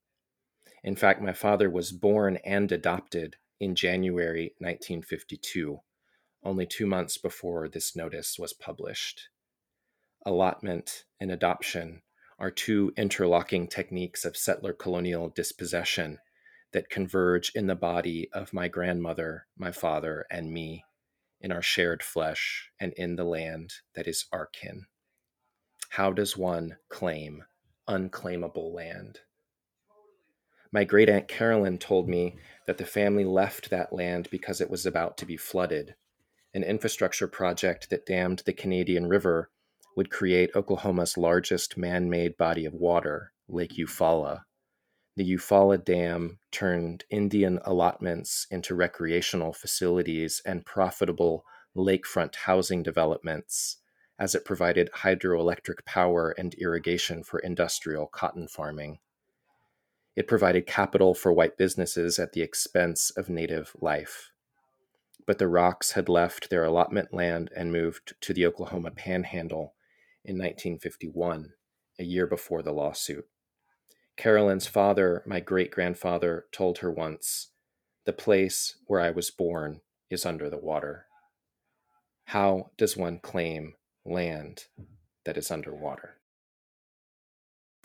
In 0.83 0.95
fact, 0.95 1.21
my 1.21 1.33
father 1.33 1.69
was 1.69 1.91
born 1.91 2.37
and 2.45 2.71
adopted 2.71 3.35
in 3.59 3.75
January 3.75 4.53
1952, 4.59 5.79
only 6.43 6.65
two 6.65 6.85
months 6.85 7.17
before 7.17 7.67
this 7.67 7.95
notice 7.95 8.37
was 8.39 8.53
published. 8.53 9.29
Allotment 10.25 11.05
and 11.19 11.31
adoption 11.31 12.01
are 12.39 12.51
two 12.51 12.93
interlocking 12.97 13.67
techniques 13.67 14.25
of 14.25 14.37
settler 14.37 14.73
colonial 14.73 15.29
dispossession 15.29 16.19
that 16.73 16.89
converge 16.89 17.51
in 17.55 17.67
the 17.67 17.75
body 17.75 18.29
of 18.33 18.53
my 18.53 18.67
grandmother, 18.67 19.47
my 19.57 19.71
father, 19.71 20.25
and 20.29 20.51
me, 20.51 20.83
in 21.39 21.51
our 21.51 21.61
shared 21.61 22.03
flesh, 22.03 22.71
and 22.79 22.93
in 22.93 23.15
the 23.15 23.23
land 23.23 23.73
that 23.95 24.07
is 24.07 24.25
our 24.31 24.47
kin. 24.47 24.85
How 25.89 26.11
does 26.11 26.37
one 26.37 26.77
claim 26.89 27.43
unclaimable 27.87 28.73
land? 28.73 29.19
My 30.77 30.83
great 30.83 31.09
aunt 31.09 31.27
Carolyn 31.27 31.79
told 31.79 32.07
me 32.07 32.35
that 32.67 32.77
the 32.77 32.85
family 32.85 33.25
left 33.25 33.71
that 33.71 33.91
land 33.91 34.27
because 34.29 34.61
it 34.61 34.69
was 34.69 34.85
about 34.85 35.17
to 35.17 35.25
be 35.25 35.35
flooded. 35.35 35.95
An 36.53 36.63
infrastructure 36.63 37.27
project 37.27 37.89
that 37.89 38.05
dammed 38.05 38.43
the 38.45 38.53
Canadian 38.53 39.07
River 39.07 39.49
would 39.95 40.11
create 40.11 40.55
Oklahoma's 40.55 41.17
largest 41.17 41.77
man 41.77 42.11
made 42.11 42.37
body 42.37 42.63
of 42.63 42.75
water, 42.75 43.33
Lake 43.47 43.75
Eufaula, 43.75 44.41
the 45.15 45.27
Eufaula 45.27 45.83
Dam 45.83 46.37
turned 46.51 47.05
Indian 47.09 47.57
allotments 47.65 48.45
into 48.51 48.75
recreational 48.75 49.53
facilities 49.53 50.43
and 50.45 50.63
profitable 50.63 51.43
lakefront 51.75 52.35
housing 52.35 52.83
developments 52.83 53.77
as 54.19 54.35
it 54.35 54.45
provided 54.45 54.91
hydroelectric 54.97 55.85
power 55.85 56.35
and 56.37 56.53
irrigation 56.53 57.23
for 57.23 57.39
industrial 57.39 58.05
cotton 58.05 58.47
farming. 58.47 58.99
It 60.17 60.27
provided 60.27 60.65
capital 60.65 61.13
for 61.13 61.31
white 61.31 61.57
businesses 61.57 62.17
at 62.17 62.33
the 62.33 62.41
expense 62.41 63.11
of 63.11 63.29
native 63.29 63.75
life. 63.79 64.31
But 65.27 65.37
the 65.37 65.47
Rocks 65.47 65.91
had 65.91 66.09
left 66.09 66.49
their 66.49 66.63
allotment 66.63 67.13
land 67.13 67.51
and 67.55 67.71
moved 67.71 68.15
to 68.21 68.33
the 68.33 68.43
Oklahoma 68.47 68.89
Panhandle 68.89 69.75
in 70.25 70.33
1951, 70.35 71.53
a 71.99 72.03
year 72.03 72.25
before 72.25 72.63
the 72.63 72.73
lawsuit. 72.73 73.27
Carolyn's 74.15 74.65
father, 74.65 75.21
my 75.27 75.39
great 75.39 75.69
grandfather, 75.69 76.47
told 76.51 76.79
her 76.79 76.91
once, 76.91 77.51
The 78.05 78.13
place 78.13 78.77
where 78.87 78.99
I 78.99 79.11
was 79.11 79.29
born 79.29 79.81
is 80.09 80.25
under 80.25 80.49
the 80.49 80.57
water. 80.57 81.05
How 82.23 82.71
does 82.75 82.97
one 82.97 83.19
claim 83.19 83.75
land 84.03 84.65
that 85.25 85.37
is 85.37 85.51
underwater? 85.51 86.16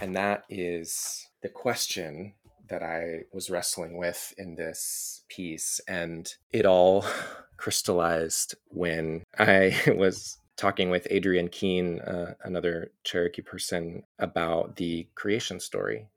And 0.02 0.14
that 0.16 0.44
is 0.50 1.28
the 1.42 1.48
question 1.48 2.34
that 2.68 2.82
I 2.82 3.22
was 3.32 3.50
wrestling 3.50 3.96
with 3.96 4.34
in 4.36 4.56
this 4.56 5.24
piece. 5.28 5.80
And 5.88 6.32
it 6.52 6.66
all 6.66 7.04
crystallized 7.56 8.54
when 8.68 9.22
I 9.38 9.76
was 9.96 10.38
talking 10.56 10.90
with 10.90 11.10
Adrienne 11.10 11.48
Keene, 11.48 12.00
uh, 12.00 12.34
another 12.42 12.92
Cherokee 13.04 13.42
person, 13.42 14.02
about 14.18 14.76
the 14.76 15.08
creation 15.14 15.58
story 15.58 16.08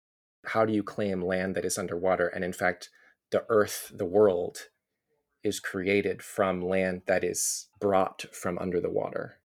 how 0.48 0.66
do 0.66 0.74
you 0.74 0.84
claim 0.84 1.22
land 1.22 1.56
that 1.56 1.66
is 1.66 1.78
underwater? 1.78 2.28
And 2.28 2.44
in 2.44 2.54
fact, 2.54 2.90
the 3.32 3.46
earth, 3.50 3.92
the 3.94 4.06
world, 4.06 4.70
is 5.44 5.60
created 5.60 6.22
from 6.24 6.62
land 6.62 7.04
that 7.06 7.24
is 7.24 7.68
brought 7.80 8.26
from 8.32 8.58
under 8.58 8.80
the 8.80 8.90
water. 8.90 9.38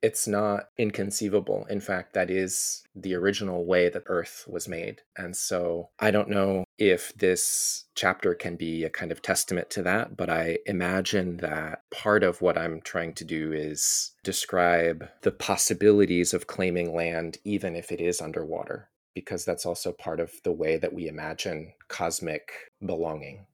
It's 0.00 0.28
not 0.28 0.68
inconceivable. 0.78 1.66
In 1.68 1.80
fact, 1.80 2.14
that 2.14 2.30
is 2.30 2.84
the 2.94 3.14
original 3.14 3.64
way 3.64 3.88
that 3.88 4.04
Earth 4.06 4.44
was 4.48 4.68
made. 4.68 5.02
And 5.16 5.36
so 5.36 5.88
I 5.98 6.10
don't 6.10 6.28
know 6.28 6.64
if 6.78 7.12
this 7.14 7.86
chapter 7.96 8.34
can 8.34 8.56
be 8.56 8.84
a 8.84 8.90
kind 8.90 9.10
of 9.10 9.22
testament 9.22 9.70
to 9.70 9.82
that, 9.82 10.16
but 10.16 10.30
I 10.30 10.58
imagine 10.66 11.38
that 11.38 11.82
part 11.90 12.22
of 12.22 12.40
what 12.40 12.56
I'm 12.56 12.80
trying 12.80 13.14
to 13.14 13.24
do 13.24 13.52
is 13.52 14.12
describe 14.22 15.08
the 15.22 15.32
possibilities 15.32 16.32
of 16.32 16.46
claiming 16.46 16.94
land, 16.94 17.38
even 17.44 17.74
if 17.74 17.90
it 17.90 18.00
is 18.00 18.20
underwater 18.20 18.88
because 19.20 19.44
that's 19.44 19.66
also 19.66 19.90
part 19.90 20.20
of 20.20 20.30
the 20.44 20.52
way 20.52 20.76
that 20.76 20.92
we 20.92 21.08
imagine 21.08 21.72
cosmic 21.88 22.52
belonging. 22.84 23.46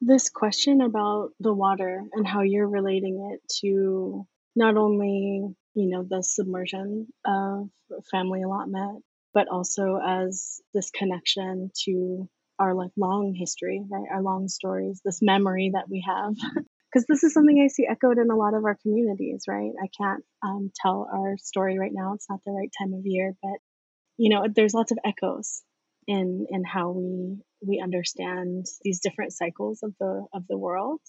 This 0.00 0.28
question 0.28 0.80
about 0.80 1.30
the 1.38 1.52
water 1.52 2.02
and 2.14 2.26
how 2.26 2.40
you're 2.40 2.66
relating 2.66 3.30
it 3.32 3.40
to 3.60 4.26
not 4.56 4.76
only, 4.76 5.54
you 5.74 5.88
know, 5.88 6.04
the 6.08 6.22
submersion 6.22 7.08
of 7.24 7.70
family 8.10 8.42
allotment, 8.42 9.04
but 9.32 9.48
also 9.48 9.98
as 10.04 10.60
this 10.74 10.90
connection 10.90 11.70
to 11.84 12.28
our 12.58 12.74
like 12.74 12.90
long 12.96 13.34
history, 13.34 13.82
right? 13.90 14.08
Our 14.12 14.22
long 14.22 14.48
stories, 14.48 15.00
this 15.04 15.20
memory 15.22 15.70
that 15.74 15.88
we 15.88 16.04
have. 16.06 16.34
Because 16.92 17.06
this 17.06 17.22
is 17.22 17.32
something 17.32 17.62
I 17.62 17.68
see 17.68 17.86
echoed 17.88 18.18
in 18.18 18.32
a 18.32 18.36
lot 18.36 18.52
of 18.52 18.64
our 18.64 18.76
communities, 18.82 19.44
right? 19.46 19.70
I 19.80 19.86
can't 19.96 20.24
um, 20.44 20.72
tell 20.74 21.08
our 21.14 21.36
story 21.38 21.78
right 21.78 21.92
now. 21.94 22.14
It's 22.14 22.28
not 22.28 22.40
the 22.44 22.50
right 22.50 22.68
time 22.76 22.94
of 22.94 23.02
year, 23.04 23.32
but 23.40 23.60
you 24.16 24.28
know 24.28 24.46
there's 24.54 24.74
lots 24.74 24.90
of 24.90 24.98
echoes 25.04 25.62
in 26.08 26.46
in 26.50 26.64
how 26.64 26.90
we 26.90 27.38
we 27.64 27.80
understand 27.80 28.66
these 28.82 29.00
different 29.00 29.32
cycles 29.32 29.84
of 29.84 29.94
the 30.00 30.26
of 30.34 30.46
the 30.48 30.58
world 30.58 31.00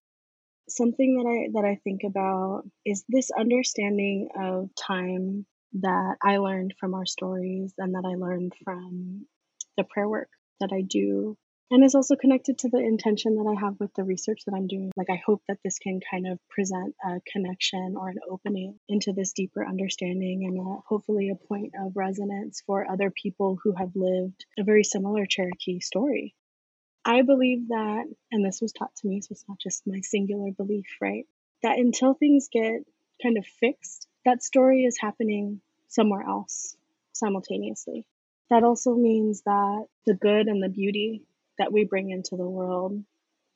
something 0.76 1.16
that 1.16 1.30
I 1.30 1.62
that 1.62 1.68
I 1.68 1.80
think 1.84 2.02
about 2.04 2.64
is 2.86 3.04
this 3.08 3.32
understanding 3.32 4.30
of 4.40 4.70
time 4.76 5.46
that 5.74 6.18
I 6.22 6.38
learned 6.38 6.76
from 6.80 6.94
our 6.94 7.06
stories 7.06 7.74
and 7.78 7.96
that 7.96 8.04
I 8.06 8.16
learned 8.16 8.54
from 8.64 9.26
the 9.78 9.84
prayer 9.84 10.10
work 10.10 10.30
that 10.60 10.72
I 10.74 10.82
do 10.82 11.38
and 11.72 11.86
is 11.86 11.96
also 11.96 12.18
connected 12.18 12.58
to 12.60 12.70
the 12.70 12.80
intention 12.80 13.38
that 13.38 13.50
I 13.50 13.60
have 13.60 13.80
with 13.80 13.94
the 13.94 14.04
research 14.04 14.42
that 14.46 14.54
I'm 14.54 14.68
doing. 14.68 14.92
Like, 14.98 15.10
I 15.10 15.22
hope 15.26 15.42
that 15.48 15.60
this 15.64 15.80
can 15.80 16.02
kind 16.12 16.28
of 16.28 16.38
present 16.50 16.94
a 17.04 17.22
connection 17.32 17.96
or 17.98 18.10
an 18.10 18.20
opening 18.30 18.78
into 18.90 19.14
this 19.14 19.32
deeper 19.32 19.66
understanding 19.66 20.44
and 20.44 20.60
a, 20.60 20.82
hopefully 20.86 21.30
a 21.30 21.48
point 21.48 21.72
of 21.82 21.94
resonance 21.96 22.62
for 22.68 22.92
other 22.92 23.10
people 23.10 23.58
who 23.64 23.74
have 23.74 23.96
lived 23.96 24.46
a 24.60 24.66
very 24.66 24.84
similar 24.84 25.26
Cherokee 25.26 25.80
story. 25.80 26.36
I 27.06 27.24
believe 27.24 27.70
that, 27.70 28.06
and 28.32 28.46
this 28.46 28.62
was 28.62 28.74
taught 28.74 28.96
to 28.98 29.08
me, 29.08 29.22
so 29.22 29.30
it's 29.32 29.46
not 29.48 29.60
just 29.60 29.88
my 29.88 30.02
singular 30.02 30.52
belief, 30.52 30.86
right? 31.02 31.26
That 31.64 31.80
until 31.80 32.14
things 32.14 32.50
get 32.52 32.86
kind 33.22 33.38
of 33.38 33.46
fixed, 33.46 34.08
that 34.26 34.44
story 34.44 34.84
is 34.84 34.98
happening 35.00 35.62
somewhere 35.88 36.24
else 36.24 36.76
simultaneously. 37.14 38.06
That 38.50 38.64
also 38.64 38.96
means 38.96 39.42
that 39.44 39.86
the 40.06 40.14
good 40.14 40.48
and 40.48 40.62
the 40.62 40.70
beauty 40.70 41.24
that 41.58 41.72
we 41.72 41.86
bring 41.86 42.12
into 42.12 42.36
the 42.36 42.48
world 42.48 43.04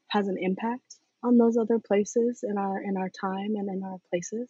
has 0.10 0.28
an 0.28 0.38
impact 0.40 0.96
on 1.24 1.38
those 1.38 1.58
other 1.58 1.80
places 1.80 2.44
in 2.44 2.58
our 2.58 2.82
in 2.82 2.98
our 2.98 3.10
time 3.10 3.56
and 3.56 3.70
in 3.70 3.84
our 3.84 4.00
places. 4.10 4.50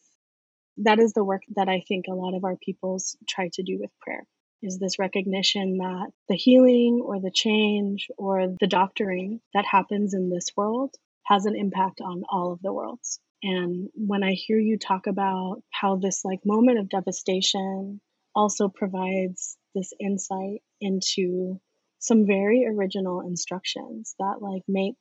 That 0.78 0.98
is 0.98 1.12
the 1.14 1.24
work 1.24 1.42
that 1.54 1.68
I 1.68 1.80
think 1.80 2.06
a 2.08 2.14
lot 2.14 2.34
of 2.34 2.44
our 2.44 2.56
peoples 2.56 3.16
try 3.28 3.48
to 3.54 3.62
do 3.62 3.78
with 3.78 3.90
prayer. 4.00 4.26
Is 4.62 4.78
this 4.78 4.98
recognition 4.98 5.78
that 5.78 6.10
the 6.28 6.36
healing 6.36 7.02
or 7.04 7.20
the 7.20 7.30
change 7.30 8.08
or 8.16 8.54
the 8.58 8.66
doctoring 8.66 9.40
that 9.54 9.64
happens 9.64 10.14
in 10.14 10.30
this 10.30 10.48
world 10.56 10.94
has 11.26 11.44
an 11.44 11.56
impact 11.56 12.00
on 12.00 12.24
all 12.30 12.52
of 12.52 12.62
the 12.62 12.72
worlds. 12.72 13.20
And 13.42 13.90
when 13.94 14.22
I 14.22 14.32
hear 14.32 14.58
you 14.58 14.78
talk 14.78 15.06
about 15.06 15.62
how 15.70 15.96
this 15.96 16.24
like 16.24 16.40
moment 16.44 16.78
of 16.78 16.88
devastation 16.88 18.00
also 18.34 18.68
provides 18.68 19.56
this 19.74 19.92
insight 20.00 20.62
into 20.80 21.60
some 21.98 22.26
very 22.26 22.66
original 22.66 23.20
instructions 23.20 24.14
that 24.18 24.36
like 24.40 24.62
make 24.68 24.98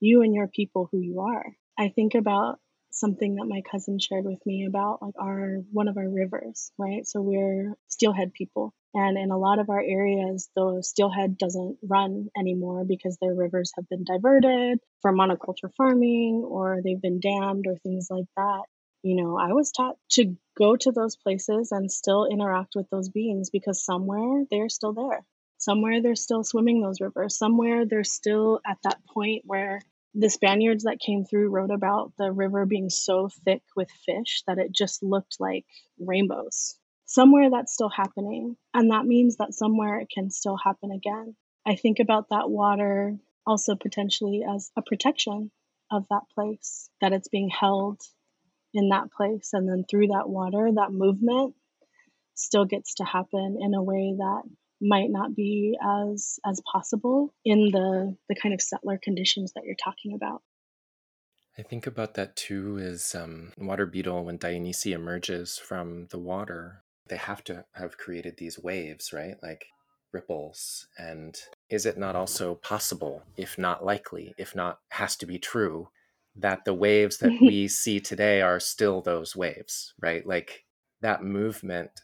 you 0.00 0.22
and 0.22 0.34
your 0.34 0.48
people 0.48 0.88
who 0.90 0.98
you 0.98 1.20
are. 1.20 1.46
I 1.78 1.88
think 1.88 2.14
about 2.14 2.58
something 2.90 3.36
that 3.36 3.46
my 3.46 3.62
cousin 3.70 3.98
shared 3.98 4.24
with 4.24 4.44
me 4.44 4.66
about 4.66 5.00
like 5.00 5.14
our 5.18 5.62
one 5.72 5.88
of 5.88 5.96
our 5.96 6.08
rivers, 6.08 6.72
right? 6.76 7.06
So 7.06 7.22
we're 7.22 7.74
steelhead 7.88 8.32
people. 8.32 8.74
And 8.94 9.16
in 9.16 9.30
a 9.30 9.38
lot 9.38 9.58
of 9.58 9.70
our 9.70 9.80
areas, 9.80 10.50
the 10.54 10.82
steelhead 10.82 11.38
doesn't 11.38 11.78
run 11.82 12.28
anymore 12.38 12.84
because 12.86 13.16
their 13.16 13.34
rivers 13.34 13.72
have 13.76 13.88
been 13.88 14.04
diverted 14.04 14.80
for 15.00 15.12
monoculture 15.12 15.72
farming 15.76 16.44
or 16.46 16.80
they've 16.84 17.00
been 17.00 17.20
dammed 17.20 17.66
or 17.66 17.76
things 17.76 18.08
like 18.10 18.26
that. 18.36 18.62
You 19.02 19.16
know, 19.16 19.38
I 19.38 19.52
was 19.52 19.72
taught 19.72 19.96
to 20.12 20.36
go 20.58 20.76
to 20.76 20.92
those 20.92 21.16
places 21.16 21.72
and 21.72 21.90
still 21.90 22.26
interact 22.26 22.74
with 22.76 22.88
those 22.90 23.08
beings 23.08 23.50
because 23.50 23.84
somewhere 23.84 24.44
they're 24.50 24.68
still 24.68 24.92
there. 24.92 25.24
Somewhere 25.56 26.02
they're 26.02 26.14
still 26.14 26.44
swimming 26.44 26.82
those 26.82 27.00
rivers. 27.00 27.38
Somewhere 27.38 27.86
they're 27.86 28.04
still 28.04 28.60
at 28.66 28.78
that 28.84 29.00
point 29.06 29.42
where 29.46 29.80
the 30.14 30.28
Spaniards 30.28 30.84
that 30.84 31.00
came 31.00 31.24
through 31.24 31.48
wrote 31.48 31.70
about 31.70 32.12
the 32.18 32.30
river 32.30 32.66
being 32.66 32.90
so 32.90 33.28
thick 33.44 33.62
with 33.74 33.90
fish 34.04 34.42
that 34.46 34.58
it 34.58 34.70
just 34.70 35.02
looked 35.02 35.36
like 35.40 35.64
rainbows. 35.98 36.76
Somewhere 37.12 37.50
that's 37.50 37.74
still 37.74 37.90
happening. 37.90 38.56
And 38.72 38.90
that 38.90 39.04
means 39.04 39.36
that 39.36 39.52
somewhere 39.52 39.98
it 39.98 40.08
can 40.08 40.30
still 40.30 40.56
happen 40.56 40.90
again. 40.90 41.36
I 41.66 41.74
think 41.74 41.98
about 41.98 42.30
that 42.30 42.48
water 42.48 43.18
also 43.46 43.76
potentially 43.76 44.42
as 44.48 44.70
a 44.78 44.82
protection 44.82 45.50
of 45.90 46.06
that 46.08 46.22
place, 46.34 46.88
that 47.02 47.12
it's 47.12 47.28
being 47.28 47.50
held 47.50 48.00
in 48.72 48.88
that 48.88 49.12
place. 49.12 49.50
And 49.52 49.68
then 49.68 49.84
through 49.90 50.06
that 50.06 50.26
water, 50.26 50.70
that 50.74 50.90
movement 50.90 51.54
still 52.34 52.64
gets 52.64 52.94
to 52.94 53.04
happen 53.04 53.58
in 53.60 53.74
a 53.74 53.82
way 53.82 54.14
that 54.16 54.44
might 54.80 55.10
not 55.10 55.36
be 55.36 55.76
as 55.84 56.40
as 56.46 56.62
possible 56.72 57.34
in 57.44 57.70
the 57.72 58.16
the 58.30 58.34
kind 58.34 58.54
of 58.54 58.62
settler 58.62 58.98
conditions 59.00 59.52
that 59.52 59.64
you're 59.64 59.76
talking 59.84 60.14
about. 60.14 60.40
I 61.58 61.62
think 61.62 61.86
about 61.86 62.14
that 62.14 62.36
too 62.36 62.78
is 62.78 63.14
um, 63.14 63.52
water 63.58 63.84
beetle 63.84 64.24
when 64.24 64.38
Dayunisi 64.38 64.92
emerges 64.94 65.58
from 65.58 66.06
the 66.06 66.18
water. 66.18 66.81
They 67.12 67.18
have 67.18 67.44
to 67.44 67.66
have 67.72 67.98
created 67.98 68.38
these 68.38 68.58
waves, 68.58 69.12
right? 69.12 69.36
Like 69.42 69.66
ripples. 70.12 70.86
And 70.96 71.38
is 71.68 71.84
it 71.84 71.98
not 71.98 72.16
also 72.16 72.54
possible, 72.54 73.22
if 73.36 73.58
not 73.58 73.84
likely, 73.84 74.32
if 74.38 74.56
not 74.56 74.78
has 74.88 75.14
to 75.16 75.26
be 75.26 75.38
true, 75.38 75.90
that 76.36 76.64
the 76.64 76.72
waves 76.72 77.18
that 77.18 77.38
we 77.42 77.68
see 77.68 78.00
today 78.00 78.40
are 78.40 78.58
still 78.58 79.02
those 79.02 79.36
waves, 79.36 79.92
right? 80.00 80.26
Like 80.26 80.64
that 81.02 81.22
movement 81.22 82.00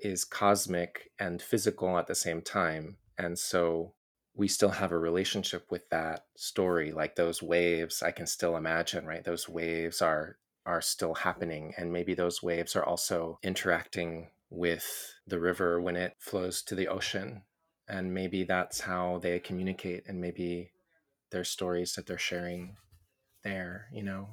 is 0.00 0.24
cosmic 0.24 1.12
and 1.20 1.40
physical 1.40 1.96
at 1.96 2.08
the 2.08 2.16
same 2.16 2.42
time. 2.42 2.96
And 3.16 3.38
so 3.38 3.94
we 4.34 4.48
still 4.48 4.70
have 4.70 4.90
a 4.90 4.98
relationship 4.98 5.70
with 5.70 5.88
that 5.90 6.24
story 6.36 6.90
like 6.90 7.16
those 7.16 7.42
waves 7.42 8.02
i 8.02 8.10
can 8.10 8.26
still 8.26 8.56
imagine 8.56 9.04
right 9.04 9.24
those 9.24 9.46
waves 9.46 10.00
are 10.00 10.38
are 10.66 10.80
still 10.80 11.14
happening 11.14 11.74
and 11.76 11.92
maybe 11.92 12.14
those 12.14 12.42
waves 12.42 12.76
are 12.76 12.84
also 12.84 13.38
interacting 13.42 14.28
with 14.50 15.14
the 15.26 15.40
river 15.40 15.80
when 15.80 15.96
it 15.96 16.14
flows 16.18 16.62
to 16.62 16.74
the 16.74 16.88
ocean 16.88 17.42
and 17.88 18.14
maybe 18.14 18.44
that's 18.44 18.80
how 18.80 19.18
they 19.22 19.38
communicate 19.38 20.04
and 20.06 20.20
maybe 20.20 20.70
their 21.30 21.44
stories 21.44 21.94
that 21.94 22.06
they're 22.06 22.18
sharing 22.18 22.76
there 23.42 23.86
you 23.92 24.02
know 24.02 24.28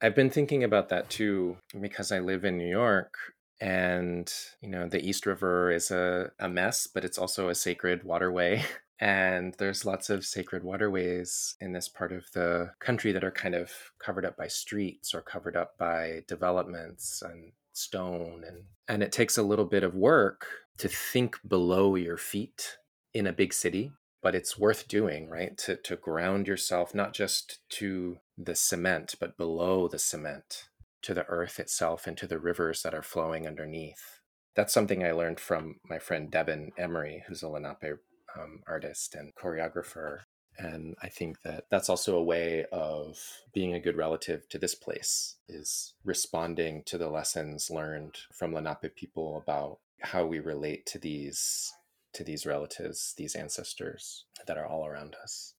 i've 0.00 0.14
been 0.14 0.30
thinking 0.30 0.64
about 0.64 0.88
that 0.88 1.08
too 1.10 1.56
because 1.80 2.10
i 2.10 2.18
live 2.18 2.44
in 2.44 2.56
new 2.56 2.68
york 2.68 3.16
and, 3.62 4.32
you 4.60 4.68
know, 4.68 4.88
the 4.88 5.00
East 5.08 5.24
River 5.24 5.70
is 5.70 5.92
a, 5.92 6.32
a 6.40 6.48
mess, 6.48 6.88
but 6.88 7.04
it's 7.04 7.16
also 7.16 7.48
a 7.48 7.54
sacred 7.54 8.02
waterway. 8.02 8.64
And 9.02 9.54
there's 9.58 9.84
lots 9.84 10.10
of 10.10 10.24
sacred 10.24 10.62
waterways 10.62 11.56
in 11.60 11.72
this 11.72 11.88
part 11.88 12.12
of 12.12 12.30
the 12.34 12.70
country 12.78 13.10
that 13.10 13.24
are 13.24 13.32
kind 13.32 13.56
of 13.56 13.72
covered 13.98 14.24
up 14.24 14.36
by 14.36 14.46
streets 14.46 15.12
or 15.12 15.20
covered 15.20 15.56
up 15.56 15.76
by 15.76 16.22
developments 16.28 17.20
and 17.20 17.50
stone. 17.72 18.44
And, 18.46 18.62
and 18.86 19.02
it 19.02 19.10
takes 19.10 19.36
a 19.36 19.42
little 19.42 19.64
bit 19.64 19.82
of 19.82 19.96
work 19.96 20.46
to 20.78 20.86
think 20.86 21.36
below 21.46 21.96
your 21.96 22.16
feet 22.16 22.76
in 23.12 23.26
a 23.26 23.32
big 23.32 23.52
city 23.52 23.92
but 24.22 24.36
it's 24.36 24.56
worth 24.56 24.86
doing 24.88 25.28
right 25.28 25.58
to 25.58 25.76
to 25.76 25.96
ground 25.96 26.46
yourself 26.46 26.94
not 26.94 27.12
just 27.12 27.58
to 27.68 28.16
the 28.38 28.54
cement 28.54 29.16
but 29.20 29.36
below 29.36 29.86
the 29.88 29.98
cement 29.98 30.68
to 31.02 31.12
the 31.12 31.26
earth 31.26 31.58
itself 31.58 32.06
and 32.06 32.16
to 32.16 32.26
the 32.26 32.38
rivers 32.38 32.82
that 32.82 32.94
are 32.94 33.02
flowing 33.02 33.46
underneath. 33.46 34.20
That's 34.54 34.72
something 34.72 35.04
I 35.04 35.12
learned 35.12 35.40
from 35.40 35.76
my 35.88 35.98
friend 35.98 36.30
Devin 36.30 36.72
Emery, 36.78 37.24
who's 37.26 37.42
a 37.42 37.48
Lenape 37.48 37.98
um, 38.38 38.60
artist 38.66 39.14
and 39.14 39.34
choreographer. 39.34 40.20
And 40.58 40.94
I 41.02 41.08
think 41.08 41.40
that 41.42 41.64
that's 41.70 41.88
also 41.88 42.16
a 42.16 42.22
way 42.22 42.66
of 42.72 43.18
being 43.54 43.74
a 43.74 43.80
good 43.80 43.96
relative 43.96 44.48
to 44.50 44.58
this 44.58 44.74
place 44.74 45.36
is 45.48 45.94
responding 46.04 46.82
to 46.86 46.98
the 46.98 47.08
lessons 47.08 47.70
learned 47.70 48.16
from 48.32 48.52
Lenape 48.52 48.94
people 48.94 49.42
about 49.42 49.78
how 50.00 50.26
we 50.26 50.40
relate 50.40 50.84
to 50.86 50.98
these 50.98 51.72
to 52.14 52.24
these 52.24 52.44
relatives, 52.44 53.14
these 53.16 53.34
ancestors 53.34 54.26
that 54.46 54.58
are 54.58 54.66
all 54.66 54.86
around 54.86 55.16
us. 55.22 55.54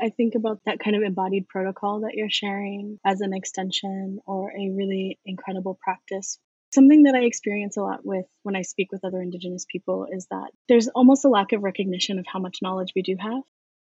I 0.00 0.10
think 0.10 0.34
about 0.34 0.60
that 0.64 0.78
kind 0.78 0.96
of 0.96 1.02
embodied 1.02 1.48
protocol 1.48 2.00
that 2.00 2.14
you're 2.14 2.30
sharing 2.30 2.98
as 3.04 3.20
an 3.20 3.32
extension 3.34 4.20
or 4.26 4.50
a 4.50 4.70
really 4.70 5.18
incredible 5.26 5.78
practice. 5.82 6.38
Something 6.74 7.02
that 7.02 7.14
I 7.14 7.24
experience 7.24 7.76
a 7.76 7.82
lot 7.82 8.00
with 8.04 8.24
when 8.42 8.56
I 8.56 8.62
speak 8.62 8.92
with 8.92 9.04
other 9.04 9.20
Indigenous 9.20 9.66
people 9.70 10.06
is 10.10 10.26
that 10.30 10.50
there's 10.68 10.88
almost 10.88 11.24
a 11.24 11.28
lack 11.28 11.52
of 11.52 11.62
recognition 11.62 12.18
of 12.18 12.24
how 12.26 12.38
much 12.38 12.58
knowledge 12.62 12.92
we 12.96 13.02
do 13.02 13.16
have. 13.20 13.42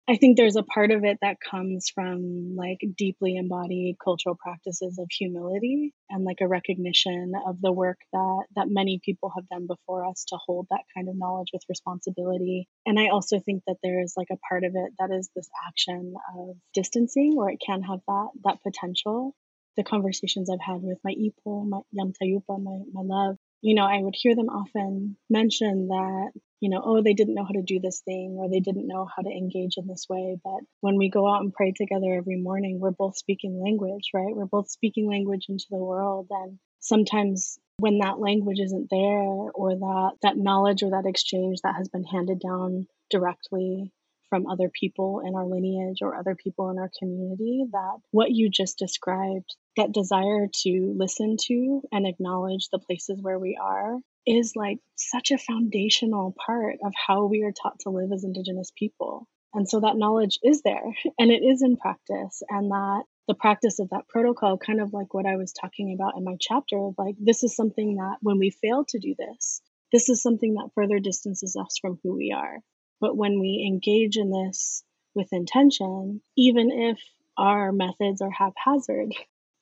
I 0.10 0.16
think 0.16 0.38
there's 0.38 0.56
a 0.56 0.64
part 0.64 0.90
of 0.90 1.04
it 1.04 1.20
that 1.22 1.38
comes 1.40 1.90
from 1.94 2.56
like 2.56 2.80
deeply 2.98 3.36
embodied 3.36 3.98
cultural 4.04 4.36
practices 4.36 4.98
of 4.98 5.08
humility 5.12 5.94
and 6.10 6.24
like 6.24 6.40
a 6.42 6.48
recognition 6.48 7.34
of 7.46 7.62
the 7.62 7.72
work 7.72 8.00
that 8.12 8.46
that 8.56 8.70
many 8.70 9.00
people 9.06 9.32
have 9.36 9.48
done 9.50 9.68
before 9.68 10.08
us 10.08 10.26
to 10.30 10.38
hold 10.44 10.66
that 10.72 10.82
kind 10.96 11.10
of 11.10 11.16
knowledge 11.16 11.50
with 11.54 11.62
responsibility. 11.70 12.68
And 12.88 13.00
I 13.00 13.10
also 13.10 13.40
think 13.40 13.62
that 13.68 13.78
there 13.84 14.02
is 14.02 14.16
like 14.18 14.30
a 14.32 14.40
part 14.50 14.64
of 14.64 14.72
it 14.74 14.94
that 14.98 15.12
is 15.12 15.30
this 15.36 15.50
action 15.68 16.16
of 16.36 16.56
distancing 16.74 17.36
where 17.36 17.50
it 17.50 17.62
can 17.64 17.84
have 17.84 18.00
that 18.08 18.30
that 18.46 18.64
potential. 18.64 19.36
The 19.78 19.84
conversations 19.84 20.50
I've 20.50 20.60
had 20.60 20.82
with 20.82 21.00
my 21.04 21.14
ipo, 21.14 21.68
my 21.68 21.80
yamtayupa, 21.96 22.62
my, 22.62 22.80
my 22.92 23.02
love, 23.02 23.38
you 23.62 23.76
know, 23.76 23.86
I 23.86 24.00
would 24.00 24.16
hear 24.18 24.36
them 24.36 24.50
often 24.50 25.18
mention 25.30 25.88
that, 25.90 26.32
you 26.60 26.70
know, 26.70 26.82
oh, 26.84 27.02
they 27.02 27.14
didn't 27.14 27.36
know 27.36 27.44
how 27.44 27.52
to 27.52 27.62
do 27.62 27.80
this 27.80 28.02
thing 28.02 28.38
or 28.40 28.50
they 28.50 28.60
didn't 28.60 28.88
know 28.88 29.06
how 29.06 29.22
to 29.22 29.30
engage 29.30 29.76
in 29.78 29.88
this 29.88 30.06
way. 30.10 30.38
But 30.44 30.62
when 30.82 30.98
we 30.98 31.10
go 31.10 31.30
out 31.30 31.42
and 31.42 31.54
pray 31.54 31.74
together 31.76 32.14
every 32.14 32.38
morning, 32.38 32.80
we're 32.80 32.92
both 32.92 33.18
speaking 33.18 33.62
language, 33.62 34.10
right? 34.14 34.36
We're 34.36 34.46
both 34.46 34.70
speaking 34.70 35.10
language 35.10 35.46
into 35.50 35.66
the 35.70 35.78
world. 35.78 36.28
And 36.30 36.60
sometimes 36.80 37.60
when 37.78 38.00
that 38.00 38.20
language 38.20 38.60
isn't 38.60 38.90
there 38.90 39.08
or 39.54 39.76
that, 39.76 40.12
that 40.22 40.38
knowledge 40.38 40.84
or 40.84 40.92
that 40.92 41.08
exchange 41.08 41.60
that 41.64 41.76
has 41.76 41.90
been 41.90 42.06
handed 42.06 42.40
down 42.40 42.88
directly 43.10 43.92
from 44.30 44.48
other 44.48 44.70
people 44.70 45.22
in 45.26 45.36
our 45.36 45.46
lineage 45.46 46.00
or 46.02 46.16
other 46.16 46.36
people 46.36 46.70
in 46.70 46.78
our 46.78 46.92
community 47.00 47.66
that 47.72 47.98
what 48.12 48.32
you 48.32 48.50
just 48.50 48.78
described, 48.78 49.56
that 49.78 49.92
desire 49.92 50.48
to 50.64 50.94
listen 50.98 51.38
to 51.48 51.82
and 51.92 52.08
acknowledge 52.08 52.70
the 52.72 52.80
places 52.80 53.20
where 53.22 53.40
we 53.40 53.58
are, 53.62 53.98
is 54.26 54.54
like 54.56 54.80
such 54.96 55.32
a 55.32 55.38
foundational 55.38 56.36
part 56.46 56.76
of 56.84 56.94
how 57.08 57.26
we 57.26 57.44
are 57.44 57.52
taught 57.52 57.80
to 57.80 57.90
live 57.90 58.12
as 58.14 58.24
Indigenous 58.24 58.72
people. 58.78 59.28
And 59.54 59.68
so 59.68 59.80
that 59.80 59.98
knowledge 59.98 60.38
is 60.44 60.62
there 60.62 60.94
and 61.20 61.32
it 61.32 61.44
is 61.44 61.62
in 61.64 61.78
practice, 61.78 62.44
and 62.50 62.70
that 62.72 63.04
the 63.28 63.36
practice 63.36 63.80
of 63.80 63.90
that 63.90 64.08
protocol, 64.08 64.58
kind 64.58 64.82
of 64.82 64.94
like 64.94 65.14
what 65.14 65.26
I 65.26 65.36
was 65.36 65.54
talking 65.54 65.94
about 65.94 66.18
in 66.18 66.24
my 66.24 66.36
chapter, 66.40 66.78
of 66.78 66.96
like, 66.98 67.16
this 67.20 67.44
is 67.44 67.56
something 67.56 67.96
that 67.96 68.18
when 68.22 68.40
we 68.40 68.50
fail 68.50 68.86
to 68.90 69.00
do 69.00 69.16
this, 69.18 69.62
this 69.92 70.10
is 70.10 70.22
something 70.22 70.56
that 70.56 70.72
further 70.76 71.00
distances 71.00 71.56
us 71.56 71.78
from 71.82 72.00
who 72.04 72.16
we 72.16 72.32
are. 72.36 72.60
But 73.00 73.16
when 73.16 73.40
we 73.40 73.66
engage 73.66 74.18
in 74.18 74.32
this 74.32 74.84
with 75.16 75.32
intention, 75.32 76.22
even 76.38 76.72
if 76.72 77.00
our 77.38 77.72
methods 77.72 78.22
are 78.22 78.32
haphazard, 78.32 79.14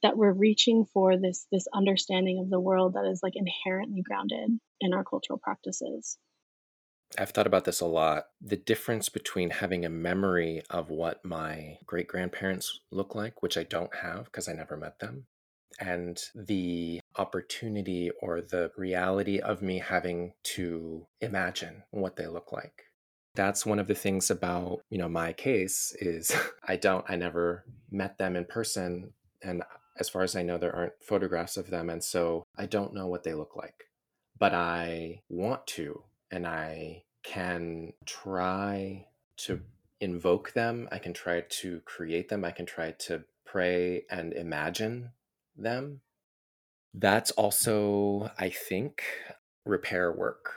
that 0.03 0.17
we're 0.17 0.31
reaching 0.31 0.85
for 0.85 1.17
this 1.17 1.47
this 1.51 1.67
understanding 1.73 2.39
of 2.39 2.49
the 2.49 2.59
world 2.59 2.93
that 2.93 3.05
is 3.05 3.21
like 3.23 3.35
inherently 3.35 4.01
grounded 4.01 4.59
in 4.79 4.93
our 4.93 5.03
cultural 5.03 5.39
practices. 5.39 6.17
I've 7.17 7.31
thought 7.31 7.47
about 7.47 7.63
this 7.65 7.79
a 7.79 7.85
lot. 7.85 8.25
The 8.41 8.57
difference 8.57 9.07
between 9.07 9.49
having 9.49 9.85
a 9.85 9.89
memory 9.89 10.61
of 10.69 10.89
what 10.89 11.23
my 11.23 11.77
great 11.85 12.07
grandparents 12.07 12.81
look 12.91 13.15
like, 13.15 13.41
which 13.41 13.57
I 13.57 13.63
don't 13.63 13.95
have 13.95 14.25
because 14.25 14.49
I 14.49 14.53
never 14.53 14.75
met 14.75 14.99
them, 14.99 15.25
and 15.79 16.21
the 16.35 16.99
opportunity 17.15 18.11
or 18.21 18.41
the 18.41 18.71
reality 18.77 19.39
of 19.39 19.61
me 19.61 19.79
having 19.79 20.33
to 20.43 21.07
imagine 21.21 21.83
what 21.91 22.17
they 22.17 22.27
look 22.27 22.51
like 22.51 22.86
that's 23.37 23.65
one 23.65 23.79
of 23.79 23.87
the 23.87 23.95
things 23.95 24.29
about 24.29 24.81
you 24.89 24.97
know 24.97 25.07
my 25.07 25.31
case 25.31 25.95
is 25.99 26.35
i 26.67 26.75
don't 26.75 27.05
i 27.07 27.15
never 27.15 27.63
met 27.91 28.17
them 28.17 28.35
in 28.35 28.43
person 28.45 29.13
and 29.41 29.63
as 29.99 30.09
far 30.09 30.23
as 30.23 30.35
i 30.35 30.43
know 30.43 30.57
there 30.57 30.75
aren't 30.75 30.93
photographs 31.01 31.55
of 31.55 31.69
them 31.69 31.89
and 31.89 32.03
so 32.03 32.43
i 32.57 32.65
don't 32.65 32.93
know 32.93 33.07
what 33.07 33.23
they 33.23 33.33
look 33.33 33.55
like 33.55 33.85
but 34.37 34.53
i 34.53 35.21
want 35.29 35.65
to 35.67 36.03
and 36.31 36.45
i 36.45 37.03
can 37.23 37.93
try 38.05 39.05
to 39.37 39.61
invoke 40.01 40.51
them 40.53 40.89
i 40.91 40.97
can 40.97 41.13
try 41.13 41.41
to 41.49 41.79
create 41.85 42.29
them 42.29 42.43
i 42.43 42.51
can 42.51 42.65
try 42.65 42.91
to 42.91 43.23
pray 43.45 44.03
and 44.09 44.33
imagine 44.33 45.11
them 45.55 46.01
that's 46.99 47.29
also, 47.31 48.31
I 48.39 48.49
think, 48.49 49.03
repair 49.65 50.11
work. 50.11 50.53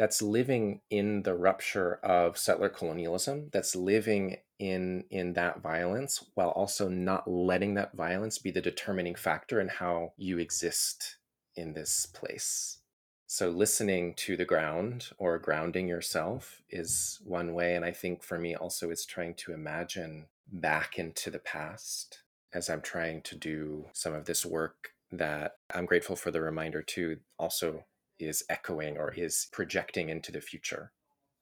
That's 0.00 0.22
living 0.22 0.80
in 0.88 1.24
the 1.24 1.34
rupture 1.34 1.96
of 1.96 2.38
settler 2.38 2.70
colonialism. 2.70 3.50
That's 3.52 3.76
living 3.76 4.38
in 4.58 5.04
in 5.10 5.34
that 5.34 5.60
violence 5.60 6.24
while 6.32 6.48
also 6.52 6.88
not 6.88 7.28
letting 7.30 7.74
that 7.74 7.92
violence 7.92 8.38
be 8.38 8.50
the 8.50 8.62
determining 8.62 9.14
factor 9.14 9.60
in 9.60 9.68
how 9.68 10.14
you 10.16 10.38
exist 10.38 11.18
in 11.54 11.74
this 11.74 12.06
place. 12.06 12.78
So 13.26 13.50
listening 13.50 14.14
to 14.14 14.38
the 14.38 14.46
ground 14.46 15.10
or 15.18 15.38
grounding 15.38 15.86
yourself 15.86 16.62
is 16.70 17.20
one 17.22 17.52
way 17.52 17.74
and 17.74 17.84
I 17.84 17.92
think 17.92 18.22
for 18.22 18.38
me 18.38 18.54
also 18.54 18.88
it's 18.88 19.04
trying 19.04 19.34
to 19.34 19.52
imagine 19.52 20.28
back 20.50 20.98
into 20.98 21.28
the 21.28 21.40
past 21.40 22.22
as 22.54 22.70
I'm 22.70 22.80
trying 22.80 23.20
to 23.20 23.36
do 23.36 23.84
some 23.92 24.14
of 24.14 24.24
this 24.24 24.46
work 24.46 24.92
that 25.12 25.56
I'm 25.74 25.84
grateful 25.84 26.16
for 26.16 26.30
the 26.30 26.40
reminder 26.40 26.80
too, 26.80 27.18
also 27.38 27.84
is 28.20 28.44
echoing 28.48 28.96
or 28.96 29.12
is 29.12 29.48
projecting 29.52 30.08
into 30.08 30.32
the 30.32 30.40
future, 30.40 30.92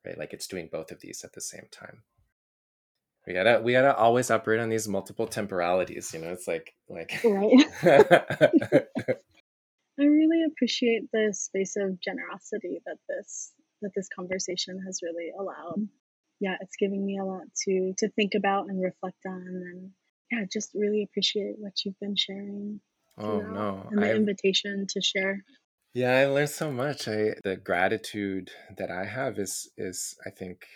right? 0.05 0.19
Like 0.19 0.33
it's 0.33 0.47
doing 0.47 0.69
both 0.71 0.91
of 0.91 1.01
these 1.01 1.25
at 1.25 1.33
the 1.33 1.41
same 1.41 1.67
time. 1.71 2.03
We 3.27 3.35
gotta 3.35 3.61
we 3.63 3.73
gotta 3.73 3.95
always 3.95 4.31
operate 4.31 4.61
on 4.61 4.71
these 4.71 4.89
multiple 4.89 5.27
temporalities, 5.27 6.13
you 6.15 6.21
know. 6.21 6.33
It's 6.33 6.49
like 6.49 6.75
like 6.89 7.21
right. 7.25 7.67
I 10.01 10.05
really 10.05 10.45
appreciate 10.45 11.11
the 11.13 11.35
space 11.35 11.77
of 11.77 12.01
generosity 12.01 12.81
that 12.87 12.97
this 13.09 13.53
that 13.83 13.91
this 13.95 14.09
conversation 14.09 14.81
has 14.87 15.01
really 15.03 15.31
allowed. 15.39 15.89
Yeah, 16.41 16.57
it's 16.61 16.77
giving 16.77 17.05
me 17.05 17.19
a 17.19 17.25
lot 17.25 17.43
to 17.65 17.93
to 17.99 18.09
think 18.11 18.33
about 18.35 18.69
and 18.69 18.83
reflect 18.83 19.19
on 19.27 19.43
and 19.43 19.91
yeah, 20.31 20.45
just 20.51 20.71
really 20.75 21.03
appreciate 21.03 21.57
what 21.59 21.85
you've 21.85 21.99
been 22.01 22.17
sharing. 22.17 22.81
Oh 23.19 23.41
no. 23.41 23.87
And 23.91 24.03
the 24.03 24.11
I've, 24.11 24.17
invitation 24.17 24.87
to 24.89 25.01
share. 25.03 25.45
Yeah, 25.95 26.19
I 26.19 26.27
learned 26.27 26.51
so 26.51 26.71
much. 26.71 27.09
I 27.09 27.35
the 27.45 27.57
gratitude 27.57 28.51
that 28.77 28.91
I 28.91 29.05
have 29.05 29.39
is 29.39 29.71
is 29.77 30.17
I 30.27 30.31
think 30.31 30.67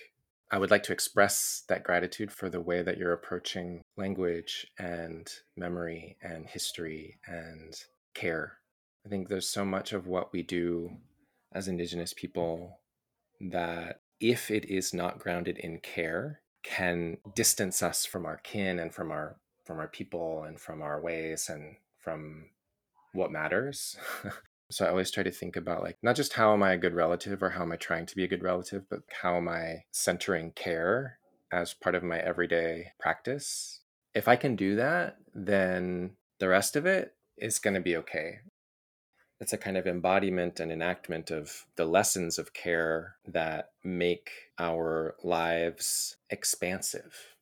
I 0.51 0.59
would 0.59 0.71
like 0.71 0.83
to 0.85 0.93
express 0.93 1.65
that 1.69 1.85
gratitude 1.85 2.33
for 2.33 2.51
the 2.51 2.61
way 2.61 2.83
that 2.83 2.99
you're 2.99 3.13
approaching 3.13 3.83
language 3.97 4.67
and 4.79 5.27
memory 5.57 6.17
and 6.23 6.47
history 6.47 7.19
and 7.27 7.75
care. 8.15 8.59
I 9.07 9.09
think 9.09 9.29
there's 9.29 9.49
so 9.49 9.65
much 9.65 9.93
of 9.93 10.07
what 10.07 10.33
we 10.33 10.43
do 10.43 10.99
as 11.53 11.69
Indigenous 11.69 12.13
people 12.13 12.81
that 13.41 14.01
if 14.21 14.51
it 14.51 14.67
is 14.67 14.95
not 14.95 15.19
grounded 15.19 15.59
in 15.59 15.79
care, 15.81 16.41
can 16.63 17.19
distance 17.35 17.83
us 17.83 18.07
from 18.07 18.25
our 18.27 18.37
kin 18.39 18.79
and 18.79 18.95
from 18.95 19.11
our 19.11 19.37
from 19.65 19.79
our 19.79 19.89
people 19.89 20.45
and 20.45 20.61
from 20.61 20.83
our 20.83 21.01
ways 21.01 21.49
and 21.49 21.77
from 21.99 22.47
what 23.13 23.31
matters. 23.33 23.97
so 24.73 24.85
I 24.85 24.89
always 24.89 25.11
try 25.11 25.23
to 25.23 25.31
think 25.31 25.57
about 25.57 25.83
like 25.83 25.99
not 26.03 26.17
just 26.17 26.35
how 26.35 26.53
am 26.53 26.63
I 26.63 26.73
a 26.73 26.79
good 26.79 26.95
relative 26.95 27.43
or 27.43 27.51
how 27.51 27.63
am 27.63 27.73
I 27.73 27.77
trying 27.77 28.07
to 28.07 28.17
be 28.17 28.25
a 28.25 28.29
good 28.29 28.43
relative, 28.43 28.85
but 28.89 29.01
how 29.23 29.37
am 29.37 29.49
I 29.49 29.85
centering 29.91 30.53
care 30.53 31.19
as 31.53 31.75
part 31.75 31.95
of 31.95 32.03
my 32.03 32.19
everyday 32.19 32.93
practice. 32.99 33.81
If 34.15 34.27
I 34.27 34.37
can 34.37 34.57
do 34.57 34.77
that, 34.77 35.17
then 35.35 36.13
the 36.39 36.49
rest 36.49 36.77
of 36.77 36.87
it 36.87 37.15
is 37.37 37.59
going 37.59 37.75
to 37.75 37.81
be 37.81 37.97
okay. 37.99 38.39
It's 39.41 39.53
a 39.53 39.59
kind 39.59 39.77
of 39.77 39.87
embodiment 39.87 40.61
and 40.61 40.73
enactment 40.73 41.31
of 41.31 41.67
the 41.77 41.85
lessons 41.85 42.39
of 42.39 42.55
care 42.55 43.17
that 43.27 43.71
make 43.85 44.31
our 44.59 45.17
lives 45.23 46.17
expansive 46.31 47.33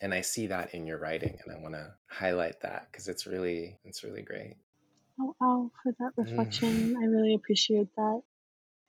and 0.00 0.12
I 0.12 0.20
see 0.20 0.48
that 0.48 0.74
in 0.74 0.86
your 0.86 0.98
writing, 0.98 1.38
and 1.42 1.54
I 1.54 1.58
want 1.58 1.74
to 1.74 1.94
highlight 2.08 2.60
that 2.60 2.88
because 2.90 3.08
it's 3.08 3.26
really 3.26 3.78
it's 3.84 4.04
really 4.04 4.22
great. 4.22 4.56
Oh, 5.20 5.34
oh, 5.40 5.70
for 5.82 5.92
that 5.98 6.12
reflection, 6.16 6.94
mm. 6.94 6.96
I 7.02 7.06
really 7.06 7.34
appreciate 7.34 7.88
that. 7.96 8.22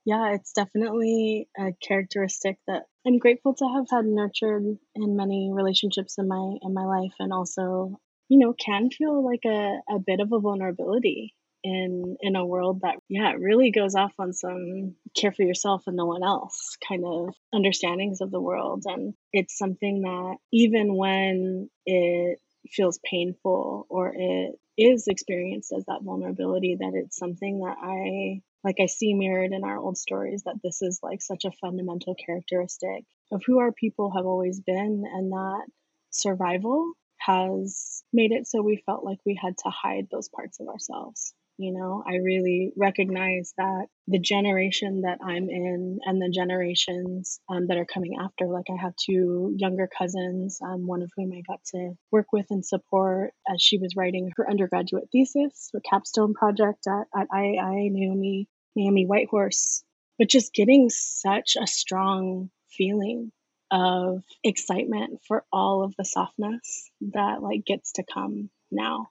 Yeah, 0.06 0.34
it's 0.34 0.54
definitely 0.54 1.50
a 1.58 1.74
characteristic 1.74 2.58
that 2.68 2.84
I'm 3.06 3.20
grateful 3.20 3.56
to 3.56 3.68
have 3.68 3.88
had 3.92 4.06
nurtured 4.06 4.64
in 4.96 5.16
many 5.16 5.52
relationships 5.54 6.18
in 6.18 6.28
my 6.28 6.58
in 6.62 6.74
my 6.74 6.86
life, 6.86 7.14
and 7.20 7.34
also, 7.34 8.00
you 8.30 8.40
know, 8.40 8.54
can 8.54 8.90
feel 8.92 9.24
like 9.26 9.46
a, 9.46 9.82
a 9.90 10.00
bit 10.00 10.20
of 10.20 10.32
a 10.32 10.40
vulnerability 10.40 11.36
in 11.64 12.18
in 12.22 12.36
a 12.36 12.46
world 12.46 12.82
that 12.82 12.98
yeah 13.10 13.34
really 13.34 13.72
goes 13.72 13.96
off 13.96 14.14
on 14.20 14.34
some 14.34 14.96
care 15.16 15.32
for 15.32 15.42
yourself 15.44 15.84
and 15.88 15.96
no 15.98 16.06
one 16.06 16.24
else 16.24 16.78
kind 16.88 17.04
of 17.06 17.34
understandings 17.54 18.22
of 18.22 18.30
the 18.30 18.40
world 18.40 18.84
and 18.86 19.16
it's 19.34 19.58
something 19.58 20.02
that 20.02 20.38
even 20.54 20.96
when 20.96 21.68
it 21.88 22.40
feels 22.70 23.00
painful 23.04 23.88
or 23.90 24.14
it 24.16 24.60
is 24.78 25.08
experienced 25.08 25.72
as 25.76 25.86
that 25.86 26.04
vulnerability 26.04 26.76
that 26.80 26.94
it's 26.94 27.18
something 27.18 27.60
that 27.60 27.78
i 27.82 28.42
like 28.64 28.76
i 28.82 28.86
see 28.86 29.14
mirrored 29.14 29.54
in 29.54 29.64
our 29.64 29.78
old 29.78 29.98
stories 29.98 30.44
that 30.44 30.60
this 30.64 30.82
is 30.82 31.00
like 31.02 31.22
such 31.22 31.46
a 31.46 31.52
fundamental 31.62 32.16
characteristic 32.16 33.06
of 33.32 33.42
who 33.46 33.60
our 33.60 33.72
people 33.72 34.12
have 34.16 34.26
always 34.26 34.60
been 34.60 35.04
and 35.14 35.32
that 35.32 35.66
survival 36.10 36.94
has 37.18 38.04
made 38.14 38.32
it 38.32 38.48
so 38.48 38.62
we 38.62 38.82
felt 38.86 39.04
like 39.04 39.20
we 39.26 39.40
had 39.42 39.58
to 39.58 39.70
hide 39.70 40.08
those 40.12 40.30
parts 40.30 40.60
of 40.60 40.68
ourselves 40.68 41.34
you 41.58 41.72
know, 41.72 42.04
I 42.06 42.18
really 42.18 42.74
recognize 42.76 43.54
that 43.58 43.88
the 44.08 44.20
generation 44.20 45.02
that 45.02 45.20
I'm 45.24 45.50
in 45.50 46.00
and 46.04 46.22
the 46.22 46.30
generations 46.30 47.40
um, 47.50 47.68
that 47.68 47.78
are 47.78 47.86
coming 47.86 48.18
after, 48.22 48.48
like 48.48 48.66
I 48.70 48.82
have 48.82 48.94
two 48.98 49.54
younger 49.58 49.88
cousins, 49.98 50.60
um, 50.62 50.86
one 50.86 51.02
of 51.02 51.12
whom 51.16 51.32
I 51.32 51.42
got 51.48 51.64
to 51.74 51.94
work 52.12 52.28
with 52.34 52.48
and 52.50 52.66
support 52.66 53.32
as 53.52 53.62
she 53.62 53.78
was 53.78 53.96
writing 53.96 54.32
her 54.36 54.50
undergraduate 54.50 55.06
thesis, 55.12 55.70
her 55.74 55.80
capstone 55.80 56.34
project 56.34 56.88
at, 56.88 57.08
at 57.18 57.30
IAI, 57.30 57.90
Naomi, 57.90 58.50
Naomi 58.76 59.06
Whitehorse. 59.06 59.84
But 60.20 60.30
just 60.30 60.54
getting 60.54 60.90
such 60.90 61.56
a 61.62 61.68
strong 61.68 62.50
feeling 62.70 63.32
of 63.72 64.24
excitement 64.44 65.22
for 65.28 65.46
all 65.52 65.84
of 65.84 65.96
the 65.98 66.06
softness 66.06 66.90
that 67.14 67.42
like 67.42 67.66
gets 67.66 67.94
to 67.94 68.04
come 68.04 68.50
now 68.72 69.08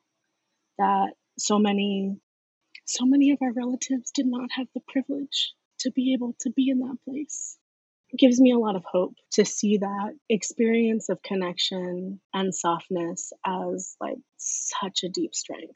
that 0.78 1.12
so 1.38 1.58
many 1.58 2.16
so 2.84 3.04
many 3.04 3.30
of 3.32 3.38
our 3.42 3.52
relatives 3.52 4.10
did 4.10 4.26
not 4.26 4.50
have 4.52 4.66
the 4.74 4.82
privilege 4.88 5.52
to 5.80 5.90
be 5.90 6.14
able 6.14 6.34
to 6.40 6.50
be 6.50 6.70
in 6.70 6.80
that 6.80 6.98
place. 7.04 7.56
It 8.10 8.18
gives 8.18 8.40
me 8.40 8.52
a 8.52 8.58
lot 8.58 8.76
of 8.76 8.84
hope 8.84 9.14
to 9.32 9.44
see 9.44 9.78
that 9.78 10.12
experience 10.28 11.08
of 11.08 11.22
connection 11.22 12.20
and 12.32 12.54
softness 12.54 13.32
as 13.44 13.96
like 14.00 14.18
such 14.36 15.02
a 15.02 15.08
deep 15.08 15.34
strength 15.34 15.74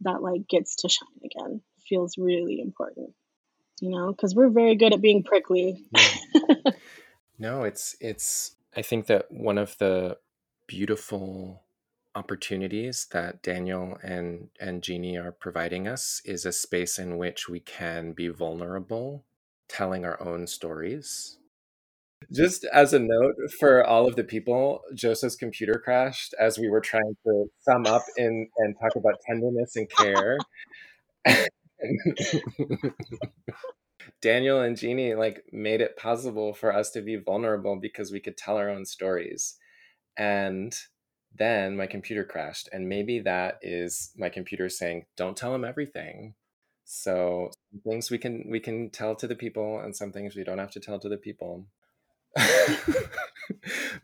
that 0.00 0.22
like 0.22 0.48
gets 0.48 0.76
to 0.76 0.88
shine 0.88 1.08
again. 1.24 1.60
Feels 1.88 2.18
really 2.18 2.60
important, 2.60 3.10
you 3.80 3.90
know, 3.90 4.10
because 4.10 4.34
we're 4.34 4.50
very 4.50 4.76
good 4.76 4.92
at 4.92 5.00
being 5.00 5.22
prickly. 5.22 5.84
No, 7.40 7.62
it's 7.64 7.96
it's 8.00 8.54
I 8.76 8.82
think 8.82 9.06
that 9.06 9.32
one 9.32 9.56
of 9.56 9.76
the 9.78 10.18
beautiful 10.66 11.62
opportunities 12.14 13.06
that 13.12 13.42
Daniel 13.42 13.98
and 14.02 14.48
and 14.58 14.82
Jeannie 14.82 15.16
are 15.18 15.32
providing 15.32 15.86
us 15.86 16.20
is 16.24 16.44
a 16.44 16.52
space 16.52 16.98
in 16.98 17.18
which 17.18 17.48
we 17.48 17.60
can 17.60 18.12
be 18.12 18.28
vulnerable, 18.28 19.24
telling 19.68 20.04
our 20.04 20.20
own 20.22 20.46
stories. 20.46 21.38
Just 22.32 22.64
as 22.72 22.92
a 22.92 22.98
note 22.98 23.34
for 23.58 23.84
all 23.84 24.06
of 24.06 24.14
the 24.16 24.24
people, 24.24 24.82
Joseph's 24.94 25.36
computer 25.36 25.80
crashed 25.82 26.34
as 26.38 26.58
we 26.58 26.68
were 26.68 26.80
trying 26.80 27.16
to 27.24 27.46
sum 27.60 27.86
up 27.86 28.02
in 28.16 28.48
and 28.58 28.74
talk 28.80 28.94
about 28.96 29.14
tenderness 29.26 29.74
and 29.76 29.88
care. 29.88 30.36
Daniel 34.20 34.60
and 34.60 34.76
Jeannie 34.76 35.14
like 35.14 35.44
made 35.50 35.80
it 35.80 35.96
possible 35.96 36.52
for 36.52 36.74
us 36.74 36.90
to 36.90 37.00
be 37.00 37.16
vulnerable 37.16 37.76
because 37.76 38.12
we 38.12 38.20
could 38.20 38.36
tell 38.36 38.56
our 38.56 38.68
own 38.68 38.84
stories. 38.84 39.56
And 40.16 40.74
then 41.36 41.76
my 41.76 41.86
computer 41.86 42.24
crashed. 42.24 42.68
And 42.72 42.88
maybe 42.88 43.20
that 43.20 43.58
is 43.62 44.12
my 44.16 44.28
computer 44.28 44.68
saying, 44.68 45.06
don't 45.16 45.36
tell 45.36 45.52
them 45.52 45.64
everything. 45.64 46.34
So 46.84 47.52
things 47.84 48.10
we 48.10 48.18
can 48.18 48.46
we 48.48 48.58
can 48.58 48.90
tell 48.90 49.14
to 49.14 49.28
the 49.28 49.36
people 49.36 49.78
and 49.78 49.94
some 49.94 50.10
things 50.10 50.34
we 50.34 50.42
don't 50.42 50.58
have 50.58 50.72
to 50.72 50.80
tell 50.80 50.98
to 50.98 51.08
the 51.08 51.16
people. 51.16 51.66
but 52.34 52.46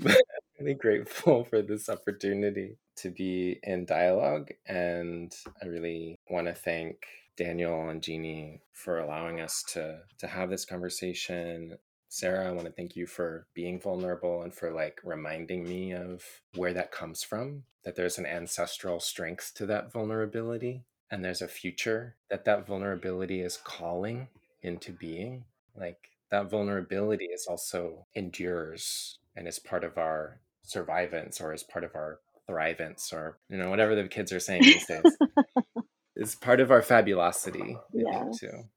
I'm 0.06 0.14
really 0.60 0.74
grateful 0.74 1.44
for 1.44 1.62
this 1.62 1.88
opportunity 1.88 2.76
to 2.96 3.10
be 3.10 3.58
in 3.62 3.86
dialogue 3.86 4.50
and 4.66 5.34
I 5.62 5.66
really 5.66 6.16
want 6.30 6.46
to 6.46 6.54
thank 6.54 6.96
Daniel 7.36 7.88
and 7.88 8.02
Jeannie 8.02 8.62
for 8.72 8.98
allowing 9.00 9.40
us 9.40 9.64
to 9.72 9.98
to 10.18 10.26
have 10.28 10.48
this 10.48 10.64
conversation. 10.64 11.78
Sarah, 12.16 12.48
I 12.48 12.52
want 12.52 12.64
to 12.64 12.72
thank 12.72 12.96
you 12.96 13.06
for 13.06 13.46
being 13.52 13.78
vulnerable 13.78 14.40
and 14.40 14.54
for 14.54 14.72
like 14.72 15.00
reminding 15.04 15.64
me 15.64 15.92
of 15.92 16.24
where 16.54 16.72
that 16.72 16.90
comes 16.90 17.22
from, 17.22 17.64
that 17.84 17.94
there's 17.94 18.16
an 18.16 18.24
ancestral 18.24 19.00
strength 19.00 19.52
to 19.56 19.66
that 19.66 19.92
vulnerability 19.92 20.86
and 21.10 21.22
there's 21.22 21.42
a 21.42 21.46
future 21.46 22.16
that 22.30 22.46
that 22.46 22.66
vulnerability 22.66 23.42
is 23.42 23.58
calling 23.58 24.28
into 24.62 24.92
being. 24.92 25.44
Like 25.78 26.08
that 26.30 26.48
vulnerability 26.48 27.26
is 27.26 27.46
also 27.46 28.06
endures 28.14 29.18
and 29.36 29.46
is 29.46 29.58
part 29.58 29.84
of 29.84 29.98
our 29.98 30.40
survivance 30.66 31.38
or 31.38 31.52
is 31.52 31.64
part 31.64 31.84
of 31.84 31.94
our 31.94 32.20
thrivance 32.48 33.12
or 33.12 33.36
you 33.50 33.58
know 33.58 33.68
whatever 33.68 33.94
the 33.94 34.08
kids 34.08 34.32
are 34.32 34.40
saying 34.40 34.62
these 34.62 34.86
days 34.86 35.18
is 36.16 36.34
part 36.34 36.60
of 36.60 36.70
our 36.70 36.80
fabulosity, 36.80 37.76
I 37.76 37.78
Yeah. 37.92 38.24
think, 38.24 38.38
too. 38.38 38.68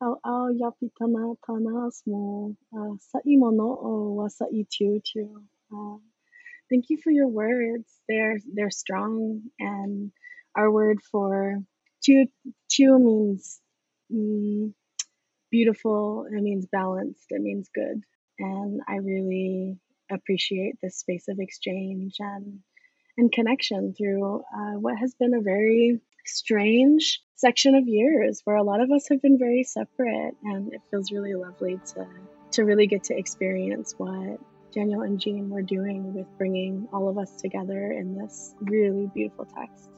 Au 0.00 0.16
au 0.24 0.50
yapi 0.60 0.90
tana 0.96 1.34
tana 1.44 1.90
smo 1.90 2.54
uh, 2.72 2.94
sa'i 3.10 3.36
mono 3.36 3.68
o 3.90 4.14
wa 4.18 4.28
sa'i 4.28 4.62
tiu 4.70 5.00
tiu. 5.00 5.42
Uh, 5.72 5.98
thank 6.70 6.84
you 6.90 6.98
for 7.02 7.10
your 7.10 7.26
words. 7.26 7.88
They're 8.08 8.38
they're 8.54 8.70
strong, 8.70 9.42
and 9.58 10.12
our 10.54 10.70
word 10.70 10.98
for 11.10 11.58
tiu 12.00 12.26
tiu 12.70 12.98
means 13.00 13.60
mm, 14.12 14.72
beautiful. 15.50 16.26
It 16.30 16.42
means 16.42 16.66
balanced. 16.66 17.26
It 17.30 17.42
means 17.42 17.68
good, 17.74 18.04
and 18.38 18.80
I 18.86 18.96
really 18.98 19.80
appreciate 20.10 20.76
this 20.80 20.98
space 20.98 21.26
of 21.26 21.40
exchange 21.40 22.14
and 22.20 22.60
and 23.16 23.32
connection 23.32 23.94
through 23.94 24.44
uh, 24.58 24.74
what 24.78 24.96
has 24.96 25.14
been 25.14 25.34
a 25.34 25.40
very 25.42 26.00
strange 26.24 27.22
section 27.36 27.74
of 27.74 27.86
years 27.86 28.40
where 28.44 28.56
a 28.56 28.62
lot 28.62 28.80
of 28.80 28.90
us 28.90 29.08
have 29.08 29.22
been 29.22 29.38
very 29.38 29.62
separate 29.62 30.34
and 30.42 30.72
it 30.72 30.80
feels 30.90 31.12
really 31.12 31.34
lovely 31.34 31.80
to 31.94 32.06
to 32.50 32.64
really 32.64 32.86
get 32.86 33.04
to 33.04 33.16
experience 33.16 33.94
what 33.98 34.38
Daniel 34.72 35.02
and 35.02 35.20
Jean 35.20 35.50
were 35.50 35.62
doing 35.62 36.14
with 36.14 36.26
bringing 36.38 36.88
all 36.92 37.08
of 37.08 37.18
us 37.18 37.30
together 37.40 37.92
in 37.92 38.16
this 38.16 38.54
really 38.60 39.10
beautiful 39.14 39.44
text. 39.44 39.90